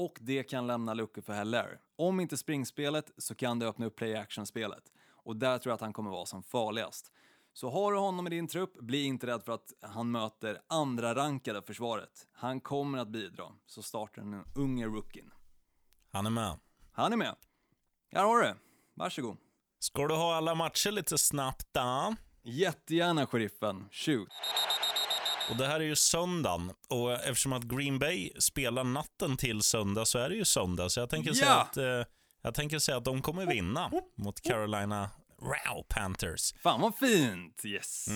och 0.05 0.19
det 0.21 0.43
kan 0.43 0.67
lämna 0.67 0.95
luckor 0.95 1.23
för 1.23 1.33
Heller. 1.33 1.81
Om 1.97 2.21
inte 2.21 2.37
springspelet 2.37 3.11
så 3.19 3.35
kan 3.35 3.59
det 3.59 3.67
öppna 3.69 3.87
upp 3.87 3.97
play 3.97 4.17
action-spelet 4.17 4.83
och 5.11 5.37
där 5.37 5.59
tror 5.59 5.71
jag 5.71 5.75
att 5.75 5.81
han 5.81 5.93
kommer 5.93 6.11
vara 6.11 6.27
som 6.27 6.43
farligast. 6.43 7.13
Så 7.53 7.71
har 7.71 7.93
du 7.93 7.99
honom 7.99 8.27
i 8.27 8.31
din 8.31 8.49
trupp, 8.49 8.81
bli 8.81 9.05
inte 9.05 9.27
rädd 9.27 9.43
för 9.43 9.53
att 9.53 9.73
han 9.83 10.11
möter 10.11 10.61
andra 10.67 11.15
rankade 11.15 11.63
försvaret. 11.63 12.27
Han 12.33 12.61
kommer 12.61 12.99
att 12.99 13.09
bidra, 13.09 13.45
så 13.67 13.83
startar 13.83 14.23
den 14.23 14.45
unge 14.55 14.87
rookien. 14.87 15.31
Han 16.13 16.27
är 16.27 16.31
med. 16.31 16.59
Han 16.93 17.13
är 17.13 17.17
med. 17.17 17.37
Här 18.13 18.25
har 18.25 18.43
du. 18.43 18.55
Varsågod. 18.95 19.37
Ska 19.79 20.07
du 20.07 20.15
ha 20.15 20.37
alla 20.37 20.55
matcher 20.55 20.91
lite 20.91 21.19
snabbt 21.19 21.69
då? 21.73 22.15
Jättegärna, 22.43 23.27
sheriffen. 23.27 23.89
Shoot. 23.91 24.29
Och 25.51 25.57
det 25.57 25.67
här 25.67 25.81
är 25.81 25.85
ju 25.85 25.97
söndagen 25.97 26.73
och 26.89 27.13
eftersom 27.13 27.53
att 27.53 27.63
Green 27.63 27.99
Bay 27.99 28.31
spelar 28.39 28.85
natten 28.85 29.37
till 29.37 29.63
söndag 29.63 30.05
så 30.05 30.19
är 30.19 30.29
det 30.29 30.35
ju 30.35 30.45
söndag. 30.45 30.89
Så 30.89 31.01
jag 31.01 31.11
tänker, 31.11 31.33
säga, 31.33 31.47
Ja! 31.51 31.61
att, 31.61 31.77
eh, 31.77 32.05
jag 32.43 32.55
tänker 32.55 32.79
säga 32.79 32.97
att 32.97 33.05
de 33.05 33.23
kommer 33.23 33.47
vinna 33.47 33.91
mot 34.17 34.41
Carolina 34.41 35.11
Row 35.43 35.83
Panthers. 35.89 36.55
Fan 36.63 36.81
vad 36.81 36.97
fint! 36.99 37.65
Yes. 37.65 38.07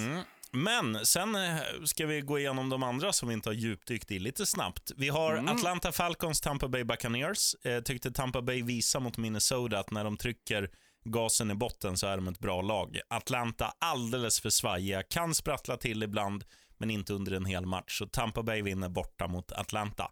Men 0.54 1.06
sen 1.06 1.34
eh, 1.34 1.56
ska 1.84 2.06
vi 2.06 2.20
gå 2.20 2.38
igenom 2.38 2.68
de 2.68 2.82
andra 2.82 3.12
som 3.12 3.28
vi 3.28 3.34
inte 3.34 3.48
har 3.48 3.54
djupdykt 3.54 4.10
i 4.10 4.18
lite 4.18 4.46
snabbt. 4.46 4.92
Vi 4.96 5.08
har 5.08 5.44
Atlanta 5.48 5.92
Falcons, 5.92 6.40
Tampa 6.40 6.68
Bay 6.68 6.84
Buccaneers. 6.84 7.54
Eh, 7.64 7.80
tyckte 7.82 8.10
Tampa 8.12 8.42
Bay 8.42 8.62
visa 8.62 9.00
mot 9.00 9.16
Minnesota 9.16 9.78
att 9.78 9.90
när 9.90 10.04
de 10.04 10.16
trycker 10.16 10.70
gasen 11.04 11.50
i 11.50 11.54
botten 11.54 11.96
så 11.96 12.06
är 12.06 12.16
de 12.16 12.28
ett 12.28 12.38
bra 12.38 12.62
lag. 12.62 13.00
Atlanta 13.08 13.72
alldeles 13.78 14.40
för 14.40 14.50
svajiga, 14.50 15.02
kan 15.02 15.34
sprattla 15.34 15.76
till 15.76 16.02
ibland, 16.02 16.44
men 16.82 16.90
inte 16.90 17.12
under 17.12 17.32
en 17.32 17.44
hel 17.44 17.66
match. 17.66 17.98
Så 17.98 18.06
Tampa 18.06 18.42
Bay 18.42 18.62
vinner 18.62 18.88
borta 18.88 19.28
mot 19.28 19.52
Atlanta. 19.52 20.10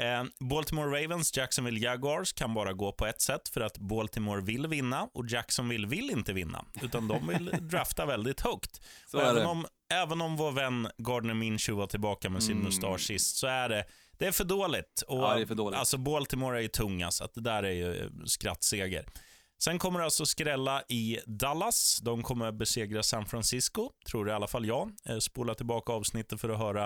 Eh, 0.00 0.24
Baltimore 0.50 1.02
Ravens, 1.02 1.36
Jacksonville 1.36 1.80
Jaguars 1.80 2.32
kan 2.32 2.54
bara 2.54 2.72
gå 2.72 2.92
på 2.92 3.06
ett 3.06 3.20
sätt 3.20 3.48
för 3.48 3.60
att 3.60 3.78
Baltimore 3.78 4.40
vill 4.40 4.66
vinna 4.66 5.08
och 5.14 5.24
Jacksonville 5.28 5.86
vill 5.86 6.10
inte 6.10 6.32
vinna, 6.32 6.64
utan 6.82 7.08
de 7.08 7.26
vill 7.26 7.50
drafta 7.60 8.06
väldigt 8.06 8.40
högt. 8.40 8.80
Även, 9.18 9.46
om, 9.46 9.66
även 9.92 10.20
om 10.20 10.36
vår 10.36 10.52
vän 10.52 10.88
Gardner 10.98 11.34
Minshew 11.34 11.80
var 11.80 11.86
tillbaka 11.86 12.30
med 12.30 12.42
sin 12.42 12.56
mustasch 12.58 13.00
sist, 13.00 13.36
så 13.36 13.46
är 13.46 13.68
det, 13.68 13.84
det 14.18 14.26
är 14.26 14.32
för 14.32 14.44
dåligt. 14.44 15.02
Och, 15.06 15.18
Mm. 15.18 15.30
Ja, 15.30 15.38
är 15.42 15.46
för 15.46 15.54
dåligt. 15.54 15.78
Alltså 15.78 15.98
Baltimore 15.98 16.58
är 16.58 16.62
ju 16.62 16.68
tunga, 16.68 17.10
så 17.10 17.24
att 17.24 17.34
det 17.34 17.40
där 17.40 17.62
är 17.62 17.72
ju 17.72 18.10
skrattseger. 18.26 19.06
Sen 19.64 19.78
kommer 19.78 19.98
det 19.98 20.04
alltså 20.04 20.26
skrälla 20.26 20.82
i 20.88 21.18
Dallas. 21.26 21.98
De 22.02 22.22
kommer 22.22 22.52
besegra 22.52 23.02
San 23.02 23.26
Francisco, 23.26 23.90
tror 24.10 24.28
i 24.28 24.32
alla 24.32 24.46
fall 24.46 24.66
jag. 24.66 24.92
Eh, 25.08 25.18
Spola 25.18 25.54
tillbaka 25.54 25.92
avsnittet 25.92 26.40
för 26.40 26.48
att 26.48 26.58
höra 26.58 26.84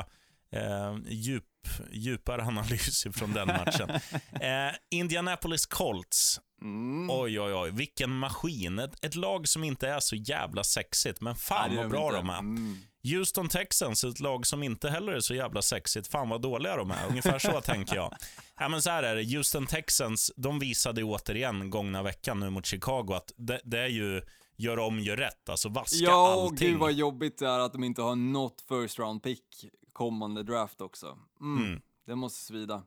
eh, 0.53 0.97
djup, 1.09 1.45
djupare 1.93 2.43
analys 2.47 3.07
från 3.13 3.33
den 3.33 3.47
matchen. 3.47 3.91
eh, 4.41 4.75
Indianapolis 4.91 5.67
Colts. 5.67 6.41
Mm. 6.63 7.11
Oj, 7.11 7.41
oj, 7.41 7.55
oj. 7.55 7.71
Vilken 7.71 8.11
maskin. 8.11 8.79
Ett, 8.79 9.05
ett 9.05 9.15
lag 9.15 9.49
som 9.49 9.65
inte 9.65 9.89
är 9.89 10.01
så 10.01 10.17
jävla 10.17 10.65
sexigt, 10.65 11.21
men 11.21 11.37
fan 11.37 11.69
Nej, 11.69 11.77
vad 11.79 11.91
bra 11.91 12.05
inte. 12.05 12.17
de 12.17 12.31
är. 12.31 12.39
Mm. 12.39 12.77
Houston 13.05 13.49
Texans, 13.49 14.05
ett 14.05 14.21
lag 14.21 14.47
som 14.47 14.63
inte 14.63 14.91
heller 14.91 15.13
är 15.13 15.21
så 15.21 15.35
jävla 15.35 15.63
sexigt. 15.63 16.07
Fan 16.09 16.29
vad 16.29 16.43
dåliga 16.43 16.77
de 16.77 16.91
är. 16.91 17.07
Ungefär 17.09 17.39
så 17.39 17.61
tänker 17.65 17.97
jag. 17.97 18.15
Ja, 18.59 18.69
men 18.69 18.83
så 18.83 18.91
här 18.91 19.03
är 19.03 19.17
det. 19.17 19.37
Houston 19.37 19.67
Texans, 19.67 20.33
de 20.37 20.59
visade 20.59 21.03
återigen 21.05 21.71
gångna 21.71 22.03
veckan 22.03 22.41
nu 22.41 22.51
mot 22.51 22.67
Chicago 22.67 23.07
att 23.13 23.33
det, 23.37 23.61
det 23.65 23.79
är 23.79 23.89
ju 23.89 24.23
gör 24.57 24.79
om, 24.79 25.01
gör 25.01 25.17
rätt. 25.17 25.49
Alltså 25.49 25.69
vaska 25.69 25.97
Ja, 26.05 26.35
och 26.35 26.43
allting. 26.43 26.69
gud 26.71 26.79
vad 26.79 26.93
jobbigt 26.93 27.39
det 27.39 27.47
är 27.49 27.59
att 27.59 27.73
de 27.73 27.85
inte 27.85 28.03
har 28.03 28.17
något 28.17 28.65
first 28.69 28.99
round 28.99 29.23
pick 29.23 29.45
kommande 29.93 30.43
draft 30.43 30.81
också. 30.81 31.19
Mm. 31.41 31.65
Mm. 31.65 31.81
Det 32.07 32.15
måste 32.17 32.45
svida. 32.45 32.83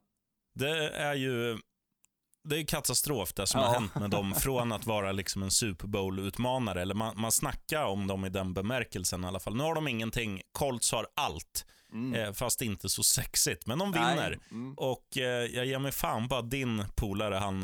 Det 0.55 0.89
är 0.89 1.13
ju 1.15 1.57
det 2.49 2.59
är 2.61 2.65
katastrof 2.65 3.33
det 3.33 3.47
som 3.47 3.61
Ja. 3.61 3.67
har 3.67 3.73
hänt 3.73 3.95
med 3.95 4.09
dem 4.09 4.33
från 4.35 4.71
att 4.71 4.85
vara 4.85 5.11
liksom 5.11 5.43
en 5.43 5.51
Super 5.51 5.87
Bowl-utmanare. 5.87 6.81
Eller 6.81 6.95
man, 6.95 7.13
man 7.21 7.31
snackar 7.31 7.83
om 7.85 8.07
dem 8.07 8.25
i 8.25 8.29
den 8.29 8.53
bemärkelsen 8.53 9.23
i 9.23 9.27
alla 9.27 9.39
fall. 9.39 9.55
Nu 9.55 9.63
har 9.63 9.75
de 9.75 9.87
ingenting. 9.87 10.41
Colts 10.51 10.91
har 10.91 11.07
allt, 11.15 11.65
eh, 12.15 12.33
fast 12.33 12.61
inte 12.61 12.89
så 12.89 13.03
sexigt. 13.03 13.65
Men 13.67 13.79
de 13.79 13.93
Mm. 13.93 14.09
Vinner. 14.09 14.39
Mm. 14.51 14.73
Och 14.77 15.17
eh, 15.17 15.23
jag 15.45 15.65
ger 15.65 15.79
mig 15.79 15.91
fan 15.91 16.29
på 16.29 16.41
din 16.41 16.83
polare, 16.95 17.35
han 17.35 17.61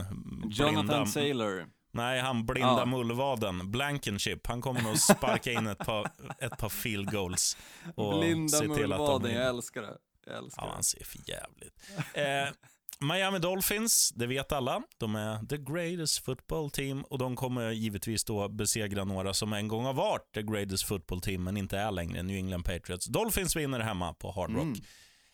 Jonathan 0.50 0.86
blinda, 0.88 1.06
Saylor. 1.06 1.66
nej, 1.92 2.22
han 2.22 2.46
blinda 2.46 2.80
Ja. 2.80 2.86
mullvaden, 2.86 3.72
Blankenship, 3.72 4.48
han 4.48 4.62
kommer 4.62 4.82
nog 4.82 4.98
sparka 5.00 5.52
in 5.52 5.68
ett 5.68 5.78
par, 5.78 6.12
ett 6.40 6.58
par 6.58 6.70
field 6.70 7.12
goals. 7.12 7.58
Och 7.96 8.20
Blinda 8.20 8.58
se 8.58 8.60
till 8.60 8.70
att 8.70 8.78
de 8.80 8.86
mullvaden, 8.88 9.36
jag 9.36 9.48
älskar 9.48 9.82
det. 9.82 9.98
Jag 10.26 10.38
älskar 10.38 10.62
Ja, 10.64 10.68
det. 10.68 10.74
han 10.74 10.84
ser 10.84 11.04
för 11.06 11.20
jävligt. 11.30 11.74
Eh, 12.14 12.54
Miami 13.00 13.39
Dolphins, 13.39 14.12
det 14.16 14.28
vet 14.28 14.52
alla. 14.52 14.82
De 14.98 15.16
är 15.16 15.46
the 15.46 15.58
greatest 15.58 16.26
football 16.26 16.70
team 16.72 17.02
och 17.04 17.18
de 17.18 17.36
kommer 17.36 17.72
givetvis 17.72 18.24
då 18.24 18.50
besegra 18.50 19.04
några 19.04 19.34
som 19.34 19.54
en 19.54 19.68
gång 19.68 19.86
har 19.86 19.94
varit 19.94 20.34
the 20.34 20.41
greatest 20.41 20.84
football 20.88 21.22
team 21.22 21.44
men 21.44 21.58
inte 21.58 21.78
är 21.78 21.91
längre, 21.91 22.24
New 22.24 22.38
England 22.38 22.64
Patriots. 22.64 23.06
Dolphins 23.06 23.56
vinner 23.56 23.80
hemma 23.80 24.14
på 24.14 24.32
Hard 24.32 24.52
Rock. 24.56 24.78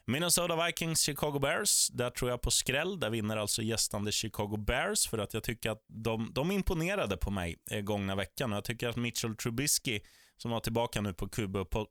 Minnesota 0.05 0.65
Vikings, 0.65 1.01
Chicago 1.01 1.39
Bears. 1.39 1.87
Där 1.87 2.09
tror 2.09 2.31
jag 2.31 2.41
på 2.41 2.51
skräll. 2.51 2.99
Där 2.99 3.09
vinner 3.09 3.37
alltså 3.37 3.61
gästande 3.61 4.11
Chicago 4.11 4.57
Bears 4.57 5.07
för 5.07 5.17
att 5.17 5.33
jag 5.33 5.43
tycker 5.43 5.69
att 5.71 5.83
de, 5.87 6.31
de 6.33 6.51
imponerade 6.51 7.17
på 7.17 7.31
mig 7.31 7.55
eh, 7.71 7.81
gångna 7.81 8.15
veckan. 8.15 8.51
Jag 8.51 8.63
tycker 8.63 8.87
att 8.89 8.95
Mitchell 8.95 9.35
Trubisky, 9.35 9.99
som 10.37 10.51
var 10.51 10.59
tillbaka 10.59 11.01
nu 11.01 11.13
på 11.13 11.27
QB 11.29 11.53
på- 11.69 11.87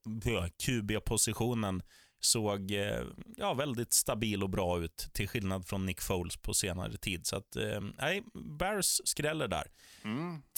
QB-positionen, 0.66 1.82
såg 2.20 2.70
eh, 2.70 3.02
ja, 3.36 3.54
väldigt 3.54 3.92
stabil 3.92 4.42
och 4.42 4.50
bra 4.50 4.78
ut 4.80 4.96
till 5.12 5.28
skillnad 5.28 5.66
från 5.68 5.86
Nick 5.86 6.00
Foles 6.00 6.36
på 6.36 6.54
senare 6.54 6.96
tid. 6.96 7.26
Så 7.26 7.36
att, 7.36 7.56
eh, 7.56 7.80
nej, 7.98 8.22
Bears 8.58 9.00
skräller 9.04 9.48
där. 9.48 9.64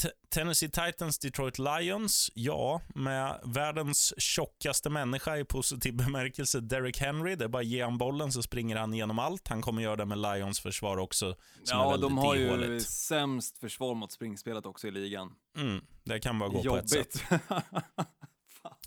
T- 0.03 0.09
Tennessee 0.29 0.69
Titans, 0.71 1.19
Detroit 1.19 1.59
Lions. 1.59 2.31
Ja, 2.35 2.81
med 2.95 3.41
världens 3.45 4.15
tjockaste 4.19 4.91
människa 4.91 5.37
i 5.37 5.45
positiv 5.45 5.95
bemärkelse, 5.97 6.61
Derrick 6.61 6.99
Henry. 6.99 7.37
Det 7.37 7.45
är 7.45 7.49
bara 7.49 7.61
att 7.61 7.67
ge 7.67 7.83
han 7.83 7.99
bollen 7.99 8.33
så 8.33 8.43
springer 8.43 8.77
han 8.77 8.95
igenom 8.95 9.19
allt. 9.19 9.49
Han 9.49 9.63
kommer 9.63 9.83
göra 9.83 9.97
det 9.97 10.07
med 10.07 10.19
Lions 10.19 10.61
försvar 10.61 10.97
också, 10.97 11.37
som 11.65 11.79
är 11.79 11.83
Ja, 11.83 11.91
väldigt 11.91 12.11
de 12.11 12.19
har 12.19 12.35
ju 12.35 12.47
ihåligt. 12.47 12.89
sämst 12.89 13.59
försvar 13.59 13.95
mot 13.95 14.13
springspelet 14.13 14.67
också 14.67 14.89
i 14.89 14.91
ligan. 14.91 15.33
Mm, 15.57 15.85
det 16.05 16.21
kan 16.21 16.39
bara 16.39 16.49
gå 16.49 16.63
på 16.63 16.77
ett 16.77 16.91
sätt. 16.91 17.23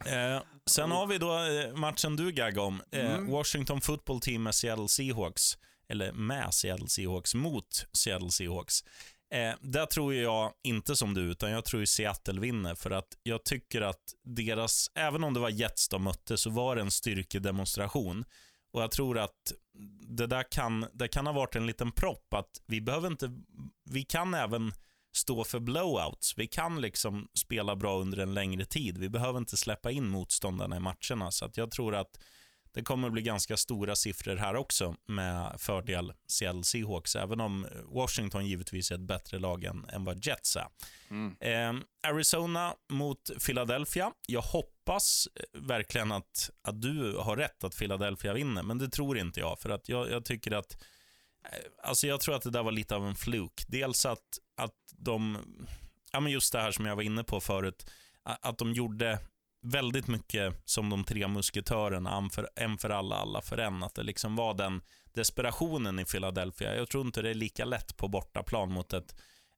Eh, 0.05 0.41
sen 0.65 0.91
har 0.91 1.07
vi 1.07 1.17
då 1.17 1.45
eh, 1.45 1.75
matchen 1.75 2.15
du 2.15 2.31
gaggade 2.31 2.67
om. 2.67 2.81
Eh, 2.91 3.19
Washington 3.19 3.81
football 3.81 4.21
team 4.21 4.43
med 4.43 4.55
Seattle 4.55 4.87
Seahawks. 4.87 5.57
Eller 5.89 6.11
med 6.11 6.53
Seattle 6.53 6.87
Seahawks 6.87 7.35
mot 7.35 7.85
Seattle 7.93 8.31
Seahawks. 8.31 8.83
Eh, 9.33 9.53
där 9.61 9.85
tror 9.85 10.13
jag 10.13 10.53
inte 10.63 10.95
som 10.95 11.13
du, 11.13 11.21
utan 11.21 11.51
jag 11.51 11.65
tror 11.65 11.85
Seattle 11.85 12.39
vinner. 12.39 12.75
För 12.75 12.91
att 12.91 13.07
jag 13.23 13.43
tycker 13.43 13.81
att 13.81 14.03
deras, 14.23 14.91
även 14.95 15.23
om 15.23 15.33
det 15.33 15.39
var 15.39 15.49
Jets 15.49 15.89
de 15.89 16.03
mötte, 16.03 16.37
så 16.37 16.49
var 16.49 16.75
det 16.75 16.81
en 16.81 16.91
styrkedemonstration. 16.91 18.25
Och 18.73 18.81
jag 18.81 18.91
tror 18.91 19.19
att 19.19 19.53
det 20.07 20.27
där 20.27 20.51
kan, 20.51 20.85
det 20.93 21.07
kan 21.07 21.25
ha 21.25 21.33
varit 21.33 21.55
en 21.55 21.67
liten 21.67 21.91
propp. 21.91 22.33
Att 22.33 22.49
vi 22.65 22.81
behöver 22.81 23.07
inte, 23.07 23.31
vi 23.89 24.03
kan 24.03 24.33
även 24.33 24.73
stå 25.13 25.43
för 25.43 25.59
blowouts. 25.59 26.37
Vi 26.37 26.47
kan 26.47 26.81
liksom 26.81 27.27
spela 27.33 27.75
bra 27.75 27.99
under 27.99 28.17
en 28.17 28.33
längre 28.33 28.65
tid. 28.65 28.97
Vi 28.97 29.09
behöver 29.09 29.39
inte 29.39 29.57
släppa 29.57 29.91
in 29.91 30.07
motståndarna 30.07 30.77
i 30.77 30.79
matcherna. 30.79 31.31
Så 31.31 31.49
jag 31.53 31.71
tror 31.71 31.95
att 31.95 32.19
det 32.73 32.81
kommer 32.81 33.09
bli 33.09 33.21
ganska 33.21 33.57
stora 33.57 33.95
siffror 33.95 34.35
här 34.35 34.55
också 34.55 34.95
med 35.05 35.55
fördel 35.61 36.13
Seattle 36.27 36.63
Seahawks, 36.63 37.15
även 37.15 37.41
om 37.41 37.67
Washington 37.85 38.45
givetvis 38.45 38.91
är 38.91 38.95
ett 38.95 39.01
bättre 39.01 39.39
lag 39.39 39.63
än, 39.63 39.85
än 39.89 40.05
vad 40.05 40.25
Jets 40.25 40.55
är. 40.55 40.67
Eh, 41.39 41.73
Arizona 42.07 42.73
mot 42.89 43.31
Philadelphia. 43.45 44.11
Jag 44.27 44.41
hoppas 44.41 45.27
eh, 45.35 45.61
verkligen 45.61 46.11
att, 46.11 46.49
att 46.61 46.81
du 46.81 47.17
har 47.17 47.37
rätt 47.37 47.63
att 47.63 47.77
Philadelphia 47.77 48.33
vinner, 48.33 48.63
men 48.63 48.77
det 48.77 48.89
tror 48.89 49.17
inte 49.17 49.39
jag. 49.39 49.59
För 49.59 49.69
att 49.69 49.89
jag, 49.89 50.11
jag 50.11 50.25
tycker 50.25 50.51
att 50.51 50.77
Alltså 51.83 52.07
jag 52.07 52.21
tror 52.21 52.35
att 52.35 52.41
det 52.41 52.49
där 52.49 52.63
var 52.63 52.71
lite 52.71 52.95
av 52.95 53.07
en 53.07 53.15
fluk. 53.15 53.63
Dels 53.67 54.05
att, 54.05 54.39
att 54.57 54.75
de, 54.91 55.37
ja 56.11 56.19
men 56.19 56.31
just 56.31 56.53
det 56.53 56.59
här 56.59 56.71
som 56.71 56.85
jag 56.85 56.95
var 56.95 57.03
inne 57.03 57.23
på 57.23 57.39
förut, 57.39 57.89
att 58.23 58.57
de 58.57 58.73
gjorde 58.73 59.19
väldigt 59.61 60.07
mycket 60.07 60.61
som 60.65 60.89
de 60.89 61.03
tre 61.03 61.27
musketörerna, 61.27 62.29
en 62.55 62.77
för, 62.77 62.89
alla, 62.89 63.15
alla 63.15 63.41
för 63.41 63.57
en. 63.57 63.83
Att 63.83 63.95
det 63.95 64.03
liksom 64.03 64.35
var 64.35 64.53
den 64.53 64.81
desperationen 65.13 65.99
i 65.99 66.05
Philadelphia. 66.05 66.75
Jag 66.75 66.89
tror 66.89 67.05
inte 67.05 67.21
det 67.21 67.29
är 67.29 67.33
lika 67.33 67.65
lätt 67.65 67.97
på 67.97 68.07
bortaplan 68.07 68.71
mot 68.71 68.93
ett, 68.93 69.15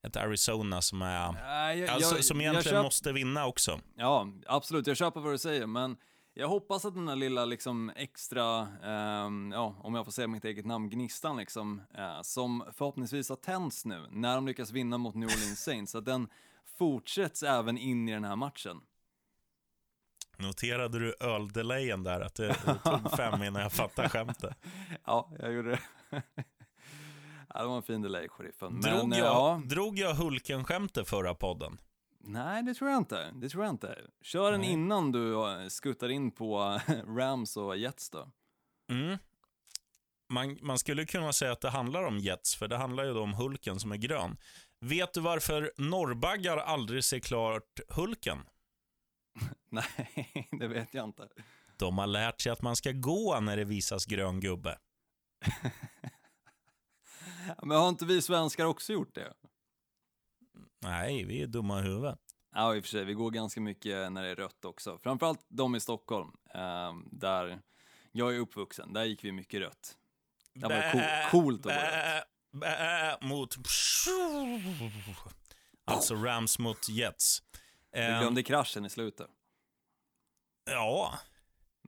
ett 0.08 0.16
Arizona 0.16 0.82
som, 0.82 1.02
är, 1.02 1.32
Nej, 1.32 1.80
jag, 1.80 1.90
alltså, 1.90 2.24
som 2.24 2.42
egentligen 2.42 2.78
köp- 2.78 2.84
måste 2.84 3.12
vinna 3.12 3.46
också. 3.46 3.80
Ja, 3.98 4.28
absolut. 4.48 4.88
Jag 4.88 4.98
köper 4.98 5.20
vad 5.20 5.34
du 5.34 5.38
säger, 5.38 5.66
men 5.68 5.98
jag 6.38 6.48
hoppas 6.48 6.86
att 6.86 6.94
den 6.94 7.06
där 7.06 7.16
lilla 7.16 7.46
liksom 7.46 7.92
extra, 7.96 8.68
ehm, 8.84 9.52
ja, 9.52 9.76
om 9.84 9.96
jag 9.96 10.06
får 10.06 10.12
säga 10.12 10.28
mitt 10.28 10.46
eget 10.46 10.66
namn, 10.66 10.90
gnistan 10.90 11.38
liksom, 11.38 11.82
eh, 11.98 12.22
som 12.22 12.64
förhoppningsvis 12.74 13.30
har 13.30 13.36
tänts 13.36 13.86
nu 13.86 14.08
när 14.10 14.36
de 14.36 14.48
lyckas 14.48 14.72
vinna 14.72 14.98
mot 14.98 15.16
New 15.16 15.28
Orleans 15.28 15.64
Saints, 15.64 15.96
att 15.96 16.06
den 16.06 16.28
fortsätts 16.78 17.44
även 17.44 17.78
in 17.78 18.10
i 18.10 18.12
den 18.12 18.24
här 18.24 18.36
matchen. 18.36 18.82
Noterade 20.38 21.00
du 21.00 21.16
öldelayen 21.20 22.04
där? 22.04 22.22
Att 22.22 22.36
det, 22.36 22.48
det 22.48 22.80
tog 22.84 23.12
fem 23.18 23.44
innan 23.44 23.62
jag 23.62 23.72
fattade 23.72 24.10
skämtet. 24.10 24.58
Ja, 25.06 25.32
jag 25.40 25.54
gjorde 25.54 25.70
det. 25.70 25.80
ja, 27.54 27.62
det 27.62 27.68
var 27.68 27.76
en 27.76 27.84
fin 27.84 28.02
delay, 28.02 28.28
sheriffen. 28.28 28.82
Drog, 28.82 29.14
eh, 29.14 29.20
jag, 29.20 29.28
ja, 29.28 29.62
drog 29.66 30.00
jag 30.00 30.14
Hulken-skämtet 30.14 31.10
förra 31.10 31.36
podden? 31.36 31.78
Nej, 32.26 32.64
det 32.64 32.74
tror 32.74 32.90
jag 32.90 32.98
inte. 32.98 33.32
Det 33.36 33.50
tror 33.50 33.64
jag 33.64 33.74
inte. 33.74 34.02
Kör 34.22 34.52
den 34.52 34.62
Nej. 34.62 34.72
innan 34.72 35.12
du 35.12 35.34
eh, 35.34 35.68
skuttar 35.68 36.10
in 36.10 36.32
på 36.32 36.80
Rams 37.08 37.58
och 37.58 37.78
Jets 37.78 38.10
då. 38.10 38.32
Mm. 38.90 39.18
Man, 40.30 40.58
man 40.62 40.80
skulle 40.80 41.06
kunna 41.06 41.34
säga 41.34 41.52
att 41.52 41.62
det 41.62 41.70
handlar 41.70 42.04
om 42.04 42.18
Jets, 42.18 42.56
för 42.56 42.68
det 42.68 42.78
handlar 42.78 43.06
ju 43.06 43.14
då 43.14 43.22
om 43.22 43.34
Hulken 43.34 43.80
som 43.80 43.92
är 43.92 43.98
grön. 43.98 44.38
Vet 44.80 45.14
du 45.14 45.22
varför 45.22 45.72
norrbaggar 45.78 46.58
aldrig 46.58 47.04
ser 47.04 47.20
klart 47.20 47.80
Hulken? 47.90 48.38
Nej, 49.70 50.48
det 50.52 50.68
vet 50.68 50.94
jag 50.94 51.06
inte. 51.06 51.28
De 51.78 51.98
har 51.98 52.08
lärt 52.08 52.42
sig 52.42 52.52
att 52.52 52.62
man 52.62 52.76
ska 52.76 52.92
gå 52.92 53.40
när 53.40 53.58
det 53.58 53.66
visas 53.66 54.06
grön 54.06 54.40
gubbe. 54.40 54.78
Men 57.64 57.78
har 57.78 57.90
inte 57.90 58.06
vi 58.06 58.22
svenskar 58.22 58.66
också 58.66 58.94
gjort 58.94 59.16
det? 59.16 59.34
Nej, 60.86 61.24
vi 61.26 61.42
är 61.42 61.48
dumma 61.48 61.80
i 61.80 61.82
huvudet. 61.84 62.20
Ja, 62.56 62.76
i 62.76 62.80
och 62.80 62.84
för 62.84 62.90
sig, 62.90 63.06
vi 63.06 63.14
går 63.14 63.32
ganska 63.32 63.62
mycket 63.62 64.12
när 64.12 64.24
det 64.24 64.30
är 64.30 64.36
rött 64.36 64.66
också. 64.66 64.98
Framförallt 64.98 65.46
de 65.50 65.76
i 65.76 65.80
Stockholm, 65.80 66.32
eh, 66.54 66.94
där 67.12 67.60
jag 68.12 68.36
är 68.36 68.40
uppvuxen, 68.40 68.94
där 68.94 69.04
gick 69.04 69.24
vi 69.24 69.32
mycket 69.32 69.62
rött. 69.62 69.98
Det 70.54 70.68
var 70.68 70.92
cool, 70.92 71.02
coolt 71.32 71.66
att 71.66 71.74
gå 71.74 71.80
rött. 71.80 72.24
bä, 72.52 73.18
mot... 73.28 73.56
Alltså 75.86 76.16
Rams 76.16 76.60
mot 76.60 76.90
Jets. 76.90 77.44
Vi 77.92 78.00
Eh, 78.02 78.20
glömde 78.20 78.44
kraschen 78.44 78.86
i 78.86 78.90
slutet. 78.90 79.28
ja, 80.72 81.20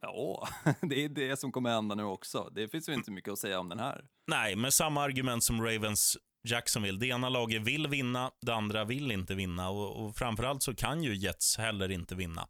Ja, 0.02 0.48
det 0.82 1.04
är 1.04 1.10
det 1.10 1.38
som 1.40 1.52
kommer 1.52 1.70
hända 1.70 1.96
nu 1.96 2.04
också. 2.04 2.50
Det 2.52 2.68
finns 2.68 2.90
ju 2.90 2.94
inte 2.94 3.12
mycket 3.12 3.32
att 3.34 3.40
säga 3.40 3.60
om 3.60 3.70
den 3.70 3.80
här. 3.80 4.06
nej, 4.28 4.56
med 4.56 4.74
samma 4.74 5.02
argument 5.04 5.44
som 5.44 5.62
Ravens 5.66 6.18
Jacksonville. 6.52 7.00
Det 7.00 7.08
ena 7.08 7.30
laget 7.30 7.62
vill 7.62 7.88
vinna, 7.88 8.32
det 8.42 8.54
andra 8.54 8.86
vill 8.86 9.12
inte 9.12 9.36
vinna 9.36 9.70
och, 9.70 10.06
och 10.06 10.16
framförallt 10.16 10.64
så 10.64 10.76
kan 10.76 11.04
ju 11.04 11.16
Jets 11.16 11.58
heller 11.58 11.92
inte 11.92 12.16
vinna. 12.16 12.48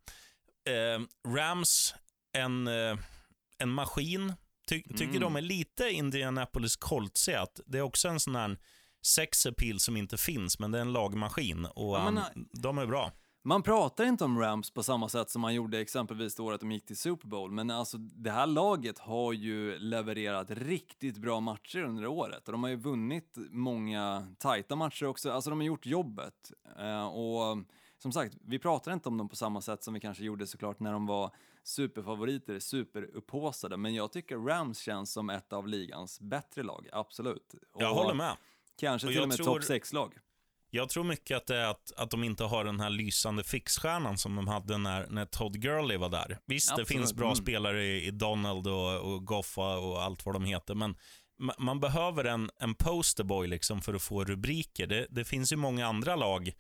Eh, 0.70 1.32
Rams, 1.34 1.96
en, 2.34 2.68
eh, 2.68 2.98
en 3.58 3.70
maskin. 3.70 4.34
Ty, 4.70 4.82
tycker 4.82 5.04
Mm. 5.06 5.20
de 5.22 5.36
är 5.36 5.42
lite 5.42 5.90
Indianapolis 5.90 6.76
Coltsiga. 6.76 7.42
att 7.42 7.60
Det 7.66 7.78
är 7.78 7.82
också 7.82 8.08
en 8.08 8.20
sån 8.20 8.36
här 8.36 8.58
sex 9.06 9.46
appeal 9.46 9.80
som 9.80 9.98
inte 9.98 10.18
finns, 10.18 10.60
men 10.60 10.72
det 10.72 10.78
är 10.78 10.82
en 10.82 10.94
lagmaskin 10.94 11.66
och 11.66 11.96
Ja, 11.98 12.12
men, 12.12 12.24
um, 12.36 12.50
de 12.62 12.78
är 12.78 12.86
bra. 12.86 13.12
Man 13.48 13.64
pratar 13.64 14.06
inte 14.06 14.24
om 14.24 14.40
Rams 14.40 14.72
på 14.72 14.84
samma 14.84 15.10
sätt 15.10 15.30
som 15.30 15.42
man 15.42 15.54
gjorde 15.54 15.80
exempelvis 15.80 16.36
det 16.36 16.44
året 16.44 16.62
de 16.62 16.72
gick 16.72 16.86
till 16.86 16.98
Super 16.98 17.28
Bowl, 17.28 17.52
men 17.52 17.72
alltså 17.72 17.98
det 17.98 18.32
här 18.32 18.48
laget 18.48 19.00
har 19.00 19.34
ju 19.34 19.80
levererat 19.80 20.52
riktigt 20.52 21.18
bra 21.18 21.40
matcher 21.40 21.84
under 21.84 22.08
året 22.08 22.48
och 22.48 22.52
de 22.52 22.64
har 22.64 22.70
ju 22.70 22.76
vunnit 22.76 23.38
många 23.50 24.28
tajta 24.40 24.76
matcher 24.76 25.06
också, 25.06 25.32
alltså 25.32 25.50
de 25.50 25.60
har 25.60 25.66
gjort 25.66 25.86
jobbet. 25.86 26.52
Eh, 26.80 27.08
och 27.08 27.58
som 27.98 28.12
sagt, 28.12 28.38
vi 28.42 28.60
pratar 28.60 28.94
inte 28.94 29.10
om 29.10 29.18
dem 29.18 29.30
på 29.30 29.36
samma 29.36 29.62
sätt 29.62 29.84
som 29.84 29.94
vi 29.94 30.00
kanske 30.00 30.24
gjorde 30.24 30.48
såklart 30.48 30.80
när 30.80 30.92
de 30.92 31.06
var 31.06 31.32
superfavoriter, 31.64 32.60
superupphaussade, 32.60 33.78
men 33.78 33.96
jag 33.96 34.12
tycker 34.12 34.38
Rams 34.38 34.80
känns 34.80 35.12
som 35.14 35.30
ett 35.30 35.54
av 35.54 35.68
ligans 35.68 36.22
bättre 36.22 36.64
lag, 36.64 36.88
absolut. 36.92 37.56
Jag 37.80 37.92
Och 37.92 37.98
håller 37.98 38.14
med. 38.14 38.38
Kanske 38.80 39.08
Och 39.08 39.10
till 39.10 39.16
jag 39.16 39.24
och 39.24 39.28
med 39.28 39.38
tror- 39.38 39.60
topp 39.60 39.70
6-lag. 39.70 40.18
Jag 40.70 40.90
tror 40.90 41.04
mycket 41.04 41.38
att 41.38 41.48
det 41.48 41.56
är 41.56 41.66
att, 41.66 41.92
att 41.98 42.10
de 42.10 42.24
inte 42.24 42.44
har 42.44 42.66
den 42.66 42.80
här 42.80 42.90
lysande 42.90 43.44
fixstjärnan 43.44 44.18
som 44.18 44.36
de 44.36 44.48
hade 44.48 44.78
när, 44.78 45.08
när 45.10 45.26
Todd 45.26 45.62
Gurley 45.62 45.98
var 45.98 46.10
där. 46.10 46.40
Visst, 46.46 46.72
Absolut, 46.72 46.88
det 46.88 46.94
finns 46.94 47.14
bra 47.14 47.28
mm. 47.28 47.36
spelare 47.36 47.86
i, 47.86 48.08
i 48.08 48.12
Donald 48.12 48.68
och, 48.68 49.14
och 49.14 49.26
Goffa 49.26 49.78
och 49.78 50.04
allt 50.04 50.26
vad 50.26 50.36
de 50.36 50.46
heter, 50.46 50.76
men 50.76 50.96
ma- 51.42 51.56
man 51.58 51.80
behöver 51.80 52.26
en, 52.26 52.50
en 52.60 52.76
posterboy 52.76 53.48
liksom 53.48 53.82
för 53.82 53.94
att 53.94 54.02
få 54.02 54.24
rubriker. 54.24 54.88
Det, 54.88 55.08
det 55.10 55.26
finns 55.26 55.52
ju 55.52 55.56
många 55.56 55.88
andra 55.88 56.16
lag. 56.16 56.52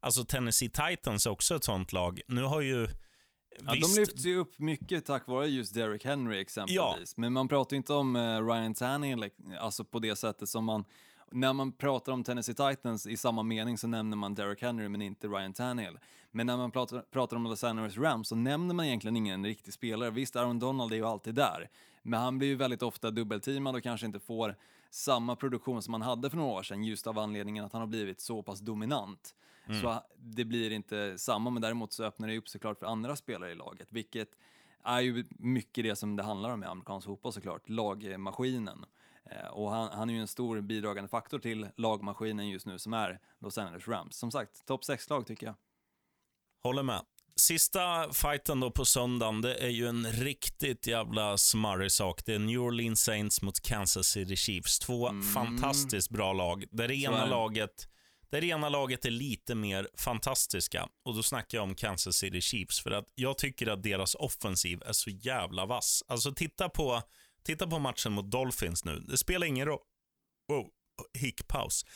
Alltså 0.00 0.24
Tennessee 0.24 0.70
Titans 0.70 1.26
är 1.26 1.30
också 1.30 1.56
ett 1.56 1.64
sånt 1.64 1.92
lag. 1.92 2.20
Nu 2.28 2.42
har 2.42 2.60
ju... 2.60 2.88
Ja, 3.66 3.72
visst, 3.72 3.94
de 3.94 4.00
lyfts 4.00 4.24
ju 4.24 4.36
upp 4.36 4.58
mycket 4.58 5.06
tack 5.06 5.26
vare 5.26 5.46
just 5.46 5.74
Derrick 5.74 6.04
Henry 6.04 6.40
exempelvis. 6.40 7.16
Men 7.16 7.32
man 7.32 7.48
pratar 7.48 7.74
ju 7.74 7.76
inte 7.76 7.92
om 7.92 8.16
eh, 8.16 8.46
Ryan 8.46 8.74
Tannehill, 8.74 9.30
alltså 9.60 9.84
på 9.84 9.98
det 9.98 10.16
sättet 10.16 10.48
som 10.48 10.64
man... 10.64 10.84
När 11.30 11.52
man 11.52 11.72
pratar 11.72 12.12
om 12.12 12.24
Tennessee 12.24 12.54
Titans 12.54 13.06
i 13.06 13.16
samma 13.16 13.42
mening 13.42 13.78
så 13.78 13.86
nämner 13.86 14.16
man 14.16 14.34
Derrick 14.34 14.62
Henry 14.62 14.88
men 14.88 15.02
inte 15.02 15.28
Ryan 15.28 15.52
Tannehill. 15.52 15.98
Men 16.30 16.46
när 16.46 16.56
man 16.56 16.70
pratar, 16.70 17.00
pratar 17.00 17.36
om 17.36 17.44
Los 17.44 17.64
Angeles 17.64 17.96
Rams 17.98 18.28
så 18.28 18.36
nämner 18.36 18.74
man 18.74 18.86
egentligen 18.86 19.16
ingen 19.16 19.46
riktig 19.46 19.74
spelare. 19.74 20.10
Visst, 20.10 20.36
Aaron 20.36 20.58
Donald 20.58 20.92
är 20.92 20.96
ju 20.96 21.04
alltid 21.06 21.34
där, 21.34 21.68
men 22.02 22.20
han 22.20 22.38
blir 22.38 22.48
ju 22.48 22.54
väldigt 22.54 22.82
ofta 22.82 23.10
dubbelteamad 23.10 23.74
och 23.76 23.82
kanske 23.82 24.06
inte 24.06 24.20
får 24.20 24.56
samma 24.90 25.36
produktion 25.36 25.82
som 25.82 25.94
han 25.94 26.02
hade 26.02 26.30
för 26.30 26.36
några 26.36 26.52
år 26.52 26.62
sedan 26.62 26.84
just 26.84 27.06
av 27.06 27.18
anledningen 27.18 27.64
att 27.64 27.72
han 27.72 27.80
har 27.80 27.86
blivit 27.86 28.20
så 28.20 28.42
pass 28.42 28.60
dominant. 28.60 29.34
Så 29.82 30.02
det 30.16 30.44
blir 30.44 30.70
inte 30.70 31.18
samma, 31.18 31.50
men 31.50 31.62
däremot 31.62 31.92
så 31.92 32.04
öppnar 32.04 32.28
det 32.28 32.38
upp 32.38 32.48
såklart 32.48 32.78
för 32.78 32.86
andra 32.86 33.16
spelare 33.16 33.52
i 33.52 33.54
laget, 33.54 33.88
vilket 33.90 34.28
är 34.82 35.00
ju 35.00 35.24
mycket 35.30 35.84
det 35.84 35.96
som 35.96 36.16
det 36.16 36.22
handlar 36.22 36.50
om 36.50 36.62
i 36.62 36.66
amerikansk 36.66 37.06
fotboll 37.06 37.32
såklart, 37.32 37.68
lagmaskinen. 37.68 38.84
Eh, 39.30 39.46
Och 39.46 39.70
han, 39.70 39.92
han 39.92 40.10
är 40.10 40.14
ju 40.14 40.20
en 40.20 40.28
stor 40.28 40.60
bidragande 40.60 41.08
faktor 41.08 41.38
till 41.38 41.68
lagmaskinen 41.76 42.48
just 42.48 42.66
nu 42.66 42.78
som 42.78 42.92
är 42.94 43.20
Los 43.40 43.58
Angeles 43.58 43.88
Rams. 43.88 44.16
Som 44.16 44.30
sagt, 44.30 44.66
topp 44.66 44.82
6-lag 44.82 45.26
tycker 45.26 45.46
jag. 45.46 45.54
Håller 46.62 46.82
med. 46.82 47.02
Sista 47.36 48.12
fighten 48.12 48.60
då 48.60 48.70
på 48.70 48.84
söndagen, 48.84 49.40
det 49.40 49.54
är 49.54 49.68
ju 49.68 49.88
en 49.88 50.06
riktigt 50.12 50.86
jävla 50.86 51.36
smarrig 51.38 51.92
sak. 51.92 52.24
Det 52.24 52.34
är 52.34 52.38
New 52.38 52.60
Orleans 52.60 53.00
Saints 53.00 53.42
mot 53.42 53.60
Kansas 53.60 54.06
City 54.06 54.36
Chiefs. 54.36 54.78
Två 54.78 55.10
fantastiskt 55.34 56.10
bra 56.10 56.32
lag. 56.32 56.64
Där 56.70 56.88
det, 56.88 56.94
ena 56.94 57.26
laget, 57.26 57.88
där 58.30 58.40
det 58.40 58.46
ena 58.46 58.68
laget 58.68 59.04
är 59.04 59.10
lite 59.10 59.54
mer 59.54 59.88
fantastiska. 59.96 60.88
Och 61.04 61.14
då 61.14 61.22
snackar 61.22 61.58
jag 61.58 61.62
om 61.62 61.74
Kansas 61.74 62.16
City 62.16 62.40
Chiefs. 62.40 62.80
För 62.80 62.90
att 62.90 63.04
jag 63.14 63.38
tycker 63.38 63.66
att 63.66 63.82
deras 63.82 64.14
offensiv 64.14 64.82
är 64.86 64.92
så 64.92 65.10
jävla 65.10 65.66
vass. 65.66 66.02
Alltså 66.08 66.32
titta 66.32 66.68
på, 66.68 67.02
titta 67.44 67.66
på 67.66 67.78
matchen 67.78 68.12
mot 68.12 68.30
Dolphins 68.30 68.84
nu. 68.84 68.98
Det 68.98 69.16
spelar 69.16 69.46
ingen 69.46 69.66
roll. 69.66 69.80
Wow, 70.52 70.68
hickpaus. 71.18 71.86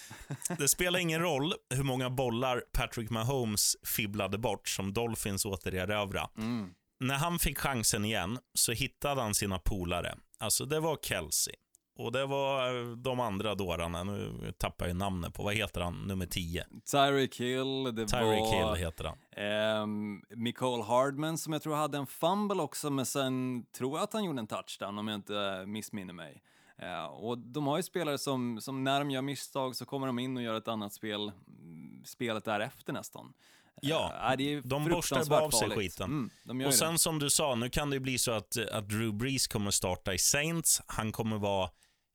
Det 0.59 0.68
spelar 0.68 0.99
ingen 0.99 1.20
roll 1.20 1.55
hur 1.74 1.82
många 1.82 2.11
bollar 2.11 2.62
Patrick 2.72 3.11
Mahomes 3.11 3.76
fibblade 3.82 4.38
bort 4.38 4.68
som 4.68 4.92
Dolphins 4.92 5.44
återerövra. 5.44 6.30
Mm. 6.38 6.74
När 7.01 7.14
han 7.14 7.38
fick 7.38 7.59
chansen 7.59 8.05
igen 8.05 8.38
så 8.55 8.72
hittade 8.72 9.20
han 9.20 9.34
sina 9.34 9.59
polare. 9.59 10.18
Alltså 10.38 10.64
det 10.64 10.80
var 10.80 10.99
Kelsey. 11.03 11.55
Och 11.99 12.12
det 12.12 12.26
var 12.26 12.74
eh, 12.80 12.96
de 12.96 13.20
andra 13.20 13.55
dårarna. 13.55 14.05
Nu 14.05 14.53
tappar 14.59 14.86
jag 14.86 14.96
namnet 14.96 15.34
på. 15.34 15.42
Vad 15.42 15.55
heter 15.55 15.80
han? 15.80 15.94
Nummer 15.94 16.26
10. 16.26 16.64
Tyreek 16.92 17.40
Hill, 17.40 17.84
det 17.84 18.07
Tyreek 18.07 18.40
var... 18.40 18.74
Hill 18.76 18.84
heter 18.84 19.05
han. 19.05 19.18
Ehm, 19.44 20.22
Nicole 20.36 20.82
Hardman 20.82 21.38
som 21.38 21.53
jag 21.53 21.62
tror 21.62 21.74
hade 21.76 21.99
en 21.99 22.07
fumble 22.07 22.62
också, 22.62 22.90
men 22.90 23.07
sen 23.07 23.64
tror 23.76 23.99
jag 23.99 24.05
att 24.05 24.12
han 24.12 24.24
gjorde 24.24 24.38
en 24.38 24.46
touchdown 24.46 24.99
om 24.99 25.09
jag 25.09 25.14
inte 25.14 25.64
missminner 25.66 26.12
mig. 26.14 26.42
Eh, 26.82 27.05
och 27.05 27.38
de 27.38 27.66
har 27.66 27.76
ju 27.76 27.82
spelare 27.82 28.18
som, 28.18 28.61
som 28.61 28.84
när 28.84 28.99
de 28.99 29.11
gör 29.11 29.22
misstag 29.22 29.76
så 29.76 29.84
kommer 29.84 30.07
de 30.07 30.18
in 30.18 30.36
och 30.36 30.42
gör 30.42 30.55
ett 30.55 30.68
annat 30.68 30.92
spel, 30.92 31.32
mm, 31.49 32.03
spelet 32.05 32.44
därefter 32.44 32.92
nästan. 32.92 33.32
Ja, 33.80 34.12
Eh, 34.30 34.36
det 34.36 34.53
är 34.55 34.62
de 34.64 34.84
borstar 34.84 35.24
bara 35.30 35.40
av 35.44 35.51
sig 35.51 35.61
farligt. 35.68 35.78
skiten. 35.78 36.30
Mm, 36.51 36.66
Och 36.66 36.74
sen 36.74 36.92
det. 36.92 36.99
som 36.99 37.18
du 37.18 37.30
sa, 37.30 37.55
nu 37.55 37.68
kan 37.70 37.90
det 37.90 37.96
ju 37.96 38.01
bli 38.01 38.18
så 38.18 38.32
att, 38.32 38.57
att 38.72 38.88
Drew 38.88 39.12
Brees 39.14 39.46
kommer 39.46 39.70
starta 39.70 40.14
i 40.14 40.18
Saints. 40.18 40.82
Han 40.86 41.12
kommer 41.12 41.38
vara 41.38 41.70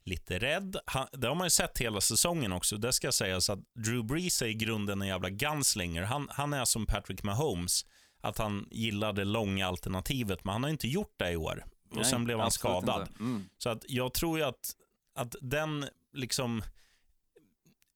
lite 0.06 0.39
rädd. 0.39 0.78
Han, 0.86 1.08
det 1.12 1.28
har 1.28 1.36
man 1.36 1.45
ju 1.45 1.49
sett 1.49 1.78
hela 1.78 2.01
säsongen 2.01 2.51
också. 2.51 2.78
Det 2.78 2.93
ska 2.93 3.12
sägas 3.12 3.49
att 3.49 3.60
Drew 3.76 4.06
Brees 4.06 4.41
är 4.41 4.45
i 4.45 4.54
grunden 4.54 5.01
en 5.01 5.08
jävla 5.08 5.30
gunslinger. 5.30 6.04
Han, 6.04 6.28
han 6.32 6.54
är 6.54 6.66
som 6.66 6.86
Patrick 6.86 7.24
Mahomes, 7.24 7.86
att 8.22 8.38
han 8.38 8.68
gillar 8.72 9.14
det 9.14 9.26
långa 9.26 9.68
alternativet, 9.68 10.43
men 10.43 10.51
han 10.54 10.64
har 10.64 10.70
inte 10.70 10.88
gjort 10.88 11.14
det 11.18 11.32
i 11.32 11.36
år. 11.36 11.66
Och 11.89 11.95
Nej, 11.95 12.06
sen 12.06 12.24
blev 12.24 12.39
han 12.39 12.51
skadad. 12.51 13.10
Mm. 13.20 13.45
Så 13.58 13.70
att 13.70 13.86
jag 13.88 14.14
tror 14.14 14.38
ju 14.38 14.45
att, 14.45 14.76
att 15.16 15.36
den 15.41 15.86
liksom 16.14 16.64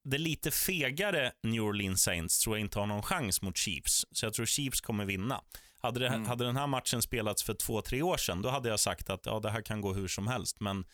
det 0.04 0.18
lite 0.18 0.52
fegare 0.52 1.32
New 1.44 1.64
Orleans 1.64 2.02
Saints 2.02 2.40
tror 2.40 2.58
jag 2.58 2.62
inte 2.62 2.80
har 2.80 2.86
någon 2.86 3.04
chans 3.04 3.42
mot 3.42 3.58
Chiefs. 3.58 4.06
Så 4.12 4.26
jag 4.26 4.34
tror 4.34 4.46
Chiefs 4.46 4.82
kommer 4.82 5.06
vinna. 5.06 5.42
Hade, 5.80 6.00
det, 6.00 6.10
hade 6.10 6.46
den 6.46 6.58
här 6.58 6.68
matchen 6.68 7.02
spelats 7.02 7.44
för 7.44 7.54
två, 7.54 7.82
tre 7.82 8.02
år 8.02 8.18
sedan, 8.18 8.42
då 8.42 8.50
hade 8.50 8.70
jag 8.70 8.80
sagt 8.80 9.10
att 9.10 9.26
ja, 9.26 9.40
det 9.40 9.50
här 9.50 9.62
kan 9.62 9.82
gå 9.82 9.94
hur 9.94 10.08
som 10.08 10.28
helst. 10.28 10.60
Men, 10.60 10.86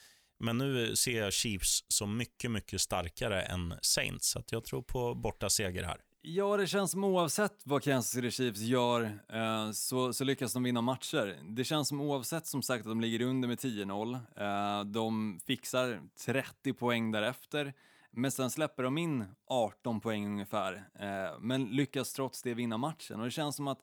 men 0.44 0.58
nu 0.58 0.96
ser 0.96 1.22
jag 1.24 1.34
Chiefs 1.34 1.84
som 1.88 2.18
mycket, 2.18 2.52
mycket 2.52 2.82
starkare 2.82 3.42
än 3.42 3.74
Saints. 3.82 4.30
Så 4.30 4.40
att 4.40 4.52
jag 4.52 4.64
tror 4.64 4.82
på 4.82 5.16
borta 5.16 5.50
seger 5.50 5.84
här. 5.84 5.98
Ja, 6.22 6.58
det 6.58 6.68
känns 6.68 6.92
som 6.92 7.04
oavsett 7.04 7.62
vad 7.64 7.84
Kansas 7.84 8.12
City 8.12 8.32
Chiefs 8.32 8.60
gör 8.60 9.20
eh, 9.30 9.72
så, 9.72 10.14
så 10.14 10.24
lyckas 10.24 10.54
de 10.54 10.64
vinna 10.64 10.82
matcher. 10.82 11.38
Det 11.50 11.64
känns 11.64 11.88
som 11.88 12.02
oavsett 12.02 12.48
som 12.48 12.62
sagt 12.62 12.82
att 12.82 12.92
de 12.92 13.02
ligger 13.02 13.22
under 13.22 13.48
med 13.48 13.58
10-0. 13.58 14.16
Eh, 14.38 14.86
de 14.86 15.40
fixar 15.48 16.02
30 16.26 16.74
poäng 16.74 17.12
därefter, 17.12 17.74
men 18.12 18.32
sen 18.32 18.50
släpper 18.50 18.84
de 18.84 18.98
in 18.98 19.26
18 19.48 20.02
poäng 20.02 20.26
ungefär, 20.26 20.74
eh, 21.00 21.40
men 21.40 21.66
lyckas 21.66 22.14
trots 22.14 22.42
det 22.42 22.54
vinna 22.54 22.78
matchen. 22.78 23.20
Och 23.20 23.26
det 23.26 23.32
känns 23.32 23.56
som 23.56 23.68
att 23.68 23.80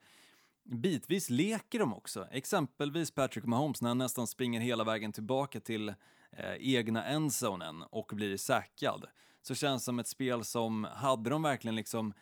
bitvis 0.65 1.31
leker 1.31 1.79
de 1.79 1.95
också. 1.95 2.29
Exempelvis 2.31 3.11
Patrick 3.11 3.45
Mahomes 3.45 3.83
när 3.83 3.91
han 3.91 3.99
nästan 3.99 4.27
springer 4.27 4.61
hela 4.61 4.85
vägen 4.85 5.13
tillbaka 5.13 5.61
till 5.61 5.95
eh, 6.33 6.55
egna 6.61 7.05
endzonen 7.05 7.83
och 7.83 8.13
blir 8.15 8.37
säkrad. 8.37 9.07
Så 9.43 9.55
känns 9.55 9.83
det 9.83 9.85
som 9.85 9.99
ett 9.99 10.09
spel 10.09 10.45
som, 10.45 10.85
hade 10.85 11.31
de 11.31 11.43
verkligen 11.43 11.75
liksom 11.77 12.13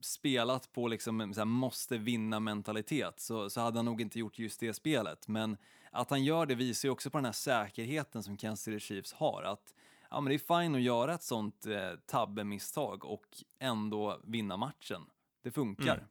spelat 0.00 0.72
på 0.72 0.88
liksom 0.88 1.34
så 1.34 1.44
måste 1.44 1.98
vinna 1.98 2.40
mentalitet 2.40 3.20
så, 3.20 3.50
så 3.50 3.60
hade 3.60 3.78
han 3.78 3.84
nog 3.84 4.00
inte 4.00 4.18
gjort 4.18 4.38
just 4.38 4.60
det 4.60 4.74
spelet. 4.74 5.28
Men 5.28 5.56
att 5.90 6.10
han 6.10 6.24
gör 6.24 6.46
det 6.46 6.54
visar 6.54 6.88
ju 6.88 6.92
också 6.92 7.10
på 7.10 7.18
den 7.18 7.24
här 7.24 7.32
säkerheten 7.32 8.22
som 8.22 8.36
Kansas 8.36 8.64
City 8.64 8.80
Chiefs 8.80 9.12
har. 9.12 9.42
Att 9.42 9.74
ja, 10.10 10.20
men 10.20 10.28
det 10.30 10.36
är 10.36 10.60
fine 10.62 10.74
att 10.74 10.80
göra 10.82 11.14
ett 11.14 11.22
sånt 11.22 11.66
eh, 11.66 11.90
tabbemisstag 12.06 13.04
och 13.04 13.26
ändå 13.58 14.20
vinna 14.24 14.56
matchen. 14.56 15.02
Det 15.42 15.50
funkar. 15.50 15.94
Mm. 15.96 16.06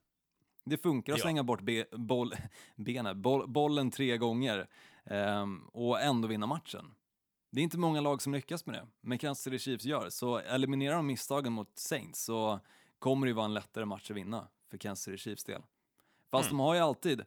Det 0.66 0.78
funkar 0.78 1.14
att 1.14 1.20
Ja. 1.20 1.24
slänga 1.24 1.44
bort 1.44 1.62
be, 1.62 1.86
boll, 1.92 2.34
benen, 2.76 3.22
boll, 3.22 3.48
bollen 3.50 3.92
tre 3.92 4.18
gånger 4.18 4.68
ehm, 5.06 5.68
och 5.68 6.02
ändå 6.02 6.28
vinna 6.28 6.48
matchen. 6.48 6.86
Det 7.50 7.62
är 7.62 7.64
inte 7.64 7.78
många 7.78 8.02
lag 8.02 8.22
som 8.22 8.34
lyckas 8.34 8.66
med 8.66 8.76
det, 8.76 8.88
men 9.02 9.18
Kansas 9.18 9.44
City 9.44 9.60
Chiefs 9.60 9.86
gör. 9.86 10.10
Så 10.10 10.38
eliminerar 10.38 10.96
de 10.96 11.08
misstagen 11.08 11.54
mot 11.54 11.80
Saints 11.80 12.24
så 12.24 12.60
kommer 13.00 13.28
det 13.28 13.30
ju 13.30 13.36
vara 13.36 13.46
en 13.46 13.54
lättare 13.54 13.86
match 13.86 14.12
att 14.12 14.18
vinna 14.18 14.48
för 14.70 14.78
Kansas 14.78 15.04
City 15.04 15.18
Chiefs 15.18 15.44
del. 15.44 15.62
Fast 16.32 16.50
de 16.50 16.60
har 16.60 16.74
ju 16.74 16.80
alltid, 16.80 17.22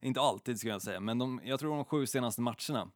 inte 0.00 0.20
alltid 0.20 0.58
ska 0.58 0.68
jag 0.68 0.82
säga, 0.82 1.00
men 1.00 1.18
de, 1.18 1.40
jag 1.44 1.60
tror 1.60 1.76
de 1.76 1.84
sju 1.84 2.06
senaste 2.06 2.40
matcherna 2.40 2.90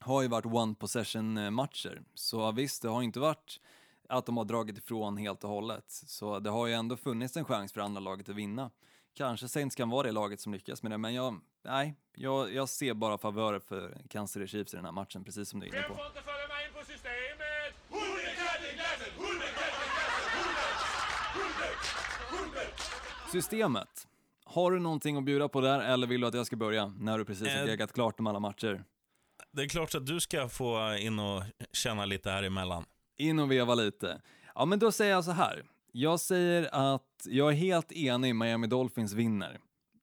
har 0.00 0.22
ju 0.22 0.28
varit 0.28 0.46
one 0.46 0.74
possession 0.74 1.38
eh, 1.38 1.50
matcher. 1.50 2.02
Så 2.14 2.52
visst, 2.52 2.82
det 2.82 2.88
har 2.88 3.02
inte 3.02 3.20
varit 3.20 3.60
att 4.08 4.26
de 4.26 4.36
har 4.36 4.44
dragit 4.44 4.78
ifrån 4.78 5.16
helt 5.16 5.44
och 5.44 5.50
hållet. 5.50 5.84
Så 5.88 6.38
det 6.38 6.50
har 6.50 6.66
ju 6.66 6.72
ändå 6.72 6.96
funnits 6.96 7.36
en 7.36 7.44
chans 7.44 7.72
för 7.72 7.80
andra 7.80 8.00
laget 8.00 8.28
att 8.28 8.36
vinna. 8.36 8.70
Kanske 9.14 9.48
Saints 9.48 9.76
kan 9.76 9.90
vara 9.90 10.06
det 10.06 10.12
laget 10.12 10.40
som 10.40 10.52
lyckas 10.52 10.82
med 10.82 10.92
det, 10.92 10.98
men 10.98 11.14
jag, 11.14 11.40
nej, 11.66 11.94
jag, 12.14 12.54
jag 12.54 12.68
ser 12.68 12.94
bara 12.94 13.18
favörer 13.18 13.58
för 13.58 13.98
Kansas 14.10 14.32
City 14.32 14.46
Chiefs 14.46 14.74
i 14.74 14.76
den 14.76 14.84
här 14.84 14.92
matchen, 14.92 15.24
precis 15.24 15.48
som 15.48 15.60
du 15.60 15.66
är 15.66 15.70
inne 15.70 15.82
på. 15.82 15.92
inte 15.92 16.22
följa 16.22 16.48
mig 16.48 16.66
in 16.66 16.72
på 16.72 16.84
systemet! 16.86 17.16
Systemet. 23.32 24.06
Har 24.44 24.70
du 24.70 24.78
någonting 24.78 25.16
att 25.16 25.24
bjuda 25.24 25.48
på 25.48 25.60
där, 25.60 25.80
eller 25.80 26.06
vill 26.06 26.20
du 26.20 26.26
att 26.26 26.34
jag 26.34 26.46
ska 26.46 26.56
börja 26.56 26.86
när 26.86 27.18
du 27.18 27.24
precis 27.24 27.48
har 27.48 27.62
Eh, 27.62 27.66
geggat 27.66 27.92
klart 27.92 28.20
om 28.20 28.26
alla 28.26 28.40
matcher? 28.40 28.84
Det 29.52 29.62
är 29.62 29.68
klart 29.68 29.94
att 29.94 30.06
du 30.06 30.20
ska 30.20 30.48
få 30.48 30.96
in 31.00 31.18
och 31.18 31.42
känna 31.72 32.04
lite 32.04 32.30
här 32.30 32.42
emellan. 32.42 32.84
In 33.16 33.38
och 33.38 33.50
veva 33.50 33.74
lite. 33.74 34.20
Ja, 34.54 34.64
men 34.64 34.78
då 34.78 34.92
säger 34.92 35.12
jag 35.12 35.24
så 35.24 35.30
här. 35.30 35.64
Jag 35.92 36.20
säger 36.20 36.68
att 36.94 37.26
jag 37.26 37.48
är 37.48 37.56
helt 37.56 37.92
enig, 37.92 38.34
Miami 38.34 38.66
Dolphins 38.66 39.12
vinner. 39.12 39.58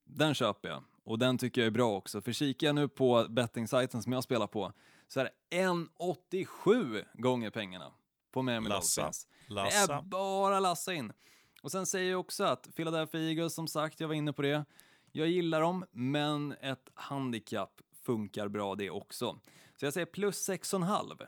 Den 0.05 0.33
köper 0.33 0.69
jag. 0.69 0.83
Och 1.03 1.19
den 1.19 1.37
tycker 1.37 1.61
jag 1.61 1.67
är 1.67 1.71
bra 1.71 1.95
också. 1.95 2.21
För 2.21 2.31
kikar 2.31 2.67
jag 2.67 2.75
nu 2.75 2.87
på 2.87 3.25
bettingsajten 3.29 4.03
som 4.03 4.13
jag 4.13 4.23
spelar 4.23 4.47
på 4.47 4.73
så 5.07 5.19
är 5.19 5.23
det 5.23 5.57
1,87 5.57 7.05
gånger 7.13 7.49
pengarna 7.49 7.91
på 8.31 8.41
Miami 8.41 8.69
Lassa. 8.69 9.01
Dolphins. 9.01 9.27
Det 9.47 9.53
Lassa. 9.53 9.93
är 9.97 10.01
bara 10.01 10.59
lassa 10.59 10.93
in. 10.93 11.13
Och 11.61 11.71
sen 11.71 11.85
säger 11.85 12.11
jag 12.11 12.19
också 12.19 12.43
att 12.43 12.75
Philadelphia 12.75 13.21
Eagles, 13.21 13.53
som 13.53 13.67
sagt, 13.67 13.99
jag 13.99 14.07
var 14.07 14.15
inne 14.15 14.33
på 14.33 14.41
det. 14.41 14.65
Jag 15.11 15.27
gillar 15.27 15.61
dem, 15.61 15.85
men 15.91 16.51
ett 16.61 16.89
handikapp 16.93 17.81
funkar 18.05 18.47
bra 18.47 18.75
det 18.75 18.89
också. 18.89 19.39
Så 19.79 19.85
jag 19.85 19.93
säger 19.93 20.05
plus 20.05 20.49
6,5. 20.49 21.27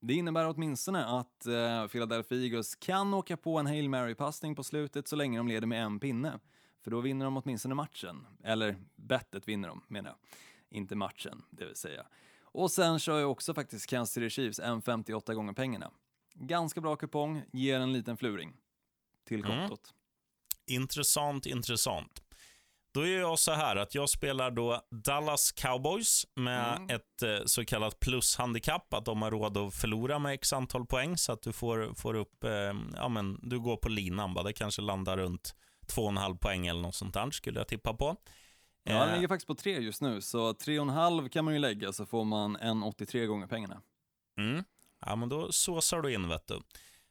Det 0.00 0.14
innebär 0.14 0.48
åtminstone 0.48 1.04
att 1.04 1.46
eh, 1.46 1.86
Philadelphia 1.86 2.38
Eagles 2.38 2.74
kan 2.74 3.14
åka 3.14 3.36
på 3.36 3.58
en 3.58 3.66
Hail 3.66 3.88
Mary-passning 3.88 4.54
på 4.54 4.64
slutet 4.64 5.08
så 5.08 5.16
länge 5.16 5.38
de 5.38 5.48
leder 5.48 5.66
med 5.66 5.82
en 5.82 6.00
pinne. 6.00 6.38
För 6.86 6.90
då 6.90 7.00
vinner 7.00 7.24
de 7.24 7.36
åtminstone 7.36 7.74
matchen. 7.74 8.26
Eller 8.44 8.76
bettet 8.96 9.48
vinner 9.48 9.68
de, 9.68 9.82
menar 9.88 10.10
jag. 10.10 10.16
Inte 10.78 10.94
matchen, 10.96 11.42
det 11.50 11.64
vill 11.66 11.76
säga. 11.76 12.06
Och 12.42 12.70
sen 12.70 12.98
kör 12.98 13.20
jag 13.20 13.30
också 13.30 13.54
faktiskt 13.54 13.86
Kansas 13.86 14.14
City 14.14 14.30
Chiefs 14.30 14.60
1,58 14.60 15.34
gånger 15.34 15.52
pengarna. 15.52 15.90
Ganska 16.34 16.80
bra 16.80 16.96
kupong, 16.96 17.42
ger 17.52 17.80
en 17.80 17.92
liten 17.92 18.16
fluring 18.16 18.52
till 19.24 19.44
Mm. 19.44 19.58
kontot. 19.58 19.94
Intressant, 20.66 21.46
intressant. 21.46 22.22
Då 22.94 23.00
är 23.06 23.18
jag 23.18 23.38
så 23.38 23.52
här 23.52 23.76
att 23.76 23.94
jag 23.94 24.10
spelar 24.10 24.50
då 24.50 24.80
Dallas 24.90 25.52
Cowboys 25.52 26.26
med 26.34 26.90
ett 26.90 27.22
eh, 27.22 27.38
så 27.46 27.64
kallat 27.64 28.00
plushandikapp, 28.00 28.94
att 28.94 29.04
de 29.04 29.22
har 29.22 29.30
råd 29.30 29.56
att 29.56 29.74
förlora 29.74 30.18
med 30.18 30.32
x 30.34 30.52
antal 30.52 30.86
poäng, 30.86 31.16
så 31.18 31.32
att 31.32 31.42
du 31.42 31.52
får, 31.52 31.94
får 31.94 32.14
upp, 32.14 32.44
eh, 32.44 32.50
ja 32.96 33.08
men 33.08 33.40
du 33.42 33.60
går 33.60 33.76
på 33.76 33.88
linan 33.88 34.34
bara, 34.34 34.44
det 34.44 34.52
kanske 34.52 34.82
landar 34.82 35.16
runt 35.16 35.54
2,5 35.86 36.38
poäng 36.38 36.66
eller 36.66 36.80
något 36.80 36.94
sånt 36.94 37.14
där, 37.14 37.30
skulle 37.30 37.60
jag 37.60 37.68
tippa 37.68 37.94
på. 37.94 38.16
Ja, 38.84 38.92
den 38.94 39.08
Eh, 39.08 39.14
ligger 39.14 39.28
faktiskt 39.28 39.46
på 39.46 39.54
3 39.54 39.78
just 39.80 40.00
nu, 40.00 40.20
så 40.20 40.52
3,5 40.52 41.28
kan 41.28 41.44
man 41.44 41.54
ju 41.54 41.60
lägga 41.60 41.92
så 41.92 42.06
får 42.06 42.24
man 42.24 42.56
1,83 42.56 43.26
gånger 43.26 43.46
pengarna. 43.46 43.80
Mm. 44.38 44.64
Ja, 45.06 45.16
men 45.16 45.28
då 45.28 45.52
såsar 45.52 46.02
du 46.02 46.14
in, 46.14 46.28
vet 46.28 46.46
du. 46.46 46.60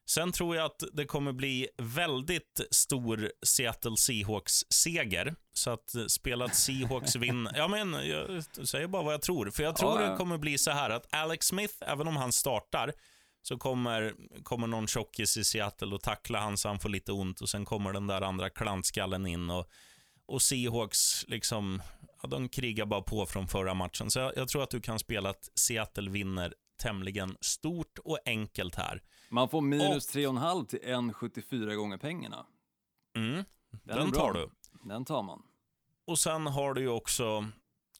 Sen 0.07 0.31
tror 0.31 0.55
jag 0.55 0.65
att 0.65 0.83
det 0.93 1.05
kommer 1.05 1.31
bli 1.31 1.67
väldigt 1.77 2.61
stor 2.71 3.31
Seattle 3.45 3.97
Seahawks-seger. 3.97 5.35
Så 5.53 5.69
att 5.71 5.95
eh, 5.95 6.05
spelat 6.05 6.55
Seahawks 6.55 7.15
vinner... 7.15 7.53
Ja, 7.55 7.67
men 7.67 7.93
jag 7.93 8.43
säger 8.67 8.87
bara 8.87 9.03
vad 9.03 9.13
jag 9.13 9.21
tror. 9.21 9.49
För 9.49 9.63
jag 9.63 9.75
tror 9.75 9.91
Ja, 9.91 10.05
ja. 10.05 10.11
det 10.11 10.17
kommer 10.17 10.37
bli 10.37 10.57
så 10.57 10.71
här 10.71 10.89
att 10.89 11.13
Alex 11.13 11.47
Smith, 11.47 11.73
även 11.79 12.07
om 12.07 12.15
han 12.15 12.31
startar, 12.31 12.93
så 13.47 13.57
kommer, 13.57 14.15
kommer 14.43 14.67
någon 14.67 14.87
tjockis 14.87 15.37
i 15.37 15.43
Seattle 15.43 15.95
och 15.95 16.01
tackla 16.01 16.39
han 16.39 16.57
så 16.57 16.67
han 16.67 16.79
får 16.79 16.89
lite 16.89 17.11
ont 17.11 17.41
och 17.41 17.49
sen 17.49 17.65
kommer 17.65 17.93
den 17.93 18.07
där 18.07 18.21
andra 18.21 18.49
klantskallen 18.49 19.25
in 19.25 19.49
och, 19.49 19.69
och 20.25 20.41
Seahawks 20.41 21.25
liksom, 21.27 21.81
ja, 22.21 22.29
de 22.29 22.49
krigar 22.49 22.85
bara 22.85 23.01
på 23.01 23.25
från 23.25 23.47
förra 23.47 23.73
matchen. 23.73 24.11
Så 24.11 24.19
jag, 24.19 24.33
jag 24.35 24.47
tror 24.47 24.63
att 24.63 24.69
du 24.69 24.81
kan 24.81 24.99
spela 24.99 25.29
att 25.29 25.49
Seattle 25.55 26.09
vinner 26.09 26.53
tämligen 26.77 27.37
stort 27.41 27.99
och 27.99 28.19
enkelt 28.25 28.75
här. 28.75 29.03
Man 29.29 29.49
får 29.49 29.61
minus 29.61 30.15
3,5 30.15 30.65
till 30.65 30.79
1,74 30.79 31.75
gånger 31.75 31.97
pengarna. 31.97 32.45
Mm, 33.15 33.43
Den, 33.71 33.97
den 33.97 34.11
tar 34.11 34.33
du. 34.33 34.49
Den 34.83 35.05
tar 35.05 35.23
man. 35.23 35.41
Och 36.07 36.19
sen 36.19 36.47
har 36.47 36.73
du 36.73 36.81
ju 36.81 36.89
också, 36.89 37.47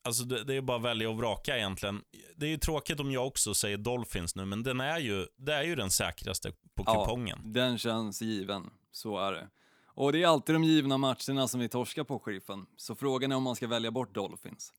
alltså 0.05 0.23
det, 0.23 0.43
det 0.43 0.55
är 0.55 0.61
bara 0.61 0.77
att 0.77 0.83
välja 0.83 1.09
och 1.09 1.17
vraka 1.17 1.57
egentligen. 1.57 2.01
Det 2.35 2.45
är 2.45 2.49
ju 2.49 2.57
tråkigt 2.57 2.99
om 2.99 3.11
jag 3.11 3.27
också 3.27 3.53
säger 3.53 3.77
Dolphins 3.77 4.35
nu, 4.35 4.45
men 4.45 4.63
den 4.63 4.79
är 4.81 4.99
ju, 4.99 5.27
det 5.37 5.53
är 5.53 5.63
ju 5.63 5.75
den 5.75 5.91
säkraste 5.91 6.51
på 6.75 6.83
kupongen. 6.83 7.39
Ja, 7.43 7.49
den 7.49 7.77
känns 7.77 8.21
given. 8.21 8.69
Så 8.91 9.17
är 9.19 9.31
det. 9.31 9.49
Och 9.87 10.11
det 10.11 10.23
är 10.23 10.27
alltid 10.27 10.55
de 10.55 10.63
givna 10.63 10.97
matcherna 10.97 11.47
som 11.47 11.59
vi 11.59 11.69
torskar 11.69 12.03
på, 12.03 12.19
sheriffen. 12.19 12.65
Så 12.77 12.95
frågan 12.95 13.31
är 13.31 13.35
om 13.35 13.43
man 13.43 13.55
ska 13.55 13.67
välja 13.67 13.91
bort 13.91 14.13
Dolphins. 14.13 14.73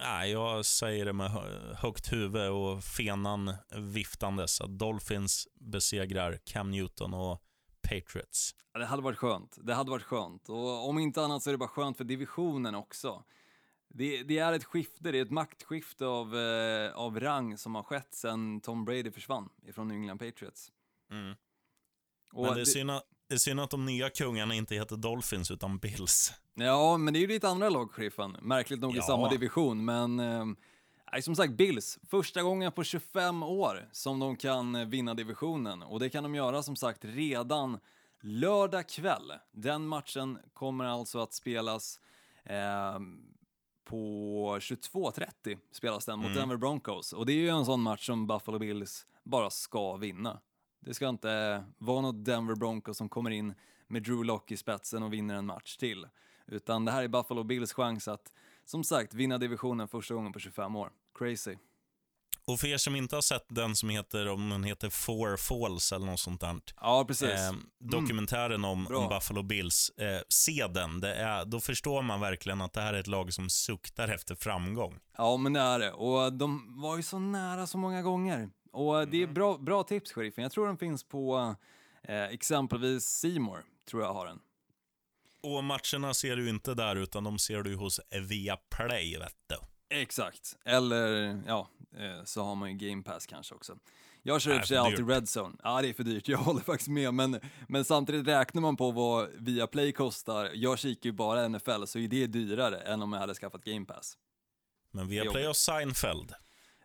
Nej, 0.00 0.30
jag 0.30 0.64
säger 0.64 1.04
det 1.04 1.12
med 1.12 1.30
hö- 1.30 1.74
högt 1.74 2.12
huvud 2.12 2.50
och 2.50 2.84
fenan 2.84 3.54
viftandes. 3.76 4.60
Att 4.60 4.78
Dolphins 4.78 5.48
besegrar 5.60 6.38
Cam 6.44 6.70
Newton 6.70 7.14
och 7.14 7.40
Patriots. 7.82 8.54
Ja, 8.72 8.78
Det 8.80 8.86
hade 8.86 9.02
varit 9.02 9.18
skönt. 9.18 9.58
Det 9.62 9.74
hade 9.74 9.90
varit 9.90 10.02
skönt. 10.02 10.48
Och 10.48 10.88
om 10.88 10.98
inte 10.98 11.22
annat 11.22 11.42
så 11.42 11.50
är 11.50 11.52
det 11.54 11.58
bara 11.58 11.68
skönt 11.68 11.96
för 11.96 12.04
divisionen 12.04 12.74
också. 12.74 13.24
Det, 13.96 14.22
det 14.22 14.38
är 14.38 14.52
ett 14.52 14.64
skifte, 14.64 15.12
det 15.12 15.18
är 15.18 15.22
ett 15.22 15.30
maktskifte 15.30 16.06
av, 16.06 16.36
eh, 16.36 16.92
av 16.96 17.20
rang 17.20 17.58
som 17.58 17.74
har 17.74 17.82
skett 17.82 18.14
sedan 18.14 18.60
Tom 18.60 18.84
Brady 18.84 19.10
försvann 19.10 19.48
ifrån 19.66 19.88
New 19.88 19.96
England 19.96 20.18
Patriots. 20.18 20.72
Mm. 21.10 21.34
Och 22.32 22.46
Men 22.46 22.54
det 22.54 22.60
är, 22.60 22.64
synd 22.64 22.90
att, 22.90 23.04
det 23.28 23.34
är 23.34 23.38
synd 23.38 23.60
att 23.60 23.70
de 23.70 23.84
nya 23.86 24.10
kungarna 24.10 24.54
inte 24.54 24.74
heter 24.74 24.96
Dolphins 24.96 25.50
utan 25.50 25.78
Bills. 25.78 26.32
Ja, 26.54 26.96
men 26.96 27.14
det 27.14 27.18
är 27.18 27.20
ju 27.20 27.26
ditt 27.26 27.44
andra 27.44 27.68
lag, 27.68 27.90
sheriffen. 27.92 28.36
Märkligt 28.42 28.80
nog 28.80 28.94
i 28.94 28.96
Ja. 28.96 29.02
samma 29.02 29.28
division, 29.28 29.84
men... 29.84 30.20
Eh, 30.20 30.46
som 31.20 31.36
sagt, 31.36 31.52
Bills. 31.52 31.98
Första 32.10 32.42
gången 32.42 32.72
på 32.72 32.84
25 32.84 33.42
år 33.42 33.88
som 33.92 34.18
de 34.18 34.36
kan 34.36 34.74
eh, 34.74 34.86
vinna 34.86 35.14
divisionen. 35.14 35.82
Och 35.82 36.00
det 36.00 36.10
kan 36.10 36.22
de 36.22 36.34
göra, 36.34 36.62
som 36.62 36.76
sagt, 36.76 37.04
redan 37.04 37.78
lördag 38.20 38.88
kväll. 38.88 39.32
Den 39.52 39.86
matchen 39.86 40.38
kommer 40.52 40.84
alltså 40.84 41.18
att 41.18 41.32
spelas 41.32 42.00
eh, 42.44 42.98
på 43.84 44.56
22.30 44.58 45.58
spelas 45.70 46.04
den 46.04 46.18
mot 46.18 46.34
Denver 46.34 46.56
Broncos. 46.56 47.12
Och 47.12 47.26
det 47.26 47.32
är 47.32 47.36
ju 47.36 47.48
en 47.48 47.64
sån 47.64 47.80
match 47.80 48.06
som 48.06 48.26
Buffalo 48.26 48.58
Bills 48.58 49.06
bara 49.22 49.50
ska 49.50 49.96
vinna. 49.96 50.40
Det 50.80 50.94
ska 50.94 51.08
inte 51.08 51.64
vara 51.78 52.00
något 52.00 52.24
Denver 52.24 52.54
Broncos 52.54 52.96
som 52.96 53.08
kommer 53.08 53.30
in 53.30 53.54
med 53.86 54.02
Drew 54.02 54.24
Lock 54.24 54.50
i 54.50 54.56
spetsen 54.56 55.02
och 55.02 55.12
vinner 55.12 55.34
en 55.34 55.46
match 55.46 55.76
till. 55.76 56.06
Utan 56.46 56.84
det 56.84 56.92
här 56.92 57.02
är 57.02 57.08
Buffalo 57.08 57.42
Bills 57.42 57.72
chans 57.72 58.08
att, 58.08 58.32
som 58.64 58.84
sagt, 58.84 59.14
vinna 59.14 59.38
divisionen 59.38 59.88
första 59.88 60.14
gången 60.14 60.32
på 60.32 60.38
25 60.38 60.76
år. 60.76 60.90
Crazy. 61.14 61.56
Och 62.46 62.60
för 62.60 62.66
er 62.68 62.76
som 62.76 62.96
inte 62.96 63.14
har 63.16 63.22
sett 63.22 63.46
den 63.48 63.76
som 63.76 63.88
heter, 63.88 64.28
om 64.28 64.48
den 64.50 64.64
heter 64.64 64.90
Four 64.90 65.36
Falls 65.36 65.92
eller 65.92 66.06
något 66.06 66.20
sånt 66.20 66.40
där. 66.40 66.60
Ja, 66.80 67.04
precis. 67.08 67.28
Eh, 67.28 67.52
dokumentären 67.78 68.64
om, 68.64 68.84
Bra. 68.84 68.98
om 68.98 69.08
Buffalo 69.08 69.42
Bills. 69.42 69.90
Eh, 69.90 70.20
se 70.28 70.66
den. 70.66 71.00
Det 71.00 71.14
är, 71.14 71.44
då 71.44 71.60
förstår 71.60 72.02
man 72.02 72.20
verkligen 72.20 72.60
att 72.60 72.72
det 72.72 72.80
här 72.80 72.94
är 72.94 73.00
ett 73.00 73.06
lag 73.06 73.32
som 73.32 73.50
suktar 73.50 74.08
efter 74.08 74.34
framgång. 74.34 74.98
Ja, 75.16 75.36
men 75.36 75.52
det 75.52 75.60
är 75.60 75.78
det. 75.78 75.92
Och 75.92 76.32
de 76.32 76.80
var 76.82 76.96
ju 76.96 77.02
så 77.02 77.18
nära 77.18 77.66
så 77.66 77.78
många 77.78 78.02
gånger. 78.02 78.50
Och 78.72 79.08
det 79.08 79.22
är 79.22 79.26
bra, 79.26 79.58
bra 79.58 79.82
tips, 79.82 80.12
sheriffen. 80.12 80.42
Jag 80.42 80.52
tror 80.52 80.66
den 80.66 80.78
finns 80.78 81.04
på 81.04 81.54
eh, 82.02 82.24
exempelvis 82.24 83.04
Seymour 83.04 83.62
tror 83.90 84.02
jag 84.02 84.14
har 84.14 84.26
den. 84.26 84.38
Och 85.42 85.64
matcherna 85.64 86.14
ser 86.14 86.36
du 86.36 86.48
inte 86.48 86.74
där, 86.74 86.96
utan 86.96 87.24
de 87.24 87.38
ser 87.38 87.62
du 87.62 87.76
hos 87.76 88.00
Viaplay, 88.28 89.18
vet 89.18 89.36
du. 89.46 89.56
Exakt. 90.02 90.56
Eller, 90.64 91.38
ja, 91.46 91.68
eh, 91.96 92.24
så 92.24 92.42
har 92.42 92.54
man 92.54 92.70
ju 92.78 92.88
Game 92.88 93.02
Pass 93.02 93.26
kanske 93.26 93.54
också. 93.54 93.78
Jag 94.22 94.40
kör 94.40 94.54
i 94.54 94.56
och 94.56 94.60
för 94.60 94.66
sig 94.66 94.76
för 94.76 94.84
alltid 94.84 95.06
dyrt. 95.06 95.16
Red 95.16 95.28
Zone. 95.36 95.56
Ja, 95.62 95.82
det 95.82 95.88
är 95.88 95.92
för 95.92 96.04
dyrt. 96.04 96.28
Jag 96.28 96.38
håller 96.48 96.60
faktiskt 96.60 96.88
med. 96.88 97.14
Men, 97.14 97.40
men 97.68 97.84
samtidigt 97.84 98.26
räknar 98.26 98.62
man 98.62 98.76
på 98.76 98.90
vad 98.90 99.28
Viaplay 99.34 99.92
kostar. 99.92 100.50
Jag 100.54 100.78
kikar 100.78 101.06
ju 101.06 101.12
bara 101.12 101.48
NFL, 101.48 101.84
så 101.84 101.98
är 101.98 102.08
det 102.08 102.26
dyrare 102.26 102.76
än 102.80 103.02
om 103.02 103.12
jag 103.12 103.20
hade 103.20 103.34
skaffat 103.34 103.64
Game 103.64 103.86
Pass. 103.86 104.18
Men 104.90 105.08
Viaplay 105.08 105.48
och 105.48 105.56
Seinfeld. 105.56 106.32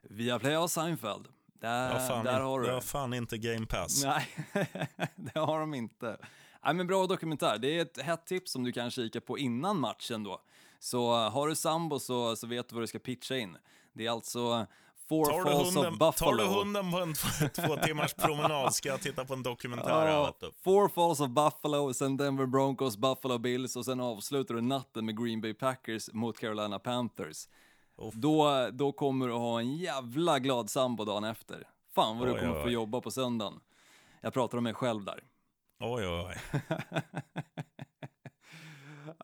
Viaplay 0.03 0.53
har 0.53 0.67
Seinfeld. 0.67 1.27
Där, 1.61 1.91
har 1.91 2.07
fan, 2.07 2.25
där 2.25 2.39
har 2.39 2.59
du 2.59 2.65
det. 2.67 2.73
har 2.73 2.81
fan 2.81 3.13
inte 3.13 3.37
Game 3.37 3.65
Pass. 3.65 4.03
Nej, 4.03 4.27
det 5.15 5.39
har 5.39 5.59
de 5.59 5.73
inte. 5.73 6.17
Nej, 6.65 6.73
men 6.73 6.87
bra 6.87 7.07
dokumentär. 7.07 7.57
Det 7.57 7.77
är 7.77 7.81
ett 7.81 8.01
hett 8.01 8.25
tips 8.25 8.51
som 8.51 8.63
du 8.63 8.71
kan 8.71 8.91
kika 8.91 9.21
på 9.21 9.37
innan 9.37 9.79
matchen 9.79 10.23
då. 10.23 10.41
Så 10.79 11.13
uh, 11.13 11.31
har 11.31 11.47
du 11.47 11.55
sambo 11.55 11.99
så, 11.99 12.35
så 12.35 12.47
vet 12.47 12.69
du 12.69 12.75
vad 12.75 12.83
du 12.83 12.87
ska 12.87 12.99
pitcha 12.99 13.37
in. 13.37 13.57
Det 13.93 14.05
är 14.05 14.11
alltså 14.11 14.67
Four 15.09 15.25
Tar 15.25 15.37
du, 15.37 15.51
Falls 15.51 15.75
hunden, 15.75 15.93
of 15.93 15.99
Buffalo. 15.99 16.31
tar 16.31 16.37
du 16.37 16.49
hunden 16.49 16.91
på 16.91 16.97
en 16.97 17.13
två, 17.49 17.75
timmars 17.75 18.13
promenad 18.13 18.73
ska 18.73 18.89
jag 18.89 19.01
titta 19.01 19.25
på 19.25 19.33
en 19.33 19.43
dokumentär. 19.43 20.33
du. 20.39 20.51
Four 20.63 20.89
Falls 20.89 21.19
of 21.19 21.29
Buffalo, 21.29 21.93
sen 21.93 22.17
Denver 22.17 22.45
Broncos, 22.45 22.97
Buffalo 22.97 23.37
Bills 23.37 23.75
och 23.75 23.85
sen 23.85 23.99
avslutar 23.99 24.55
du 24.55 24.61
natten 24.61 25.05
med 25.05 25.23
Green 25.23 25.41
Bay 25.41 25.53
Packers 25.53 26.13
mot 26.13 26.39
Carolina 26.39 26.79
Panthers. 26.79 27.47
Då, 28.13 28.69
då 28.71 28.91
kommer 28.91 29.27
du 29.27 29.33
ha 29.33 29.59
en 29.59 29.77
jävla 29.77 30.39
glad 30.39 30.69
sambo 30.69 31.05
dagen 31.05 31.23
efter. 31.23 31.67
Fan 31.95 32.17
vad 32.19 32.27
du 32.27 32.33
Oj, 32.33 32.39
kommer 32.39 32.57
oj, 32.57 32.63
få 32.63 32.69
jobba 32.69 33.01
på 33.01 33.11
söndagen. 33.11 33.59
Jag 34.21 34.33
pratar 34.33 34.57
om 34.57 34.63
mig 34.63 34.73
själv 34.73 35.05
där. 35.05 35.23
Oj, 35.79 36.07
oj, 36.07 36.25
oj. 36.27 36.61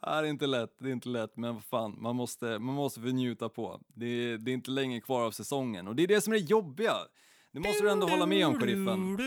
Är 0.06 0.24
inte 0.24 0.47
lätt, 0.47 0.76
det 0.80 0.88
är 0.89 0.91
inte 0.93 1.10
lätt, 1.10 1.38
men 1.38 1.53
vad 1.53 1.64
fan, 1.64 1.95
man 2.01 2.16
måste, 2.16 2.45
man 2.60 2.76
måste 2.76 2.99
få 3.01 3.06
njuta 3.08 3.49
på. 3.49 3.82
Det 3.88 4.06
är, 4.06 4.38
det 4.38 4.51
är 4.51 4.53
inte 4.53 4.72
länge 4.72 5.01
kvar 5.01 5.22
av 5.26 5.32
säsongen 5.32 5.88
och 5.88 5.95
det 5.95 6.03
är 6.03 6.08
det 6.08 6.22
som 6.22 6.34
är 6.34 6.38
det 6.38 6.45
jobbiga. 6.45 6.93
Det 7.51 7.60
måste 7.60 7.84
du 7.84 7.89
ändå 7.91 8.08
hålla 8.08 8.26
med 8.26 8.47
om, 8.47 8.60
sheriffen. 8.60 9.18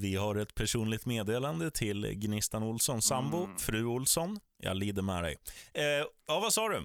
Vi 0.00 0.16
har 0.16 0.36
ett 0.36 0.54
personligt 0.54 1.06
meddelande 1.06 1.70
till 1.70 2.06
Gnistan 2.06 2.62
Olsson 2.62 3.02
sambo, 3.02 3.44
Mm. 3.44 3.56
fru 3.56 3.84
Olsson. 3.86 4.40
Jag 4.58 4.76
lider 4.76 5.02
med 5.02 5.24
dig. 5.24 5.36
Eh, 5.74 5.82
ja, 6.26 6.40
vad 6.40 6.52
sa 6.52 6.68
du? 6.68 6.84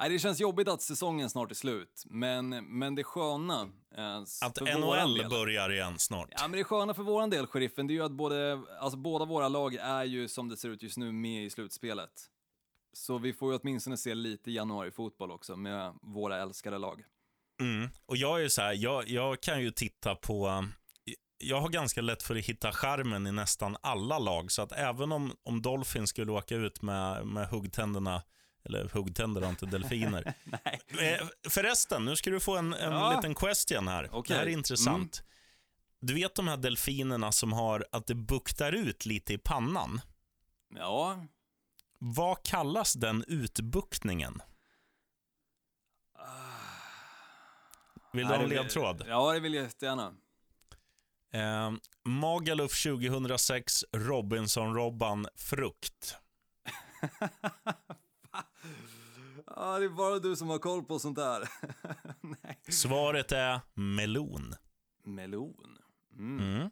Nej, 0.00 0.10
det 0.10 0.18
känns 0.18 0.40
jobbigt 0.40 0.68
att 0.68 0.82
säsongen 0.82 1.30
snart 1.30 1.50
är 1.50 1.54
slut, 1.54 2.02
men, 2.06 2.48
men 2.78 2.94
det 2.94 3.04
sköna... 3.04 3.68
Eh, 3.96 4.16
Att 4.42 4.60
NHL 4.60 5.14
del- 5.14 5.30
börjar 5.30 5.72
igen 5.72 5.98
snart. 5.98 6.28
Ja, 6.30 6.48
men 6.48 6.58
det 6.58 6.64
sköna 6.64 6.94
för 6.94 7.02
våran 7.02 7.30
del, 7.30 7.46
sheriffen, 7.46 7.86
det 7.86 7.92
är 7.92 7.94
ju 7.94 8.04
att 8.04 8.12
både, 8.12 8.60
alltså, 8.80 8.98
båda 8.98 9.24
våra 9.24 9.48
lag 9.48 9.74
är 9.74 10.04
ju 10.04 10.28
som 10.28 10.48
det 10.48 10.56
ser 10.56 10.68
ut 10.68 10.82
just 10.82 10.96
nu 10.96 11.12
med 11.12 11.44
i 11.44 11.50
slutspelet. 11.50 12.10
Så 12.98 13.18
vi 13.18 13.32
får 13.32 13.52
ju 13.52 13.58
åtminstone 13.58 13.96
se 13.96 14.14
lite 14.14 14.50
januari-fotboll 14.50 15.30
också 15.30 15.56
med 15.56 15.94
våra 16.02 16.42
älskade 16.42 16.78
lag. 16.78 17.04
Mm. 17.60 17.90
Och 18.06 18.16
jag 18.16 18.42
är 18.44 18.48
så 18.48 18.62
här, 18.62 18.72
jag, 18.74 19.08
jag 19.08 19.40
kan 19.40 19.62
ju 19.62 19.70
titta 19.70 20.14
på... 20.14 20.66
Jag 21.38 21.60
har 21.60 21.68
ganska 21.68 22.00
lätt 22.00 22.22
för 22.22 22.36
att 22.36 22.44
hitta 22.44 22.72
charmen 22.72 23.26
i 23.26 23.32
nästan 23.32 23.76
alla 23.80 24.18
lag, 24.18 24.52
så 24.52 24.62
att 24.62 24.72
även 24.72 25.12
om, 25.12 25.32
om 25.42 25.62
Dolphins 25.62 26.10
skulle 26.10 26.32
åka 26.32 26.54
ut 26.54 26.82
med, 26.82 27.26
med 27.26 27.48
huggtänderna, 27.48 28.22
eller 28.64 28.88
huggtänder 28.88 29.48
inte 29.48 29.66
delfiner. 29.66 30.34
Eh, 31.00 31.26
Förresten, 31.48 32.04
nu 32.04 32.16
ska 32.16 32.30
du 32.30 32.40
få 32.40 32.56
en, 32.56 32.74
en 32.74 32.92
Ja. 32.92 33.16
liten 33.16 33.34
question 33.34 33.88
här. 33.88 34.08
Okej. 34.12 34.34
Det 34.34 34.40
här 34.40 34.46
är 34.46 34.52
intressant. 34.52 35.22
Du 36.00 36.14
vet 36.14 36.34
de 36.34 36.48
här 36.48 36.56
delfinerna 36.56 37.32
som 37.32 37.52
har 37.52 37.86
att 37.92 38.06
det 38.06 38.14
buktar 38.14 38.72
ut 38.72 39.06
lite 39.06 39.32
i 39.32 39.38
pannan? 39.38 40.00
Ja, 40.74 41.26
Vad 41.98 42.42
kallas 42.42 42.92
den 42.92 43.24
utbuktningen? 43.28 44.42
Vill 48.12 48.26
du 48.26 48.34
ha 48.34 48.42
en 48.42 48.48
ledtråd? 48.48 49.04
Ja, 49.08 49.32
det 49.32 49.40
vill 49.40 49.54
jag 49.54 49.64
jättegärna. 49.64 50.14
Eh, 51.32 51.72
Magaluf 52.04 52.82
2006, 52.82 53.84
Robinson-Robban, 53.92 55.26
frukt. 55.36 56.16
Ja, 59.56 59.78
det 59.78 59.84
är 59.84 59.88
bara 59.88 60.18
du 60.18 60.36
som 60.36 60.48
har 60.48 60.58
koll 60.58 60.84
på 60.84 60.98
sånt 60.98 61.16
där. 61.16 61.48
Svaret 62.72 63.32
är 63.32 63.60
melon. 63.74 64.54
Melon. 65.04 65.78
Mm. 66.12 66.70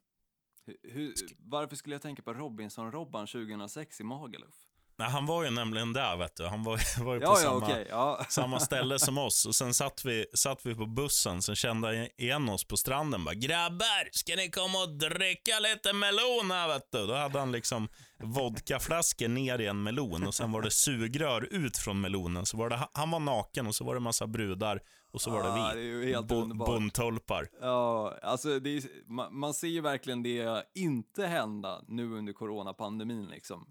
Hur, 0.66 0.76
hur, 0.82 1.14
varför 1.38 1.76
skulle 1.76 1.94
jag 1.94 2.02
tänka 2.02 2.22
på 2.22 2.34
Robinson-Robban 2.34 3.26
2006 3.26 4.00
i 4.00 4.04
Magaluf? 4.04 4.65
Nej, 4.98 5.08
han 5.08 5.26
var 5.26 5.44
ju 5.44 5.50
nämligen 5.50 5.92
där, 5.92 6.16
vet 6.16 6.36
du. 6.36 6.46
Han 6.46 6.64
var, 6.64 7.00
var 7.04 7.14
ju 7.14 7.20
på 7.20 7.26
Ja, 7.26 7.30
ja, 7.30 7.36
samma, 7.36 7.66
okej. 7.66 7.86
Ja. 7.90 8.24
samma 8.28 8.60
ställe 8.60 8.98
som 8.98 9.18
oss. 9.18 9.46
Och 9.46 9.54
Sen 9.54 9.74
satt 9.74 10.04
vi, 10.04 10.26
satt 10.34 10.66
vi 10.66 10.74
på 10.74 10.86
bussen, 10.86 11.42
sen 11.42 11.56
kände 11.56 11.94
jag 11.94 12.08
igen 12.16 12.48
oss 12.48 12.64
på 12.64 12.76
stranden. 12.76 13.24
Bara, 13.24 13.34
Grabbar, 13.34 14.08
ska 14.12 14.36
ni 14.36 14.50
komma 14.50 14.82
och 14.82 14.98
dricka 14.98 15.58
lite 15.58 15.92
melon 15.92 16.50
här, 16.50 16.68
vet 16.68 16.92
du? 16.92 17.06
Då 17.06 17.14
hade 17.14 17.38
han 17.38 17.52
liksom 17.52 17.88
vodkaflaskor 18.22 19.28
ner 19.28 19.58
i 19.58 19.66
en 19.66 19.82
melon 19.82 20.26
och 20.26 20.34
sen 20.34 20.52
var 20.52 20.62
det 20.62 20.70
sugrör 20.70 21.48
ut 21.50 21.76
från 21.76 22.00
melonen. 22.00 22.46
Så 22.46 22.56
var 22.56 22.70
det, 22.70 22.88
han 22.92 23.10
var 23.10 23.20
naken 23.20 23.66
och 23.66 23.74
så 23.74 23.84
var 23.84 23.94
det 23.94 24.00
massa 24.00 24.26
brudar 24.26 24.80
och 25.12 25.20
så 25.20 25.30
var 25.30 25.42
det 25.42 25.54
vi. 25.54 25.60
Ah, 25.60 25.74
det 25.74 25.80
är 25.80 25.84
ju 25.84 26.06
helt 26.08 26.26
Bo-. 26.26 26.54
Bondtolpar. 26.54 27.48
Ja, 27.60 28.14
alltså 28.22 28.48
är, 28.50 29.10
man, 29.10 29.38
man 29.38 29.54
ser 29.54 29.68
ju 29.68 29.80
verkligen 29.80 30.22
det 30.22 30.64
inte 30.74 31.26
hända 31.26 31.82
nu 31.88 32.12
under 32.12 32.32
coronapandemin 32.32 33.26
liksom. 33.26 33.66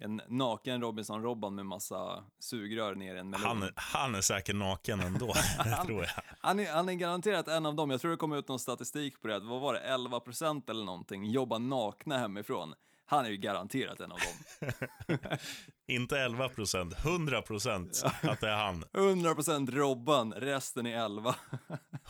En 0.00 0.20
naken 0.28 0.80
Robinson-Robban 0.82 1.54
med 1.54 1.66
massa 1.66 2.24
sugrör 2.38 2.94
ner 2.94 3.14
i 3.14 3.18
en 3.18 3.30
melon. 3.30 3.46
Han, 3.46 3.62
är- 3.62 3.72
han 3.76 4.14
är 4.14 4.20
säkert 4.20 4.56
naken 4.56 5.00
ändå, 5.00 5.34
tror 5.86 6.00
jag. 6.02 6.10
Han 6.40 6.60
är, 6.60 6.72
han 6.72 6.88
är 6.88 6.92
garanterat 6.94 7.48
en 7.48 7.66
av 7.66 7.74
dem, 7.74 7.90
jag 7.90 8.00
tror 8.00 8.10
det 8.10 8.16
kom 8.16 8.32
ut 8.32 8.48
någon 8.48 8.58
statistik 8.58 9.22
på 9.22 9.28
det, 9.28 9.38
vad 9.40 9.60
var 9.60 9.74
det, 9.74 9.80
11% 9.80 10.70
eller 10.70 10.84
någonting, 10.84 11.24
jobbar 11.30 11.58
nakna 11.58 12.18
hemifrån. 12.18 12.74
Han 13.06 13.24
är 13.24 13.30
ju 13.30 13.36
garanterat 13.36 14.00
en 14.00 14.12
av 14.12 14.18
dem. 14.18 14.68
Inte 15.86 16.18
11 16.20 16.48
procent, 16.48 16.94
100 17.04 17.42
procent 17.42 18.02
att 18.22 18.40
det 18.40 18.48
är 18.48 18.56
han. 18.56 18.84
100% 18.92 19.70
Robban, 19.70 20.32
resten 20.32 20.86
är 20.86 21.04
11. 21.04 21.34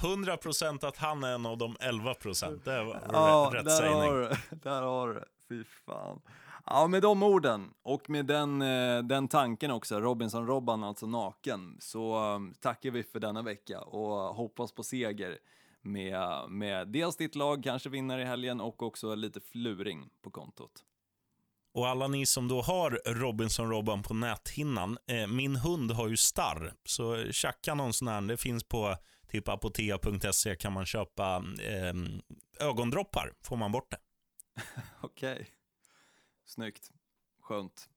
100 0.02 0.36
procent 0.36 0.84
att 0.84 0.96
han 0.96 1.24
är 1.24 1.34
en 1.34 1.46
av 1.46 1.58
de 1.58 1.76
11 1.80 2.14
procent. 2.14 2.64
Det 2.64 2.84
var 2.84 3.02
Ja, 3.12 3.50
rätt 3.54 3.64
där 3.64 3.76
sägning. 3.76 3.98
har 4.00 4.36
Där 4.50 4.82
har 4.82 5.08
du. 5.08 5.24
Fy 5.48 5.64
fan. 5.86 6.20
Ja, 6.66 6.86
med 6.86 7.02
de 7.02 7.22
orden 7.22 7.70
och 7.82 8.10
med 8.10 8.26
den, 8.26 8.62
eh, 8.62 9.02
den 9.02 9.28
tanken 9.28 9.70
också, 9.70 10.00
Robinson-Robban 10.00 10.84
alltså 10.84 11.06
naken, 11.06 11.76
så 11.80 12.34
um, 12.34 12.54
tackar 12.60 12.90
vi 12.90 13.02
för 13.02 13.20
denna 13.20 13.42
vecka 13.42 13.80
och 13.80 14.34
hoppas 14.34 14.72
på 14.72 14.82
seger 14.82 15.38
med, 15.82 16.50
med 16.50 16.88
dels 16.88 17.16
ditt 17.16 17.34
lag 17.34 17.64
kanske 17.64 17.88
vinner 17.88 18.18
i 18.18 18.24
helgen 18.24 18.60
och 18.60 18.82
också 18.82 19.14
lite 19.14 19.40
fluring 19.40 20.08
på 20.22 20.30
kontot. 20.30 20.84
Och 21.74 21.88
alla 21.88 22.08
ni 22.08 22.26
som 22.26 22.48
då 22.48 22.62
har 22.62 23.00
Robinson-Robban 23.06 24.02
på 24.02 24.14
näthinnan, 24.14 24.98
eh, 25.06 25.26
min 25.26 25.56
hund 25.56 25.90
har 25.90 26.08
ju 26.08 26.16
starr, 26.16 26.74
så 26.84 27.32
tjacka 27.32 27.74
någon 27.74 27.92
sån 27.92 28.08
här, 28.08 28.20
det 28.20 28.36
finns 28.36 28.64
på 28.64 28.96
typ 29.28 29.48
apotea.se 29.48 30.56
kan 30.56 30.72
man 30.72 30.86
köpa 30.86 31.44
eh, 31.62 31.94
ögondroppar, 32.68 33.32
får 33.42 33.56
man 33.56 33.72
bort 33.72 33.90
det. 33.90 33.98
Okej. 35.00 35.50
Snyggt. 36.46 36.90
Skönt. 37.40 37.88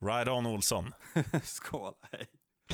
Ride 0.00 0.30
on 0.30 0.46
Olsson. 0.46 0.94
Skål. 1.42 1.94
Hej. 2.12 2.26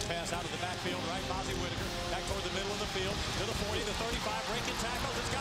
Pass 0.09 0.33
out 0.33 0.45
of 0.45 0.53
the 0.53 0.63
backfield, 0.63 1.03
right? 1.11 1.25
Bozzy 1.29 1.55
Whitaker 1.61 1.89
back 2.13 2.23
toward 2.29 2.45
the 2.45 2.55
middle 2.55 2.73
of 2.73 2.81
the 2.81 2.91
field 2.97 3.17
to 3.39 3.45
the 3.51 3.57
40, 3.67 3.83
the 3.83 3.97
35, 3.99 4.47
breaking 4.49 4.79
tackles. 4.81 5.17
It's 5.21 5.33
got 5.35 5.38